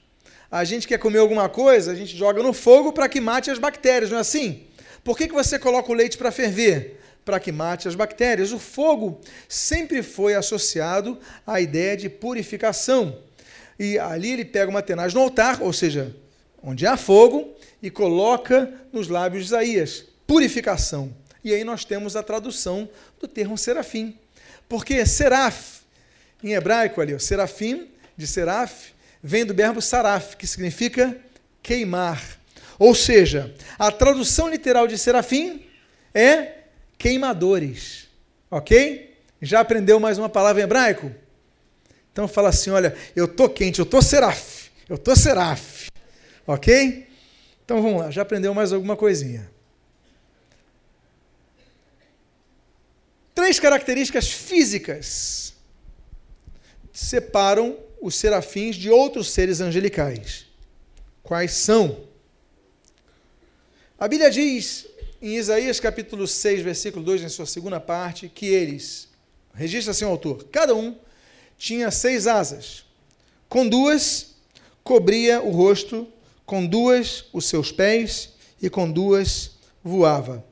A 0.50 0.64
gente 0.64 0.88
quer 0.88 0.98
comer 0.98 1.18
alguma 1.18 1.50
coisa, 1.50 1.92
a 1.92 1.94
gente 1.94 2.16
joga 2.16 2.42
no 2.42 2.54
fogo 2.54 2.90
para 2.90 3.06
que 3.06 3.20
mate 3.20 3.50
as 3.50 3.58
bactérias, 3.58 4.10
não 4.10 4.16
é 4.16 4.22
assim? 4.22 4.62
Por 5.04 5.14
que, 5.14 5.28
que 5.28 5.34
você 5.34 5.58
coloca 5.58 5.92
o 5.92 5.94
leite 5.94 6.16
para 6.16 6.32
ferver? 6.32 6.95
Para 7.26 7.40
que 7.40 7.50
mate 7.50 7.88
as 7.88 7.96
bactérias. 7.96 8.52
O 8.52 8.58
fogo 8.58 9.20
sempre 9.48 10.00
foi 10.00 10.34
associado 10.34 11.18
à 11.44 11.60
ideia 11.60 11.96
de 11.96 12.08
purificação. 12.08 13.18
E 13.76 13.98
ali 13.98 14.30
ele 14.30 14.44
pega 14.44 14.70
uma 14.70 14.80
tenaz 14.80 15.12
no 15.12 15.20
altar, 15.20 15.60
ou 15.60 15.72
seja, 15.72 16.14
onde 16.62 16.86
há 16.86 16.96
fogo, 16.96 17.52
e 17.82 17.90
coloca 17.90 18.72
nos 18.92 19.08
lábios 19.08 19.42
de 19.42 19.48
Isaías, 19.48 20.04
purificação. 20.24 21.12
E 21.42 21.52
aí 21.52 21.64
nós 21.64 21.84
temos 21.84 22.14
a 22.14 22.22
tradução 22.22 22.88
do 23.20 23.26
termo 23.26 23.58
serafim. 23.58 24.16
Porque 24.68 25.04
seraf, 25.04 25.80
em 26.42 26.52
hebraico 26.52 27.00
ali, 27.00 27.12
ó, 27.12 27.18
serafim, 27.18 27.88
de 28.16 28.26
seraf, 28.26 28.92
vem 29.20 29.44
do 29.44 29.52
verbo 29.52 29.82
saraf, 29.82 30.36
que 30.36 30.46
significa 30.46 31.16
queimar. 31.60 32.22
Ou 32.78 32.94
seja, 32.94 33.52
a 33.76 33.90
tradução 33.90 34.48
literal 34.48 34.86
de 34.86 34.96
serafim 34.96 35.66
é 36.14 36.55
queimadores. 36.98 38.08
Ok? 38.50 39.14
Já 39.40 39.60
aprendeu 39.60 40.00
mais 40.00 40.18
uma 40.18 40.28
palavra 40.28 40.62
em 40.62 40.64
hebraico? 40.64 41.12
Então 42.12 42.26
fala 42.26 42.48
assim: 42.48 42.70
olha, 42.70 42.96
eu 43.14 43.28
tô 43.28 43.48
quente, 43.48 43.78
eu 43.78 43.86
tô 43.86 44.00
seraf, 44.00 44.70
eu 44.88 44.96
tô 44.96 45.14
seraf. 45.14 45.88
Ok? 46.46 47.06
Então 47.64 47.82
vamos 47.82 48.00
lá, 48.00 48.10
já 48.10 48.22
aprendeu 48.22 48.54
mais 48.54 48.72
alguma 48.72 48.96
coisinha. 48.96 49.50
Três 53.34 53.60
características 53.60 54.30
físicas 54.30 55.54
separam 56.92 57.78
os 58.00 58.14
serafins 58.14 58.76
de 58.76 58.88
outros 58.88 59.30
seres 59.30 59.60
angelicais. 59.60 60.46
Quais 61.22 61.52
são? 61.52 62.06
A 63.98 64.08
Bíblia 64.08 64.30
diz 64.30 64.86
em 65.20 65.36
Isaías 65.36 65.80
capítulo 65.80 66.26
6, 66.26 66.62
versículo 66.62 67.04
2, 67.04 67.22
em 67.22 67.28
sua 67.28 67.46
segunda 67.46 67.80
parte, 67.80 68.28
que 68.28 68.46
eles, 68.46 69.08
registra 69.54 69.92
assim 69.92 70.04
o 70.04 70.08
autor, 70.08 70.44
cada 70.50 70.74
um 70.74 70.96
tinha 71.56 71.90
seis 71.90 72.26
asas. 72.26 72.84
Com 73.48 73.66
duas 73.66 74.34
cobria 74.84 75.42
o 75.42 75.50
rosto, 75.50 76.06
com 76.44 76.66
duas 76.66 77.24
os 77.32 77.46
seus 77.46 77.72
pés 77.72 78.34
e 78.60 78.68
com 78.68 78.90
duas 78.90 79.52
voava. 79.82 80.44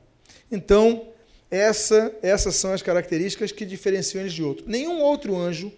Então, 0.51 1.09
essa, 1.49 2.13
essas 2.21 2.55
são 2.55 2.73
as 2.73 2.81
características 2.81 3.51
que 3.51 3.65
diferenciam 3.65 4.21
eles 4.21 4.33
de 4.33 4.43
outro. 4.43 4.65
Nenhum 4.67 5.01
outro 5.01 5.35
anjo 5.35 5.71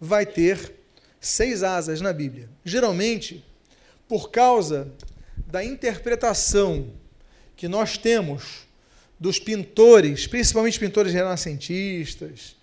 vai 0.00 0.26
ter 0.26 0.74
seis 1.20 1.62
asas 1.62 2.00
na 2.00 2.12
Bíblia. 2.12 2.48
Geralmente, 2.64 3.44
por 4.08 4.30
causa 4.30 4.92
da 5.46 5.62
interpretação 5.62 6.92
que 7.62 7.68
nós 7.68 7.96
temos 7.96 8.66
dos 9.20 9.38
pintores, 9.38 10.26
principalmente 10.26 10.80
pintores 10.80 11.12
renascentistas, 11.12 12.56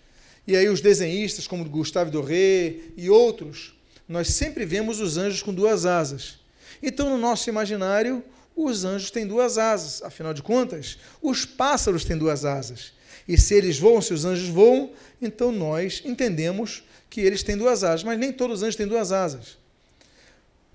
e 0.45 0.57
aí 0.57 0.67
os 0.67 0.81
desenhistas 0.81 1.47
como 1.47 1.63
Gustave 1.63 2.11
Doré 2.11 2.75
e 2.97 3.09
outros, 3.09 3.73
nós 4.09 4.27
sempre 4.27 4.65
vemos 4.65 4.99
os 4.99 5.15
anjos 5.15 5.41
com 5.41 5.53
duas 5.53 5.85
asas. 5.85 6.39
Então, 6.83 7.09
no 7.09 7.17
nosso 7.17 7.47
imaginário, 7.49 8.21
os 8.53 8.83
anjos 8.83 9.09
têm 9.09 9.25
duas 9.25 9.57
asas. 9.57 10.01
Afinal 10.03 10.33
de 10.33 10.43
contas, 10.43 10.97
os 11.21 11.45
pássaros 11.45 12.03
têm 12.03 12.17
duas 12.17 12.43
asas. 12.43 12.91
E 13.25 13.37
se 13.37 13.53
eles 13.53 13.79
voam, 13.79 14.01
se 14.01 14.13
os 14.13 14.25
anjos 14.25 14.49
voam, 14.49 14.91
então 15.21 15.49
nós 15.49 16.01
entendemos 16.03 16.83
que 17.09 17.21
eles 17.21 17.41
têm 17.41 17.55
duas 17.55 17.85
asas. 17.85 18.03
Mas 18.03 18.19
nem 18.19 18.33
todos 18.33 18.57
os 18.57 18.63
anjos 18.63 18.75
têm 18.75 18.85
duas 18.85 19.13
asas. 19.13 19.57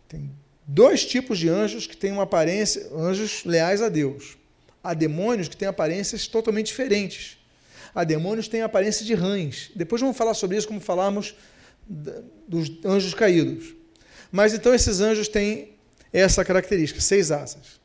Tem 0.08 0.30
dois 0.66 1.04
tipos 1.04 1.38
de 1.38 1.48
anjos 1.48 1.86
que 1.86 1.96
têm 1.96 2.12
uma 2.12 2.22
aparência, 2.22 2.88
anjos 2.94 3.44
leais 3.44 3.82
a 3.82 3.88
Deus. 3.88 4.36
Há 4.82 4.94
demônios 4.94 5.48
que 5.48 5.56
têm 5.56 5.68
aparências 5.68 6.26
totalmente 6.26 6.66
diferentes. 6.66 7.38
Há 7.94 8.04
demônios 8.04 8.46
que 8.46 8.52
têm 8.52 8.62
aparência 8.62 9.04
de 9.04 9.14
rães. 9.14 9.70
Depois 9.74 10.00
vamos 10.00 10.16
falar 10.16 10.34
sobre 10.34 10.56
isso, 10.56 10.66
como 10.66 10.80
falarmos 10.80 11.34
dos 12.48 12.72
anjos 12.84 13.14
caídos. 13.14 13.74
Mas 14.32 14.52
então 14.52 14.74
esses 14.74 15.00
anjos 15.00 15.28
têm 15.28 15.74
essa 16.12 16.44
característica, 16.44 17.00
seis 17.00 17.30
asas. 17.30 17.80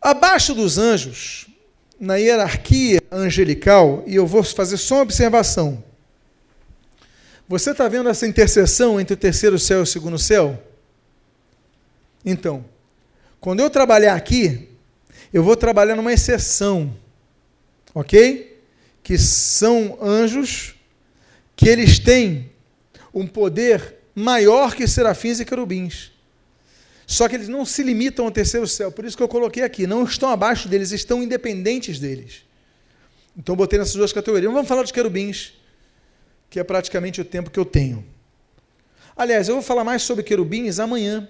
Abaixo 0.00 0.54
dos 0.54 0.78
anjos, 0.78 1.46
na 1.98 2.16
hierarquia 2.16 3.00
angelical, 3.10 4.02
e 4.06 4.16
eu 4.16 4.26
vou 4.26 4.42
fazer 4.42 4.76
só 4.76 4.96
uma 4.96 5.02
observação. 5.02 5.82
Você 7.48 7.70
está 7.70 7.88
vendo 7.88 8.08
essa 8.08 8.26
interseção 8.26 9.00
entre 9.00 9.14
o 9.14 9.16
terceiro 9.16 9.58
céu 9.58 9.80
e 9.80 9.82
o 9.82 9.86
segundo 9.86 10.18
céu? 10.18 10.60
Então, 12.26 12.64
quando 13.40 13.60
eu 13.60 13.70
trabalhar 13.70 14.16
aqui, 14.16 14.68
eu 15.32 15.44
vou 15.44 15.56
trabalhar 15.56 15.94
numa 15.94 16.12
exceção, 16.12 16.92
ok? 17.94 18.60
Que 19.00 19.16
são 19.16 19.96
anjos 20.02 20.74
que 21.54 21.68
eles 21.68 22.00
têm 22.00 22.50
um 23.14 23.24
poder 23.24 23.94
maior 24.12 24.74
que 24.74 24.88
serafins 24.88 25.38
e 25.38 25.44
querubins. 25.44 26.10
Só 27.06 27.28
que 27.28 27.36
eles 27.36 27.46
não 27.46 27.64
se 27.64 27.84
limitam 27.84 28.24
ao 28.24 28.32
terceiro 28.32 28.66
céu, 28.66 28.90
por 28.90 29.04
isso 29.04 29.16
que 29.16 29.22
eu 29.22 29.28
coloquei 29.28 29.62
aqui, 29.62 29.86
não 29.86 30.02
estão 30.02 30.28
abaixo 30.28 30.68
deles, 30.68 30.90
estão 30.90 31.22
independentes 31.22 32.00
deles. 32.00 32.44
Então 33.36 33.52
eu 33.52 33.56
botei 33.56 33.78
nessas 33.78 33.94
duas 33.94 34.12
categorias. 34.12 34.52
vamos 34.52 34.66
falar 34.66 34.82
dos 34.82 34.90
querubins, 34.90 35.52
que 36.50 36.58
é 36.58 36.64
praticamente 36.64 37.20
o 37.20 37.24
tempo 37.24 37.50
que 37.50 37.58
eu 37.58 37.64
tenho. 37.64 38.04
Aliás, 39.16 39.48
eu 39.48 39.54
vou 39.54 39.62
falar 39.62 39.84
mais 39.84 40.02
sobre 40.02 40.24
querubins 40.24 40.80
amanhã. 40.80 41.28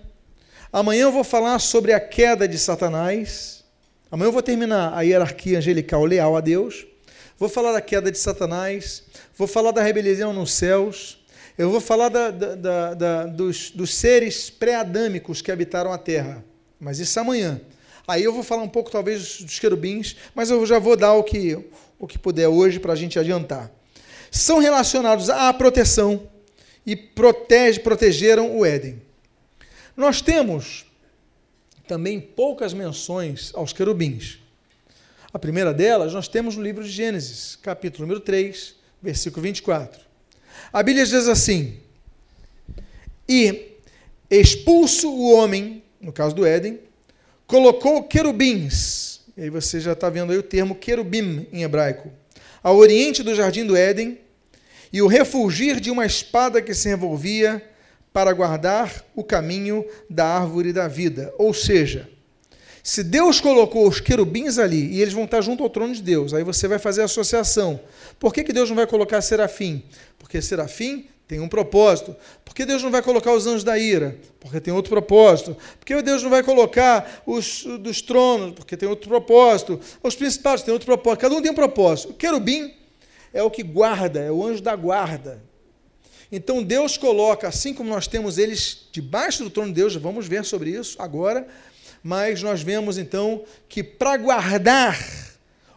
Amanhã 0.76 1.04
eu 1.04 1.10
vou 1.10 1.24
falar 1.24 1.58
sobre 1.58 1.94
a 1.94 1.98
queda 1.98 2.46
de 2.46 2.58
Satanás. 2.58 3.64
Amanhã 4.10 4.28
eu 4.28 4.32
vou 4.32 4.42
terminar 4.42 4.92
a 4.92 5.00
hierarquia 5.00 5.56
angelical 5.56 6.04
leal 6.04 6.36
a 6.36 6.40
Deus. 6.42 6.86
Vou 7.38 7.48
falar 7.48 7.72
da 7.72 7.80
queda 7.80 8.12
de 8.12 8.18
Satanás. 8.18 9.02
Vou 9.38 9.48
falar 9.48 9.70
da 9.70 9.82
rebelião 9.82 10.34
nos 10.34 10.52
céus. 10.52 11.24
Eu 11.56 11.70
vou 11.70 11.80
falar 11.80 12.10
da, 12.10 12.30
da, 12.30 12.92
da, 12.92 13.24
dos, 13.24 13.70
dos 13.70 13.94
seres 13.94 14.50
pré-adâmicos 14.50 15.40
que 15.40 15.50
habitaram 15.50 15.90
a 15.90 15.96
terra, 15.96 16.44
mas 16.78 16.98
isso 16.98 17.18
amanhã. 17.18 17.58
Aí 18.06 18.22
eu 18.22 18.34
vou 18.34 18.42
falar 18.42 18.62
um 18.62 18.68
pouco, 18.68 18.90
talvez, 18.90 19.40
dos 19.40 19.58
querubins, 19.58 20.14
mas 20.34 20.50
eu 20.50 20.66
já 20.66 20.78
vou 20.78 20.94
dar 20.94 21.14
o 21.14 21.24
que, 21.24 21.58
o 21.98 22.06
que 22.06 22.18
puder 22.18 22.48
hoje 22.48 22.78
para 22.78 22.92
a 22.92 22.96
gente 22.96 23.18
adiantar. 23.18 23.72
São 24.30 24.58
relacionados 24.58 25.30
à 25.30 25.50
proteção 25.54 26.28
e 26.84 26.94
protege, 26.94 27.80
protegeram 27.80 28.58
o 28.58 28.62
Éden. 28.62 29.05
Nós 29.96 30.20
temos 30.20 30.84
também 31.88 32.20
poucas 32.20 32.74
menções 32.74 33.50
aos 33.54 33.72
querubins. 33.72 34.38
A 35.32 35.38
primeira 35.38 35.72
delas 35.72 36.12
nós 36.12 36.28
temos 36.28 36.54
no 36.54 36.62
livro 36.62 36.84
de 36.84 36.90
Gênesis, 36.90 37.56
capítulo 37.56 38.02
número 38.06 38.20
3, 38.20 38.74
versículo 39.00 39.42
24. 39.42 39.98
A 40.70 40.82
Bíblia 40.82 41.06
diz 41.06 41.28
assim: 41.28 41.78
E 43.26 43.72
expulso 44.30 45.10
o 45.10 45.32
homem, 45.32 45.82
no 45.98 46.12
caso 46.12 46.34
do 46.34 46.44
Éden, 46.44 46.78
colocou 47.46 48.02
querubins. 48.02 49.22
E 49.34 49.44
aí 49.44 49.50
você 49.50 49.80
já 49.80 49.92
está 49.92 50.10
vendo 50.10 50.30
aí 50.30 50.38
o 50.38 50.42
termo 50.42 50.74
querubim 50.74 51.46
em 51.50 51.62
hebraico. 51.62 52.12
Ao 52.62 52.76
oriente 52.76 53.22
do 53.22 53.34
jardim 53.34 53.64
do 53.64 53.74
Éden, 53.74 54.18
e 54.92 55.00
o 55.00 55.06
refulgir 55.06 55.80
de 55.80 55.90
uma 55.90 56.04
espada 56.04 56.60
que 56.60 56.74
se 56.74 56.86
revolvia 56.88 57.62
para 58.16 58.32
guardar 58.32 59.04
o 59.14 59.22
caminho 59.22 59.84
da 60.08 60.24
árvore 60.24 60.72
da 60.72 60.88
vida. 60.88 61.34
Ou 61.36 61.52
seja, 61.52 62.08
se 62.82 63.04
Deus 63.04 63.42
colocou 63.42 63.86
os 63.86 64.00
querubins 64.00 64.56
ali 64.56 64.86
e 64.86 65.02
eles 65.02 65.12
vão 65.12 65.24
estar 65.24 65.42
junto 65.42 65.62
ao 65.62 65.68
trono 65.68 65.92
de 65.92 66.00
Deus, 66.00 66.32
aí 66.32 66.42
você 66.42 66.66
vai 66.66 66.78
fazer 66.78 67.02
a 67.02 67.04
associação. 67.04 67.78
Por 68.18 68.32
que, 68.32 68.42
que 68.42 68.54
Deus 68.54 68.70
não 68.70 68.76
vai 68.76 68.86
colocar 68.86 69.20
serafim? 69.20 69.82
Porque 70.18 70.40
serafim 70.40 71.04
tem 71.28 71.40
um 71.40 71.46
propósito. 71.46 72.16
Por 72.42 72.54
que 72.54 72.64
Deus 72.64 72.82
não 72.82 72.90
vai 72.90 73.02
colocar 73.02 73.34
os 73.34 73.46
anjos 73.46 73.64
da 73.64 73.78
ira? 73.78 74.16
Porque 74.40 74.62
tem 74.62 74.72
outro 74.72 74.88
propósito. 74.88 75.54
Por 75.78 75.84
que 75.84 76.00
Deus 76.00 76.22
não 76.22 76.30
vai 76.30 76.42
colocar 76.42 77.22
os 77.26 77.64
dos 77.80 78.00
tronos? 78.00 78.54
Porque 78.54 78.78
tem 78.78 78.88
outro 78.88 79.10
propósito. 79.10 79.78
Os 80.02 80.16
principais 80.16 80.62
têm 80.62 80.72
outro 80.72 80.86
propósito. 80.86 81.20
Cada 81.20 81.34
um 81.34 81.42
tem 81.42 81.50
um 81.50 81.54
propósito. 81.54 82.12
O 82.12 82.14
querubim 82.14 82.72
é 83.30 83.42
o 83.42 83.50
que 83.50 83.62
guarda, 83.62 84.20
é 84.20 84.32
o 84.32 84.42
anjo 84.42 84.62
da 84.62 84.74
guarda. 84.74 85.44
Então 86.30 86.62
Deus 86.62 86.96
coloca, 86.96 87.48
assim 87.48 87.72
como 87.72 87.90
nós 87.90 88.06
temos 88.06 88.38
eles 88.38 88.88
debaixo 88.90 89.44
do 89.44 89.50
trono 89.50 89.68
de 89.68 89.74
Deus, 89.74 89.94
vamos 89.94 90.26
ver 90.26 90.44
sobre 90.44 90.70
isso 90.70 91.00
agora, 91.00 91.46
mas 92.02 92.42
nós 92.42 92.62
vemos 92.62 92.98
então 92.98 93.44
que 93.68 93.82
para 93.82 94.16
guardar 94.16 94.98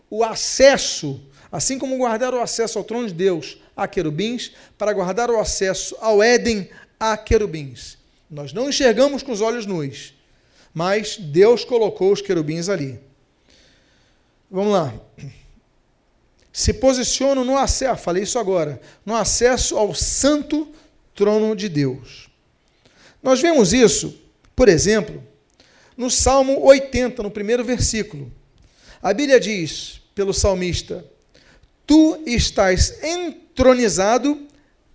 o 0.10 0.24
acesso, 0.24 1.22
assim 1.52 1.78
como 1.78 1.98
guardar 1.98 2.34
o 2.34 2.42
acesso 2.42 2.78
ao 2.78 2.84
trono 2.84 3.08
de 3.08 3.14
Deus 3.14 3.58
a 3.76 3.88
querubins, 3.88 4.52
para 4.78 4.94
guardar 4.94 5.30
o 5.30 5.40
acesso 5.40 5.96
ao 6.02 6.22
Éden 6.22 6.70
a 7.00 7.16
querubins. 7.16 7.98
Nós 8.30 8.52
não 8.52 8.70
enxergamos 8.70 9.24
com 9.24 9.32
os 9.32 9.42
olhos 9.42 9.66
nus, 9.66 10.14
mas 10.74 11.18
Deus 11.18 11.64
colocou 11.64 12.12
os 12.12 12.22
querubins 12.22 12.70
ali. 12.70 13.00
Vamos 14.52 14.74
lá. 14.74 14.94
Se 16.52 16.74
posicionam 16.74 17.46
no 17.46 17.58
acesso, 17.58 18.02
falei 18.02 18.24
isso 18.24 18.40
agora, 18.40 18.82
no 19.06 19.16
acesso 19.16 19.78
ao 19.78 19.94
santo 19.94 20.68
trono 21.14 21.56
de 21.56 21.70
Deus. 21.70 22.30
Nós 23.22 23.42
vemos 23.42 23.74
isso, 23.74 24.18
por 24.56 24.68
exemplo, 24.68 25.24
no 25.96 26.10
Salmo 26.10 26.66
80, 26.66 27.22
no 27.22 27.30
primeiro 27.30 27.64
versículo. 27.64 28.32
A 29.02 29.14
Bíblia 29.14 29.40
diz, 29.40 30.02
pelo 30.16 30.34
salmista: 30.34 31.06
Tu 31.86 32.22
estás 32.26 33.04
entronizado 33.04 34.48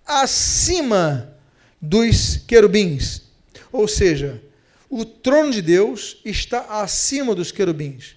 acima 0.05 1.35
dos 1.81 2.37
querubins. 2.47 3.23
Ou 3.71 3.87
seja, 3.87 4.41
o 4.89 5.03
trono 5.03 5.51
de 5.51 5.61
Deus 5.61 6.21
está 6.23 6.81
acima 6.81 7.35
dos 7.35 7.51
querubins. 7.51 8.15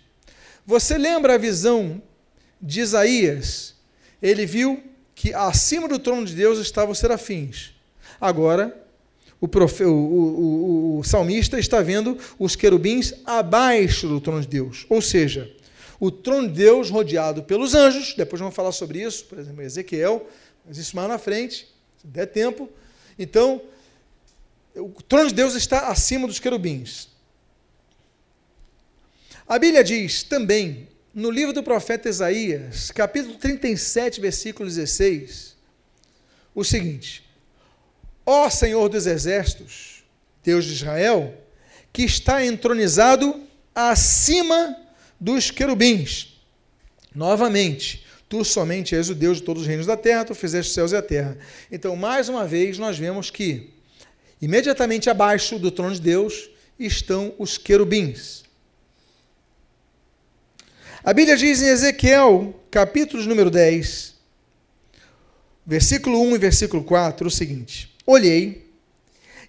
Você 0.67 0.97
lembra 0.97 1.35
a 1.35 1.39
visão 1.39 2.01
de 2.61 2.81
Isaías? 2.81 3.75
Ele 4.21 4.47
viu 4.47 4.83
que 5.15 5.35
acima 5.35 5.89
do 5.89 5.99
trono 5.99 6.25
de 6.25 6.35
Deus 6.35 6.59
estavam 6.59 6.93
os 6.93 6.99
serafins. 6.99 7.73
Agora, 8.21 8.77
o, 9.41 9.47
profe, 9.47 9.85
o, 9.85 9.93
o, 9.93 10.99
o, 10.99 11.05
salmista 11.05 11.59
está 11.59 11.81
vendo 11.81 12.19
os 12.39 12.57
querubins 12.57 13.15
abaixo 13.25 14.09
do 14.09 14.21
trono 14.21 14.41
de 14.41 14.49
Deus. 14.49 14.87
Ou 14.89 15.01
seja, 15.01 15.53
o 16.01 16.11
trono 16.11 16.49
de 16.49 16.55
Deus 16.55 16.91
rodeado 16.91 17.43
pelos 17.43 17.75
anjos, 17.75 18.15
depois 18.17 18.41
vamos 18.41 18.55
falar 18.55 18.73
sobre 18.73 19.03
isso, 19.03 19.25
por 19.25 19.39
exemplo, 19.39 19.63
Ezequiel, 19.63 20.29
mas 20.67 20.79
isso 20.79 20.95
mais 20.95 21.09
na 21.09 21.19
frente, 21.19 21.69
se 22.01 22.07
der 22.07 22.27
tempo. 22.27 22.69
Então, 23.19 23.63
o 24.75 25.03
trono 25.03 25.29
de 25.29 25.35
Deus 25.35 25.55
está 25.55 25.89
acima 25.89 26.27
dos 26.27 26.39
querubins. 26.39 27.09
A 29.47 29.59
Bíblia 29.59 29.83
diz 29.83 30.23
também, 30.23 30.89
no 31.19 31.33
livro 31.33 31.53
do 31.53 31.65
profeta 31.65 32.09
Isaías, 32.09 32.93
capítulo 32.93 33.35
37, 33.35 34.21
versículo 34.21 34.69
16, 34.69 35.57
o 36.55 36.63
seguinte: 36.63 37.25
Ó 38.25 38.49
Senhor 38.49 38.89
dos 38.89 39.05
exércitos, 39.05 40.05
Deus 40.45 40.65
de 40.65 40.75
Israel, 40.75 41.35
que 41.93 42.05
está 42.05 42.47
entronizado 42.47 43.43
acima 43.75 44.77
dos 45.19 45.51
querubins. 45.51 46.41
Novamente, 47.13 48.07
tu 48.29 48.45
somente 48.45 48.95
és 48.95 49.11
o 49.11 49.15
Deus 49.15 49.39
de 49.39 49.43
todos 49.43 49.63
os 49.63 49.69
reinos 49.69 49.87
da 49.87 49.97
terra, 49.97 50.25
tu 50.25 50.37
fizeste 50.37 50.69
os 50.69 50.75
céus 50.75 50.93
e 50.93 50.97
a 50.97 51.03
terra. 51.03 51.37
Então, 51.69 51.97
mais 51.97 52.29
uma 52.29 52.47
vez, 52.47 52.79
nós 52.79 52.97
vemos 52.97 53.29
que 53.29 53.71
imediatamente 54.41 55.11
abaixo 55.11 55.59
do 55.59 55.73
trono 55.73 55.97
de 55.97 56.01
Deus 56.01 56.49
estão 56.79 57.35
os 57.41 57.59
querubins. 57.59 58.48
A 61.09 61.15
Bíblia 61.15 61.39
diz 61.39 61.63
em 61.63 61.69
Ezequiel, 61.69 62.55
capítulo 62.71 63.25
número 63.25 63.51
10, 63.51 64.15
versículo 65.65 66.21
1 66.21 66.35
e 66.35 66.39
versículo 66.39 66.85
4, 66.85 67.27
o 67.27 67.31
seguinte: 67.31 67.91
Olhei, 68.05 68.71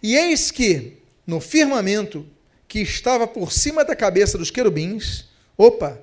e 0.01 0.16
eis 0.16 0.51
que 0.51 0.93
no 1.28 1.41
firmamento 1.41 2.26
que 2.66 2.80
estava 2.80 3.28
por 3.28 3.51
cima 3.51 3.84
da 3.84 3.93
cabeça 3.93 4.38
dos 4.38 4.49
querubins, 4.49 5.26
opa, 5.57 5.99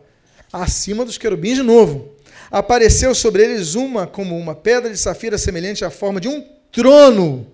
acima 0.52 1.06
dos 1.06 1.16
querubins 1.16 1.56
de 1.56 1.62
novo, 1.62 2.14
apareceu 2.50 3.14
sobre 3.14 3.42
eles 3.42 3.74
uma 3.74 4.06
como 4.06 4.38
uma 4.38 4.54
pedra 4.54 4.90
de 4.90 4.98
safira 4.98 5.38
semelhante 5.38 5.86
à 5.86 5.90
forma 5.90 6.20
de 6.20 6.28
um 6.28 6.46
trono. 6.70 7.50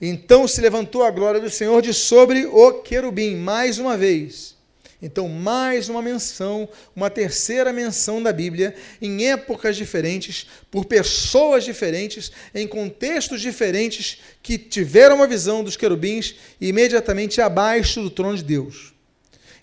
Então 0.00 0.48
se 0.48 0.62
levantou 0.62 1.02
a 1.02 1.10
glória 1.10 1.38
do 1.38 1.50
Senhor 1.50 1.82
de 1.82 1.92
sobre 1.92 2.46
o 2.46 2.80
querubim, 2.80 3.36
mais 3.36 3.78
uma 3.78 3.94
vez. 3.94 4.58
Então, 5.02 5.28
mais 5.28 5.88
uma 5.88 6.02
menção, 6.02 6.68
uma 6.94 7.08
terceira 7.08 7.72
menção 7.72 8.22
da 8.22 8.32
Bíblia, 8.32 8.74
em 9.00 9.28
épocas 9.28 9.76
diferentes, 9.76 10.46
por 10.70 10.84
pessoas 10.84 11.64
diferentes, 11.64 12.30
em 12.54 12.66
contextos 12.66 13.40
diferentes, 13.40 14.18
que 14.42 14.58
tiveram 14.58 15.16
uma 15.16 15.26
visão 15.26 15.64
dos 15.64 15.76
querubins 15.76 16.36
imediatamente 16.60 17.40
abaixo 17.40 18.02
do 18.02 18.10
trono 18.10 18.36
de 18.36 18.44
Deus. 18.44 18.92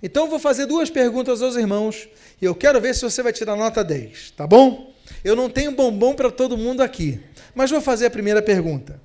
Então, 0.01 0.25
eu 0.25 0.29
vou 0.29 0.39
fazer 0.39 0.65
duas 0.65 0.89
perguntas 0.89 1.41
aos 1.41 1.55
irmãos, 1.55 2.09
e 2.41 2.45
eu 2.45 2.55
quero 2.55 2.81
ver 2.81 2.95
se 2.95 3.03
você 3.03 3.21
vai 3.21 3.31
tirar 3.31 3.55
nota 3.55 3.83
10, 3.83 4.31
tá 4.31 4.47
bom? 4.47 4.93
Eu 5.23 5.35
não 5.35 5.49
tenho 5.49 5.71
bombom 5.71 6.15
para 6.15 6.31
todo 6.31 6.57
mundo 6.57 6.81
aqui, 6.81 7.19
mas 7.53 7.69
vou 7.69 7.81
fazer 7.81 8.07
a 8.07 8.11
primeira 8.11 8.41
pergunta. 8.41 8.99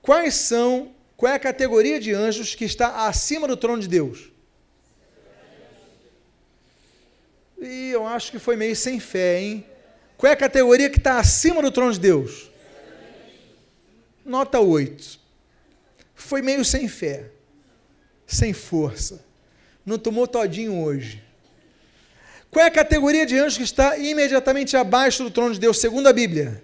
Quais 0.00 0.34
são, 0.34 0.92
qual 1.16 1.32
é 1.32 1.36
a 1.36 1.38
categoria 1.38 2.00
de 2.00 2.12
anjos 2.12 2.54
que 2.54 2.64
está 2.64 3.06
acima 3.06 3.46
do 3.46 3.56
trono 3.56 3.80
de 3.80 3.88
Deus? 3.88 4.31
E 7.62 7.90
eu 7.90 8.04
acho 8.04 8.32
que 8.32 8.40
foi 8.40 8.56
meio 8.56 8.74
sem 8.74 8.98
fé, 8.98 9.40
hein? 9.40 9.64
Qual 10.18 10.28
é 10.28 10.34
a 10.34 10.36
categoria 10.36 10.90
que 10.90 10.98
está 10.98 11.18
acima 11.18 11.62
do 11.62 11.70
trono 11.70 11.92
de 11.92 12.00
Deus? 12.00 12.50
Nota 14.24 14.58
8. 14.58 15.20
Foi 16.14 16.42
meio 16.42 16.64
sem 16.64 16.88
fé, 16.88 17.26
sem 18.26 18.52
força. 18.52 19.24
Não 19.86 19.98
tomou 19.98 20.26
todinho 20.26 20.82
hoje. 20.82 21.22
Qual 22.50 22.64
é 22.64 22.68
a 22.68 22.70
categoria 22.70 23.24
de 23.24 23.38
anjo 23.38 23.56
que 23.56 23.62
está 23.62 23.96
imediatamente 23.96 24.76
abaixo 24.76 25.22
do 25.22 25.30
trono 25.30 25.54
de 25.54 25.60
Deus, 25.60 25.80
segundo 25.80 26.08
a 26.08 26.12
Bíblia? 26.12 26.62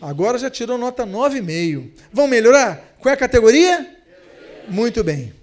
Agora 0.00 0.38
já 0.38 0.50
tirou 0.50 0.76
nota 0.78 1.06
9,5. 1.06 1.90
Vão 2.12 2.28
melhorar? 2.28 2.96
Qual 2.98 3.10
é 3.10 3.14
a 3.14 3.18
categoria? 3.18 3.96
Muito 4.68 5.02
bem. 5.02 5.34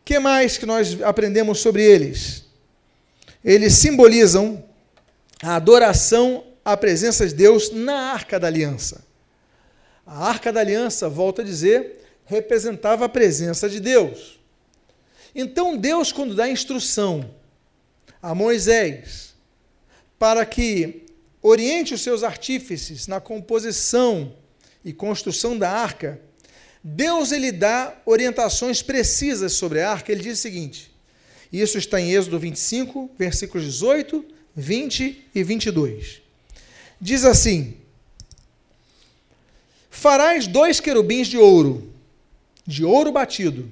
O 0.00 0.04
que 0.04 0.18
mais 0.18 0.56
que 0.56 0.66
nós 0.66 1.00
aprendemos 1.02 1.60
sobre 1.60 1.82
eles? 1.84 2.47
Eles 3.48 3.78
simbolizam 3.78 4.62
a 5.42 5.56
adoração 5.56 6.44
à 6.62 6.76
presença 6.76 7.26
de 7.26 7.32
Deus 7.32 7.70
na 7.72 8.12
Arca 8.12 8.38
da 8.38 8.46
Aliança. 8.46 9.02
A 10.06 10.28
Arca 10.28 10.52
da 10.52 10.60
Aliança, 10.60 11.08
volto 11.08 11.40
a 11.40 11.44
dizer, 11.44 12.04
representava 12.26 13.06
a 13.06 13.08
presença 13.08 13.66
de 13.66 13.80
Deus. 13.80 14.38
Então 15.34 15.78
Deus, 15.78 16.12
quando 16.12 16.34
dá 16.34 16.46
instrução 16.46 17.34
a 18.20 18.34
Moisés 18.34 19.34
para 20.18 20.44
que 20.44 21.06
oriente 21.40 21.94
os 21.94 22.02
seus 22.02 22.22
artífices 22.22 23.06
na 23.06 23.18
composição 23.18 24.34
e 24.84 24.92
construção 24.92 25.56
da 25.56 25.70
arca, 25.70 26.20
Deus 26.84 27.32
ele 27.32 27.50
dá 27.50 27.96
orientações 28.04 28.82
precisas 28.82 29.54
sobre 29.54 29.80
a 29.80 29.90
arca. 29.90 30.12
Ele 30.12 30.22
diz 30.22 30.38
o 30.38 30.42
seguinte: 30.42 30.87
isso 31.52 31.78
está 31.78 32.00
em 32.00 32.12
Êxodo 32.12 32.38
25, 32.38 33.10
versículos 33.18 33.64
18, 33.64 34.24
20 34.54 35.24
e 35.34 35.42
22. 35.42 36.20
Diz 37.00 37.24
assim: 37.24 37.76
Farás 39.90 40.46
dois 40.46 40.80
querubins 40.80 41.26
de 41.26 41.38
ouro, 41.38 41.92
de 42.66 42.84
ouro 42.84 43.10
batido. 43.10 43.70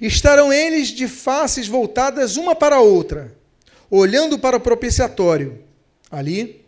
Estarão 0.00 0.52
eles 0.52 0.88
de 0.88 1.06
faces 1.06 1.68
voltadas 1.68 2.36
uma 2.36 2.54
para 2.54 2.76
a 2.76 2.80
outra, 2.80 3.34
olhando 3.88 4.38
para 4.38 4.56
o 4.56 4.60
propiciatório. 4.60 5.62
Ali, 6.10 6.64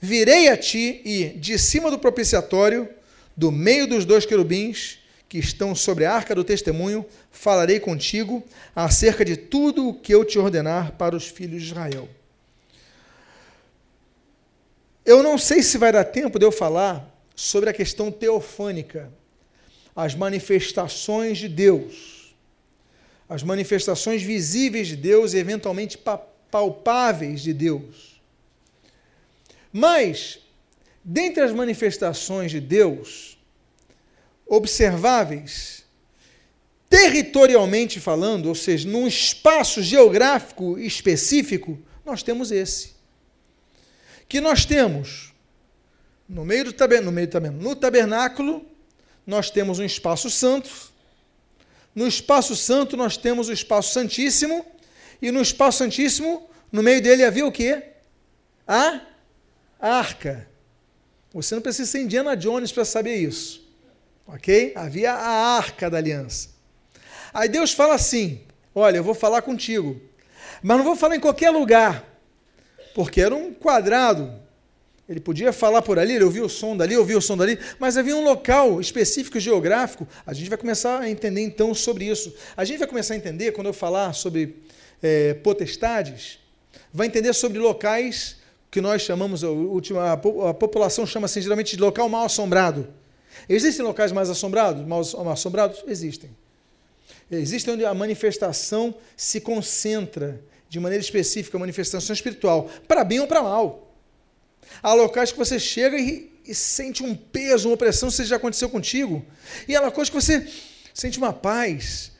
virei 0.00 0.48
a 0.48 0.56
ti 0.56 1.02
e, 1.04 1.24
de 1.38 1.58
cima 1.58 1.90
do 1.90 1.98
propiciatório, 1.98 2.88
do 3.36 3.52
meio 3.52 3.86
dos 3.86 4.04
dois 4.04 4.24
querubins, 4.24 4.98
que 5.28 5.38
estão 5.38 5.74
sobre 5.74 6.06
a 6.06 6.12
arca 6.12 6.34
do 6.34 6.42
testemunho, 6.42 7.04
falarei 7.30 7.78
contigo 7.78 8.42
acerca 8.74 9.24
de 9.24 9.36
tudo 9.36 9.88
o 9.88 9.94
que 9.94 10.14
eu 10.14 10.24
te 10.24 10.38
ordenar 10.38 10.92
para 10.92 11.14
os 11.14 11.26
filhos 11.26 11.62
de 11.62 11.68
Israel. 11.68 12.08
Eu 15.04 15.22
não 15.22 15.38
sei 15.38 15.62
se 15.62 15.78
vai 15.78 15.92
dar 15.92 16.04
tempo 16.04 16.38
de 16.38 16.44
eu 16.44 16.52
falar 16.52 17.14
sobre 17.34 17.70
a 17.70 17.72
questão 17.72 18.10
teofânica, 18.10 19.12
as 19.94 20.14
manifestações 20.14 21.38
de 21.38 21.48
Deus, 21.48 22.34
as 23.28 23.42
manifestações 23.42 24.22
visíveis 24.22 24.88
de 24.88 24.96
Deus 24.96 25.34
e 25.34 25.38
eventualmente 25.38 25.98
palpáveis 26.50 27.42
de 27.42 27.52
Deus. 27.52 28.20
Mas, 29.72 30.40
dentre 31.04 31.42
as 31.42 31.52
manifestações 31.52 32.50
de 32.50 32.60
Deus, 32.60 33.37
observáveis, 34.48 35.84
territorialmente 36.88 38.00
falando, 38.00 38.46
ou 38.46 38.54
seja, 38.54 38.88
num 38.88 39.06
espaço 39.06 39.82
geográfico 39.82 40.78
específico, 40.78 41.78
nós 42.04 42.22
temos 42.22 42.50
esse. 42.50 42.92
Que 44.26 44.40
nós 44.40 44.64
temos 44.64 45.34
no 46.28 46.44
meio 46.44 46.64
do 46.64 46.72
tabernáculo, 46.72 47.10
no, 47.10 47.14
meio 47.14 47.26
do 47.26 47.62
no 47.62 47.76
tabernáculo, 47.76 48.66
nós 49.26 49.50
temos 49.50 49.78
um 49.78 49.84
espaço 49.84 50.30
santo. 50.30 50.70
No 51.94 52.06
espaço 52.06 52.56
santo 52.56 52.96
nós 52.96 53.16
temos 53.16 53.48
o 53.48 53.52
espaço 53.52 53.92
santíssimo 53.92 54.64
e 55.20 55.30
no 55.30 55.42
espaço 55.42 55.78
santíssimo, 55.78 56.48
no 56.72 56.82
meio 56.82 57.02
dele 57.02 57.24
havia 57.24 57.46
o 57.46 57.52
quê? 57.52 57.82
A 58.66 59.02
arca. 59.78 60.48
Você 61.32 61.54
não 61.54 61.62
precisa 61.62 61.90
ser 61.90 62.00
Indiana 62.00 62.36
Jones 62.36 62.72
para 62.72 62.84
saber 62.84 63.16
isso. 63.16 63.67
Ok? 64.28 64.72
Havia 64.76 65.12
a 65.12 65.56
arca 65.56 65.88
da 65.88 65.96
aliança. 65.96 66.50
Aí 67.32 67.48
Deus 67.48 67.72
fala 67.72 67.94
assim: 67.94 68.42
Olha, 68.74 68.98
eu 68.98 69.04
vou 69.04 69.14
falar 69.14 69.40
contigo, 69.40 69.98
mas 70.62 70.76
não 70.76 70.84
vou 70.84 70.94
falar 70.94 71.16
em 71.16 71.20
qualquer 71.20 71.50
lugar, 71.50 72.04
porque 72.94 73.22
era 73.22 73.34
um 73.34 73.52
quadrado. 73.52 74.46
Ele 75.08 75.20
podia 75.20 75.54
falar 75.54 75.80
por 75.80 75.98
ali, 75.98 76.16
ele 76.16 76.24
ouvia 76.24 76.44
o 76.44 76.50
som 76.50 76.76
dali, 76.76 76.94
ouvia 76.94 77.16
o 77.16 77.22
som 77.22 77.34
dali, 77.34 77.58
mas 77.78 77.96
havia 77.96 78.14
um 78.14 78.22
local 78.22 78.78
específico 78.78 79.40
geográfico. 79.40 80.06
A 80.26 80.34
gente 80.34 80.50
vai 80.50 80.58
começar 80.58 81.00
a 81.00 81.08
entender 81.08 81.40
então 81.40 81.72
sobre 81.72 82.04
isso. 82.04 82.34
A 82.54 82.62
gente 82.62 82.78
vai 82.78 82.86
começar 82.86 83.14
a 83.14 83.16
entender, 83.16 83.52
quando 83.52 83.68
eu 83.68 83.72
falar 83.72 84.12
sobre 84.12 84.62
é, 85.02 85.32
potestades, 85.32 86.38
vai 86.92 87.06
entender 87.06 87.32
sobre 87.32 87.58
locais 87.58 88.36
que 88.70 88.82
nós 88.82 89.00
chamamos, 89.00 89.42
a, 89.42 89.48
a 90.50 90.52
população 90.52 91.06
chama 91.06 91.24
assim, 91.24 91.40
geralmente 91.40 91.74
de 91.74 91.80
local 91.82 92.06
mal 92.06 92.26
assombrado. 92.26 92.86
Existem 93.48 93.84
locais 93.84 94.12
mais 94.12 94.28
assombrados? 94.28 94.86
Mais 94.86 95.14
assombrados? 95.14 95.82
Existem. 95.86 96.30
Existem 97.30 97.74
onde 97.74 97.84
a 97.84 97.94
manifestação 97.94 98.94
se 99.16 99.40
concentra 99.40 100.40
de 100.68 100.78
maneira 100.78 101.02
específica, 101.02 101.56
a 101.56 101.60
manifestação 101.60 102.12
espiritual, 102.12 102.70
para 102.86 103.04
bem 103.04 103.20
ou 103.20 103.26
para 103.26 103.42
mal. 103.42 103.94
Há 104.82 104.92
locais 104.92 105.32
que 105.32 105.38
você 105.38 105.58
chega 105.58 105.98
e, 105.98 106.30
e, 106.44 106.54
sente 106.54 107.02
um 107.02 107.14
peso, 107.14 107.68
uma 107.68 107.74
opressão, 107.74 108.10
se 108.10 108.24
já 108.24 108.36
aconteceu 108.36 108.68
contigo. 108.68 109.24
E 109.66 109.74
há 109.74 109.80
locais 109.80 110.08
que 110.08 110.14
você 110.14 110.46
sente 110.92 111.18
uma 111.18 111.32
paz. 111.32 112.12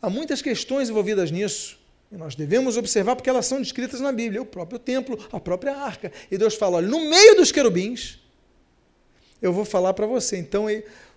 Há 0.00 0.08
muitas 0.08 0.40
questões 0.40 0.88
envolvidas 0.88 1.30
nisso. 1.30 1.78
E 2.10 2.16
nós 2.16 2.34
devemos 2.34 2.76
observar 2.76 3.16
porque 3.16 3.30
elas 3.30 3.46
são 3.46 3.60
descritas 3.60 4.00
na 4.00 4.10
Bíblia. 4.10 4.42
O 4.42 4.46
próprio 4.46 4.78
templo, 4.78 5.18
a 5.30 5.38
própria 5.38 5.76
arca. 5.76 6.10
E 6.30 6.38
Deus 6.38 6.54
fala: 6.54 6.78
olha, 6.78 6.88
no 6.88 7.08
meio 7.08 7.36
dos 7.36 7.52
querubins, 7.52 8.18
eu 9.40 9.52
vou 9.52 9.64
falar 9.64 9.94
para 9.94 10.06
você. 10.06 10.36
Então, 10.36 10.66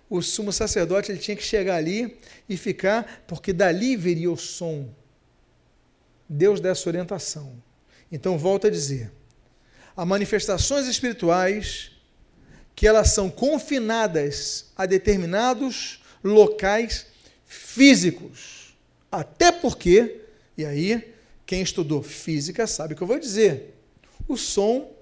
o 0.08 0.22
sumo 0.22 0.52
sacerdote 0.52 1.10
ele 1.10 1.18
tinha 1.18 1.36
que 1.36 1.42
chegar 1.42 1.76
ali 1.76 2.18
e 2.48 2.56
ficar, 2.56 3.24
porque 3.26 3.52
dali 3.52 3.96
viria 3.96 4.30
o 4.30 4.36
som. 4.36 4.88
Deus 6.28 6.60
dá 6.60 6.70
essa 6.70 6.88
orientação. 6.88 7.52
Então, 8.10 8.38
volto 8.38 8.66
a 8.66 8.70
dizer: 8.70 9.10
há 9.96 10.04
manifestações 10.04 10.86
espirituais 10.86 11.92
que 12.74 12.86
elas 12.86 13.10
são 13.10 13.30
confinadas 13.30 14.66
a 14.76 14.84
determinados 14.84 16.02
locais 16.22 17.06
físicos. 17.46 18.74
Até 19.10 19.52
porque, 19.52 20.22
e 20.56 20.64
aí, 20.64 21.14
quem 21.46 21.62
estudou 21.62 22.02
física 22.02 22.66
sabe 22.66 22.94
o 22.94 22.96
que 22.96 23.02
eu 23.02 23.06
vou 23.06 23.18
dizer. 23.18 23.74
O 24.26 24.36
som 24.36 24.92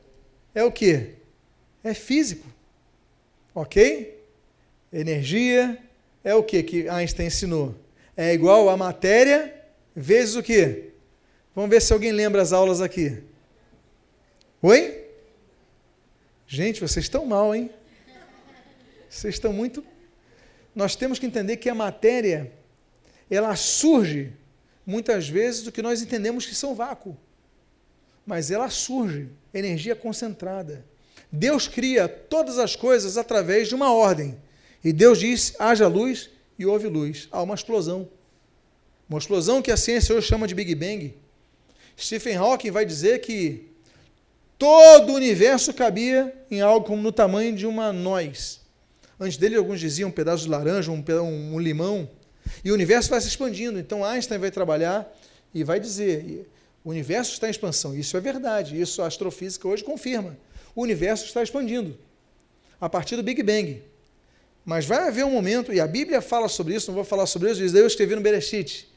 é 0.55 0.63
o 0.63 0.73
que? 0.73 1.15
É 1.83 1.95
físico. 1.95 2.47
Ok? 3.55 4.19
Energia 4.93 5.79
é 6.25 6.35
o 6.35 6.43
que 6.43 6.63
que 6.63 6.89
Einstein 6.89 7.27
ensinou? 7.27 7.75
É 8.17 8.33
igual 8.33 8.69
a 8.69 8.77
matéria 8.77 9.55
vezes 9.95 10.35
o 10.37 10.43
que? 10.43 10.91
Vamos 11.55 11.71
ver 11.71 11.81
se 11.81 11.93
alguém 11.93 12.13
lembra 12.13 12.41
as 12.41 12.53
aulas 12.53 12.81
aqui. 12.81 13.23
Oi? 14.63 15.05
Gente, 16.47 16.81
vocês 16.81 17.05
estão 17.05 17.27
mal, 17.27 17.55
hein? 17.55 17.71
Vocês 19.09 19.35
estão 19.35 19.53
muito. 19.53 19.85
Nós 20.75 20.97
temos 20.97 21.19
que 21.19 21.27
entender 21.27 21.59
que 21.59 21.69
a 21.69 21.75
matéria, 21.75 22.53
ela 23.31 23.55
surge 23.57 24.33
muitas 24.87 25.29
vezes 25.29 25.63
do 25.63 25.73
que 25.73 25.83
nós 25.83 26.01
entendemos 26.01 26.47
que 26.47 26.55
são 26.55 26.75
vácuo. 26.75 27.17
Mas 28.25 28.51
ela 28.51 28.71
surge, 28.71 29.29
energia 29.53 29.95
concentrada. 29.95 30.85
Deus 31.33 31.67
cria 31.67 32.07
todas 32.07 32.59
as 32.59 32.77
coisas 32.77 33.17
através 33.17 33.67
de 33.67 33.75
uma 33.75 33.91
ordem. 33.91 34.37
E 34.85 34.93
Deus 34.93 35.19
diz: 35.19 35.55
haja 35.59 35.89
luz 35.89 36.29
e 36.59 36.67
houve 36.67 36.87
luz. 36.89 37.27
Há 37.33 37.43
uma 37.43 37.55
explosão. 37.55 38.07
Uma 39.09 39.19
explosão 39.19 39.63
que 39.63 39.71
a 39.71 39.77
ciência 39.77 40.15
hoje 40.15 40.27
chama 40.27 40.47
de 40.47 40.55
Big 40.55 40.75
Bang. 40.75 41.15
Stephen 41.99 42.37
Hawking 42.37 42.71
vai 42.71 42.85
dizer 42.85 43.21
que 43.21 43.71
todo 44.59 45.13
o 45.13 45.17
universo 45.17 45.73
cabia 45.73 46.35
em 46.51 46.61
algo 46.61 46.87
como 46.87 47.01
no 47.01 47.13
tamanho 47.13 47.57
de 47.57 47.67
uma 47.67 47.93
noz. 47.93 48.61
Antes 49.19 49.39
dele, 49.39 49.57
alguns 49.57 49.81
diziam 49.81 50.09
um 50.09 50.13
pedaço 50.13 50.45
de 50.45 50.51
laranja, 50.51 50.91
um, 50.91 51.03
um, 51.23 51.55
um 51.55 51.59
limão. 51.59 52.09
E 52.65 52.71
o 52.71 52.75
universo 52.75 53.09
vai 53.09 53.21
se 53.21 53.29
expandindo. 53.29 53.79
Então 53.79 54.05
Einstein 54.05 54.39
vai 54.39 54.51
trabalhar 54.51 55.11
e 55.55 55.65
vai 55.65 55.81
dizer: 55.81 56.47
o 56.85 56.91
universo 56.91 57.33
está 57.33 57.47
em 57.47 57.51
expansão. 57.51 57.95
Isso 57.95 58.17
é 58.19 58.21
verdade. 58.21 58.79
Isso 58.79 59.01
a 59.01 59.07
astrofísica 59.07 59.67
hoje 59.67 59.83
confirma. 59.83 60.37
O 60.75 60.83
universo 60.83 61.27
está 61.27 61.43
expandindo 61.43 61.99
a 62.81 62.89
partir 62.89 63.17
do 63.17 63.23
Big 63.23 63.43
Bang. 63.43 63.83
Mas 64.65 64.87
vai 64.87 65.09
haver 65.09 65.25
um 65.25 65.31
momento, 65.31 65.73
e 65.73 65.81
a 65.81 65.87
Bíblia 65.87 66.21
fala 66.21 66.49
sobre 66.49 66.75
isso, 66.75 66.89
não 66.89 66.95
vou 66.95 67.05
falar 67.05 67.27
sobre 67.27 67.51
isso, 67.51 67.77
eu 67.77 67.87
escrevi 67.87 68.15
no 68.15 68.21
Bereshit, 68.21 68.89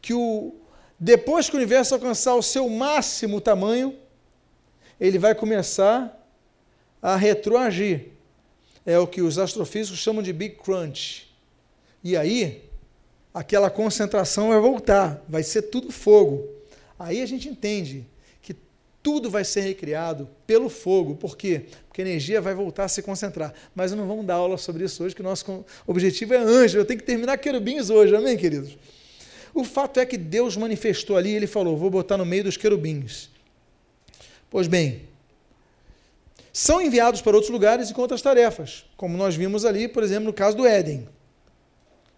que 0.00 0.14
o, 0.14 0.54
depois 0.98 1.48
que 1.48 1.54
o 1.54 1.58
universo 1.58 1.94
alcançar 1.94 2.34
o 2.34 2.42
seu 2.42 2.68
máximo 2.68 3.40
tamanho, 3.40 3.96
ele 4.98 5.18
vai 5.18 5.34
começar 5.34 6.12
a 7.02 7.16
retroagir. 7.16 8.08
É 8.84 8.98
o 8.98 9.06
que 9.06 9.20
os 9.20 9.38
astrofísicos 9.38 9.98
chamam 9.98 10.22
de 10.22 10.32
Big 10.32 10.56
Crunch. 10.56 11.34
E 12.02 12.16
aí, 12.16 12.64
aquela 13.34 13.68
concentração 13.68 14.48
vai 14.48 14.60
voltar, 14.60 15.22
vai 15.28 15.42
ser 15.42 15.62
tudo 15.62 15.90
fogo. 15.90 16.48
Aí 16.98 17.20
a 17.20 17.26
gente 17.26 17.48
entende 17.48 18.06
tudo 19.06 19.30
vai 19.30 19.44
ser 19.44 19.60
recriado 19.60 20.28
pelo 20.48 20.68
fogo. 20.68 21.14
Por 21.14 21.36
quê? 21.36 21.66
Porque 21.86 22.02
a 22.02 22.04
energia 22.04 22.40
vai 22.40 22.56
voltar 22.56 22.86
a 22.86 22.88
se 22.88 23.00
concentrar. 23.02 23.54
Mas 23.72 23.92
não 23.92 24.04
vamos 24.04 24.26
dar 24.26 24.34
aula 24.34 24.58
sobre 24.58 24.84
isso 24.84 25.04
hoje, 25.04 25.14
que 25.14 25.20
o 25.20 25.24
nosso 25.24 25.64
objetivo 25.86 26.34
é 26.34 26.38
anjo. 26.38 26.76
Eu 26.76 26.84
tenho 26.84 26.98
que 26.98 27.06
terminar 27.06 27.38
querubins 27.38 27.88
hoje, 27.88 28.16
amém, 28.16 28.36
queridos? 28.36 28.76
O 29.54 29.62
fato 29.62 30.00
é 30.00 30.04
que 30.04 30.18
Deus 30.18 30.56
manifestou 30.56 31.16
ali, 31.16 31.30
ele 31.30 31.46
falou: 31.46 31.76
vou 31.76 31.88
botar 31.88 32.16
no 32.16 32.26
meio 32.26 32.42
dos 32.42 32.56
querubins. 32.56 33.30
Pois 34.50 34.66
bem, 34.66 35.02
são 36.52 36.82
enviados 36.82 37.20
para 37.20 37.36
outros 37.36 37.52
lugares 37.52 37.90
e 37.90 37.94
com 37.94 38.02
outras 38.02 38.20
tarefas, 38.20 38.86
como 38.96 39.16
nós 39.16 39.36
vimos 39.36 39.64
ali, 39.64 39.86
por 39.86 40.02
exemplo, 40.02 40.24
no 40.24 40.32
caso 40.32 40.56
do 40.56 40.66
Éden. 40.66 41.08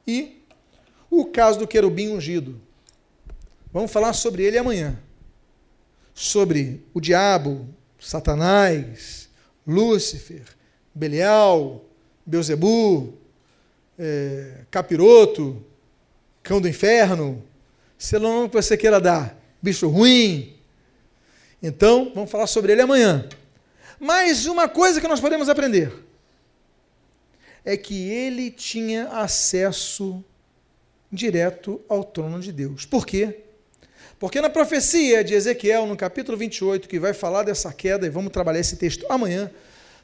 E 0.07 0.43
o 1.11 1.26
caso 1.26 1.59
do 1.59 1.68
querubim 1.68 2.09
ungido. 2.09 2.59
Vamos 3.70 3.93
falar 3.93 4.14
sobre 4.14 4.43
ele 4.43 4.57
amanhã. 4.57 4.99
Sobre 6.20 6.84
o 6.92 7.00
diabo, 7.00 7.72
Satanás, 7.96 9.28
Lúcifer, 9.64 10.42
Belial, 10.92 11.84
Beuzebu, 12.26 13.16
é, 13.96 14.62
Capiroto, 14.68 15.64
Cão 16.42 16.60
do 16.60 16.66
Inferno, 16.66 17.40
sei 17.96 18.18
lá 18.18 18.42
o 18.42 18.48
que 18.48 18.56
você 18.56 18.76
queira 18.76 19.00
dar, 19.00 19.40
bicho 19.62 19.86
ruim. 19.88 20.56
Então, 21.62 22.10
vamos 22.12 22.32
falar 22.32 22.48
sobre 22.48 22.72
ele 22.72 22.82
amanhã. 22.82 23.28
Mas 24.00 24.44
uma 24.46 24.68
coisa 24.68 25.00
que 25.00 25.06
nós 25.06 25.20
podemos 25.20 25.48
aprender 25.48 25.92
é 27.64 27.76
que 27.76 28.10
ele 28.10 28.50
tinha 28.50 29.06
acesso 29.06 30.24
direto 31.12 31.80
ao 31.88 32.02
trono 32.02 32.40
de 32.40 32.50
Deus. 32.50 32.84
Por 32.84 33.06
quê? 33.06 33.44
Porque 34.18 34.40
na 34.40 34.50
profecia 34.50 35.22
de 35.22 35.34
Ezequiel, 35.34 35.86
no 35.86 35.96
capítulo 35.96 36.36
28, 36.36 36.88
que 36.88 36.98
vai 36.98 37.14
falar 37.14 37.44
dessa 37.44 37.72
queda, 37.72 38.06
e 38.06 38.10
vamos 38.10 38.32
trabalhar 38.32 38.58
esse 38.58 38.76
texto 38.76 39.06
amanhã, 39.08 39.50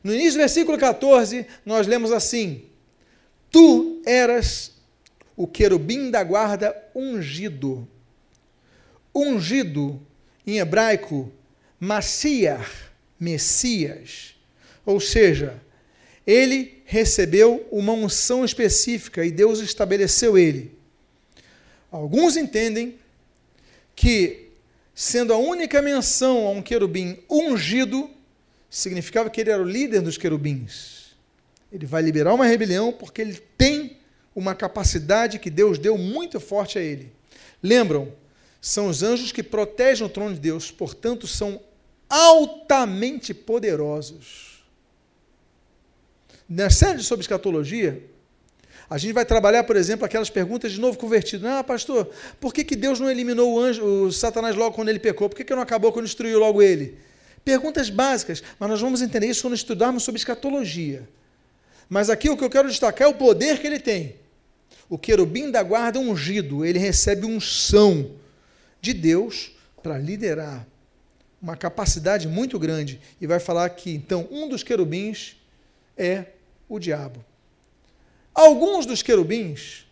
no 0.05 0.15
início 0.15 0.35
do 0.35 0.39
versículo 0.39 0.79
14, 0.79 1.47
nós 1.67 1.87
lemos 1.87 2.13
assim: 2.13 2.65
Tu 3.51 4.03
eras 4.07 4.73
o 5.37 5.49
querubim 5.49 6.11
da 6.11 6.23
guarda 6.23 6.77
ungido. 6.95 7.89
Ungido, 9.15 10.01
em 10.47 10.59
hebraico, 10.59 11.33
Maciar, 11.81 12.71
Messias. 13.19 14.35
Ou 14.87 15.01
seja, 15.01 15.61
ele 16.27 16.83
recebeu 16.85 17.67
uma 17.71 17.93
unção 17.93 18.45
específica 18.45 19.25
e 19.25 19.31
Deus 19.31 19.61
estabeleceu 19.61 20.39
ele. 20.39 20.77
Alguns 21.91 22.37
entendem 22.37 22.99
que, 23.95 24.51
sendo 24.95 25.33
a 25.33 25.37
única 25.37 25.81
menção 25.81 26.47
a 26.47 26.51
um 26.51 26.63
querubim 26.63 27.19
ungido, 27.31 28.11
significava 28.69 29.31
que 29.31 29.41
ele 29.41 29.51
era 29.51 29.63
o 29.63 29.67
líder 29.67 30.01
dos 30.01 30.19
querubins. 30.19 31.15
Ele 31.73 31.87
vai 31.87 32.03
liberar 32.03 32.35
uma 32.35 32.47
rebelião 32.47 32.93
porque 32.93 33.21
ele 33.21 33.41
tem 33.57 33.99
uma 34.35 34.55
capacidade 34.55 35.39
que 35.39 35.51
Deus 35.51 35.79
deu 35.79 35.97
muito 35.97 36.41
forte 36.41 36.79
a 36.79 36.83
ele. 36.83 37.13
Lembram? 37.63 38.13
São 38.61 38.89
os 38.89 39.03
anjos 39.03 39.31
que 39.31 39.43
protegem 39.43 40.07
o 40.07 40.11
trono 40.11 40.35
de 40.35 40.41
Deus, 40.41 40.71
portanto, 40.71 41.27
são 41.27 41.61
altamente 42.09 43.35
poderosos. 43.35 44.65
Na 46.49 46.71
série 46.71 47.03
sobre 47.03 47.23
escatologia, 47.23 48.03
a 48.89 48.99
gente 48.99 49.13
vai 49.13 49.25
trabalhar, 49.25 49.65
por 49.65 49.77
exemplo, 49.77 50.05
aquelas 50.05 50.29
perguntas 50.29 50.73
de 50.73 50.81
novo 50.81 50.99
convertido. 50.99 51.49
Ah, 51.49 51.65
pastor, 51.65 52.11
por 52.41 52.53
que, 52.53 52.63
que 52.63 52.77
Deus 52.77 53.01
não 53.01 53.11
eliminou 53.11 53.55
o, 53.55 53.59
anjo, 53.59 53.85
o 53.85 54.13
Satanás 54.13 54.55
logo 54.55 54.75
quando 54.75 54.89
ele 54.89 54.99
pecou? 54.99 55.29
Por 55.29 55.37
que, 55.37 55.45
que 55.45 55.55
não 55.55 55.63
acabou 55.63 55.93
quando 55.93 56.05
destruiu 56.05 56.39
logo 56.39 56.63
ele? 56.63 56.99
Perguntas 57.45 57.91
básicas, 57.91 58.43
mas 58.59 58.69
nós 58.69 58.81
vamos 58.81 59.03
entender 59.03 59.27
isso 59.27 59.43
quando 59.43 59.55
estudarmos 59.55 60.03
sobre 60.03 60.19
escatologia. 60.19 61.09
Mas 61.89 62.11
aqui 62.11 62.31
o 62.31 62.37
que 62.37 62.45
eu 62.45 62.51
quero 62.51 62.69
destacar 62.69 63.07
é 63.07 63.11
o 63.11 63.15
poder 63.15 63.59
que 63.59 63.67
ele 63.67 63.79
tem. 63.79 64.17
O 64.89 64.99
querubim 64.99 65.51
da 65.51 65.63
guarda 65.63 65.99
ungido, 65.99 66.65
ele 66.65 66.79
recebe 66.79 67.27
unção 67.27 68.11
de 68.81 68.93
Deus 68.93 69.53
para 69.83 69.99
liderar 69.99 70.67
uma 71.41 71.57
capacidade 71.57 72.27
muito 72.27 72.59
grande. 72.59 73.01
E 73.21 73.27
vai 73.27 73.39
falar 73.39 73.69
que, 73.71 73.91
então, 73.95 74.27
um 74.31 74.49
dos 74.49 74.63
querubins 74.63 75.37
é 75.97 76.27
o 76.69 76.79
diabo. 76.79 77.23
Alguns 78.35 78.85
dos 78.85 79.01
querubins 79.01 79.87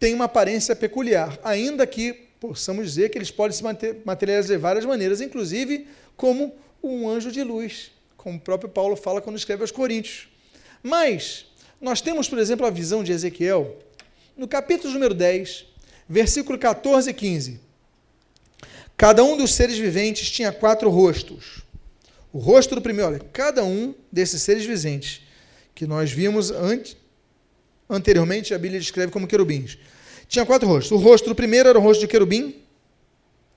têm 0.00 0.14
uma 0.14 0.24
aparência 0.24 0.74
peculiar, 0.74 1.38
ainda 1.44 1.86
que 1.86 2.12
possamos 2.40 2.86
dizer 2.86 3.10
que 3.10 3.16
eles 3.16 3.30
podem 3.30 3.56
se 3.56 3.62
materializar 4.04 4.56
de 4.56 4.60
várias 4.60 4.84
maneiras, 4.84 5.20
inclusive 5.20 5.86
como 6.16 6.52
um 6.82 7.08
anjo 7.08 7.30
de 7.30 7.44
luz, 7.44 7.92
como 8.16 8.36
o 8.36 8.40
próprio 8.40 8.68
Paulo 8.68 8.96
fala 8.96 9.20
quando 9.20 9.36
escreve 9.36 9.62
aos 9.62 9.70
Coríntios. 9.70 10.28
Mas 10.82 11.46
nós 11.80 12.00
temos, 12.00 12.28
por 12.28 12.40
exemplo, 12.40 12.66
a 12.66 12.70
visão 12.70 13.04
de 13.04 13.12
Ezequiel, 13.12 13.78
no 14.36 14.48
capítulo 14.48 14.92
número 14.92 15.14
10, 15.14 15.66
versículo 16.08 16.58
14 16.58 17.10
e 17.10 17.14
15. 17.14 17.60
Cada 18.96 19.22
um 19.22 19.36
dos 19.36 19.54
seres 19.54 19.78
viventes 19.78 20.30
tinha 20.30 20.50
quatro 20.50 20.90
rostos. 20.90 21.62
O 22.32 22.38
rosto 22.38 22.74
do 22.74 22.82
primeiro, 22.82 23.12
olha, 23.12 23.20
cada 23.32 23.62
um 23.62 23.94
desses 24.10 24.42
seres 24.42 24.64
viventes 24.64 25.22
que 25.74 25.86
nós 25.86 26.10
vimos 26.10 26.50
antes, 26.50 26.96
anteriormente, 27.94 28.54
a 28.54 28.58
Bíblia 28.58 28.80
descreve 28.80 29.12
como 29.12 29.26
querubins. 29.26 29.78
Tinha 30.28 30.46
quatro 30.46 30.66
rostos. 30.66 30.90
O 30.92 30.96
rosto 30.96 31.28
do 31.28 31.34
primeiro 31.34 31.68
era 31.68 31.78
o 31.78 31.82
rosto 31.82 32.00
de 32.00 32.08
querubim. 32.08 32.56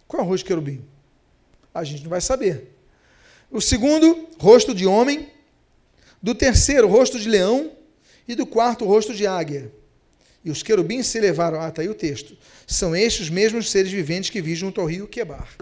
Qual 0.07 0.21
é 0.21 0.25
o 0.25 0.27
rosto 0.27 0.43
de 0.43 0.47
querubim? 0.49 0.83
A 1.73 1.83
gente 1.83 2.03
não 2.03 2.09
vai 2.09 2.21
saber. 2.21 2.75
O 3.49 3.61
segundo, 3.61 4.27
rosto 4.37 4.75
de 4.75 4.85
homem. 4.85 5.29
Do 6.21 6.35
terceiro, 6.35 6.87
rosto 6.87 7.19
de 7.19 7.29
leão. 7.29 7.71
E 8.27 8.35
do 8.35 8.45
quarto, 8.45 8.85
rosto 8.85 9.13
de 9.13 9.25
águia. 9.25 9.71
E 10.43 10.51
os 10.51 10.61
querubins 10.61 11.07
se 11.07 11.17
elevaram. 11.17 11.61
Ah, 11.61 11.69
está 11.69 11.81
aí 11.81 11.89
o 11.89 11.95
texto. 11.95 12.37
São 12.67 12.95
estes 12.95 13.23
os 13.23 13.29
mesmos 13.29 13.71
seres 13.71 13.91
viventes 13.91 14.29
que 14.29 14.41
vivem 14.41 14.55
junto 14.55 14.81
ao 14.81 14.87
rio 14.87 15.07
Quebar. 15.07 15.55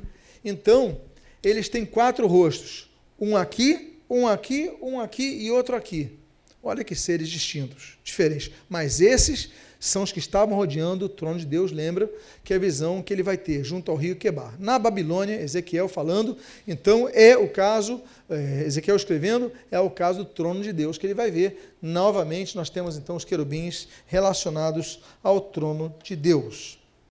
Então, 0.44 1.00
eles 1.44 1.70
têm 1.70 1.86
quatro 1.86 2.26
rostos: 2.28 2.90
um 3.20 3.38
aqui, 3.38 4.00
um 4.10 4.28
aqui, 4.28 4.72
um 4.82 5.00
aqui 5.00 5.24
e 5.24 5.52
outro 5.52 5.76
aqui. 5.76 6.18
Olha 6.66 6.84
que 6.84 6.96
seres 6.96 7.28
distintos, 7.28 7.98
diferentes. 8.06 8.50
Mas 8.70 9.02
esses 9.02 9.52
são 9.78 10.02
os 10.02 10.14
que 10.14 10.20
estavam 10.20 10.56
rodeando 10.56 11.06
o 11.06 11.10
trono 11.10 11.38
de 11.38 11.46
Deus, 11.46 11.74
lembra 11.74 12.10
que 12.42 12.54
é 12.54 12.56
a 12.56 12.60
visão 12.60 13.02
que 13.02 13.12
ele 13.12 13.22
vai 13.22 13.36
ter 13.36 13.66
junto 13.66 13.92
ao 13.92 13.98
rio 13.98 14.16
Quebar. 14.16 14.56
Na 14.58 14.80
Babilônia, 14.80 15.42
Ezequiel 15.42 15.90
falando, 15.90 16.38
então 16.66 17.10
é 17.12 17.36
o 17.36 17.50
caso, 17.50 18.02
é, 18.30 18.64
Ezequiel 18.66 18.96
escrevendo, 18.96 19.52
é 19.70 19.78
o 19.78 19.90
caso 19.90 20.20
do 20.20 20.26
trono 20.26 20.64
de 20.64 20.72
Deus 20.72 20.98
que 20.98 21.06
ele 21.06 21.14
vai 21.14 21.30
ver. 21.30 21.76
Novamente, 21.82 22.56
nós 22.56 22.70
temos 22.70 22.96
então 22.96 23.18
os 23.18 23.26
querubins 23.26 23.90
relacionados 24.08 25.02
ao 25.22 25.42
trono 25.42 25.94
de 26.02 26.16
Deus. 26.16 26.80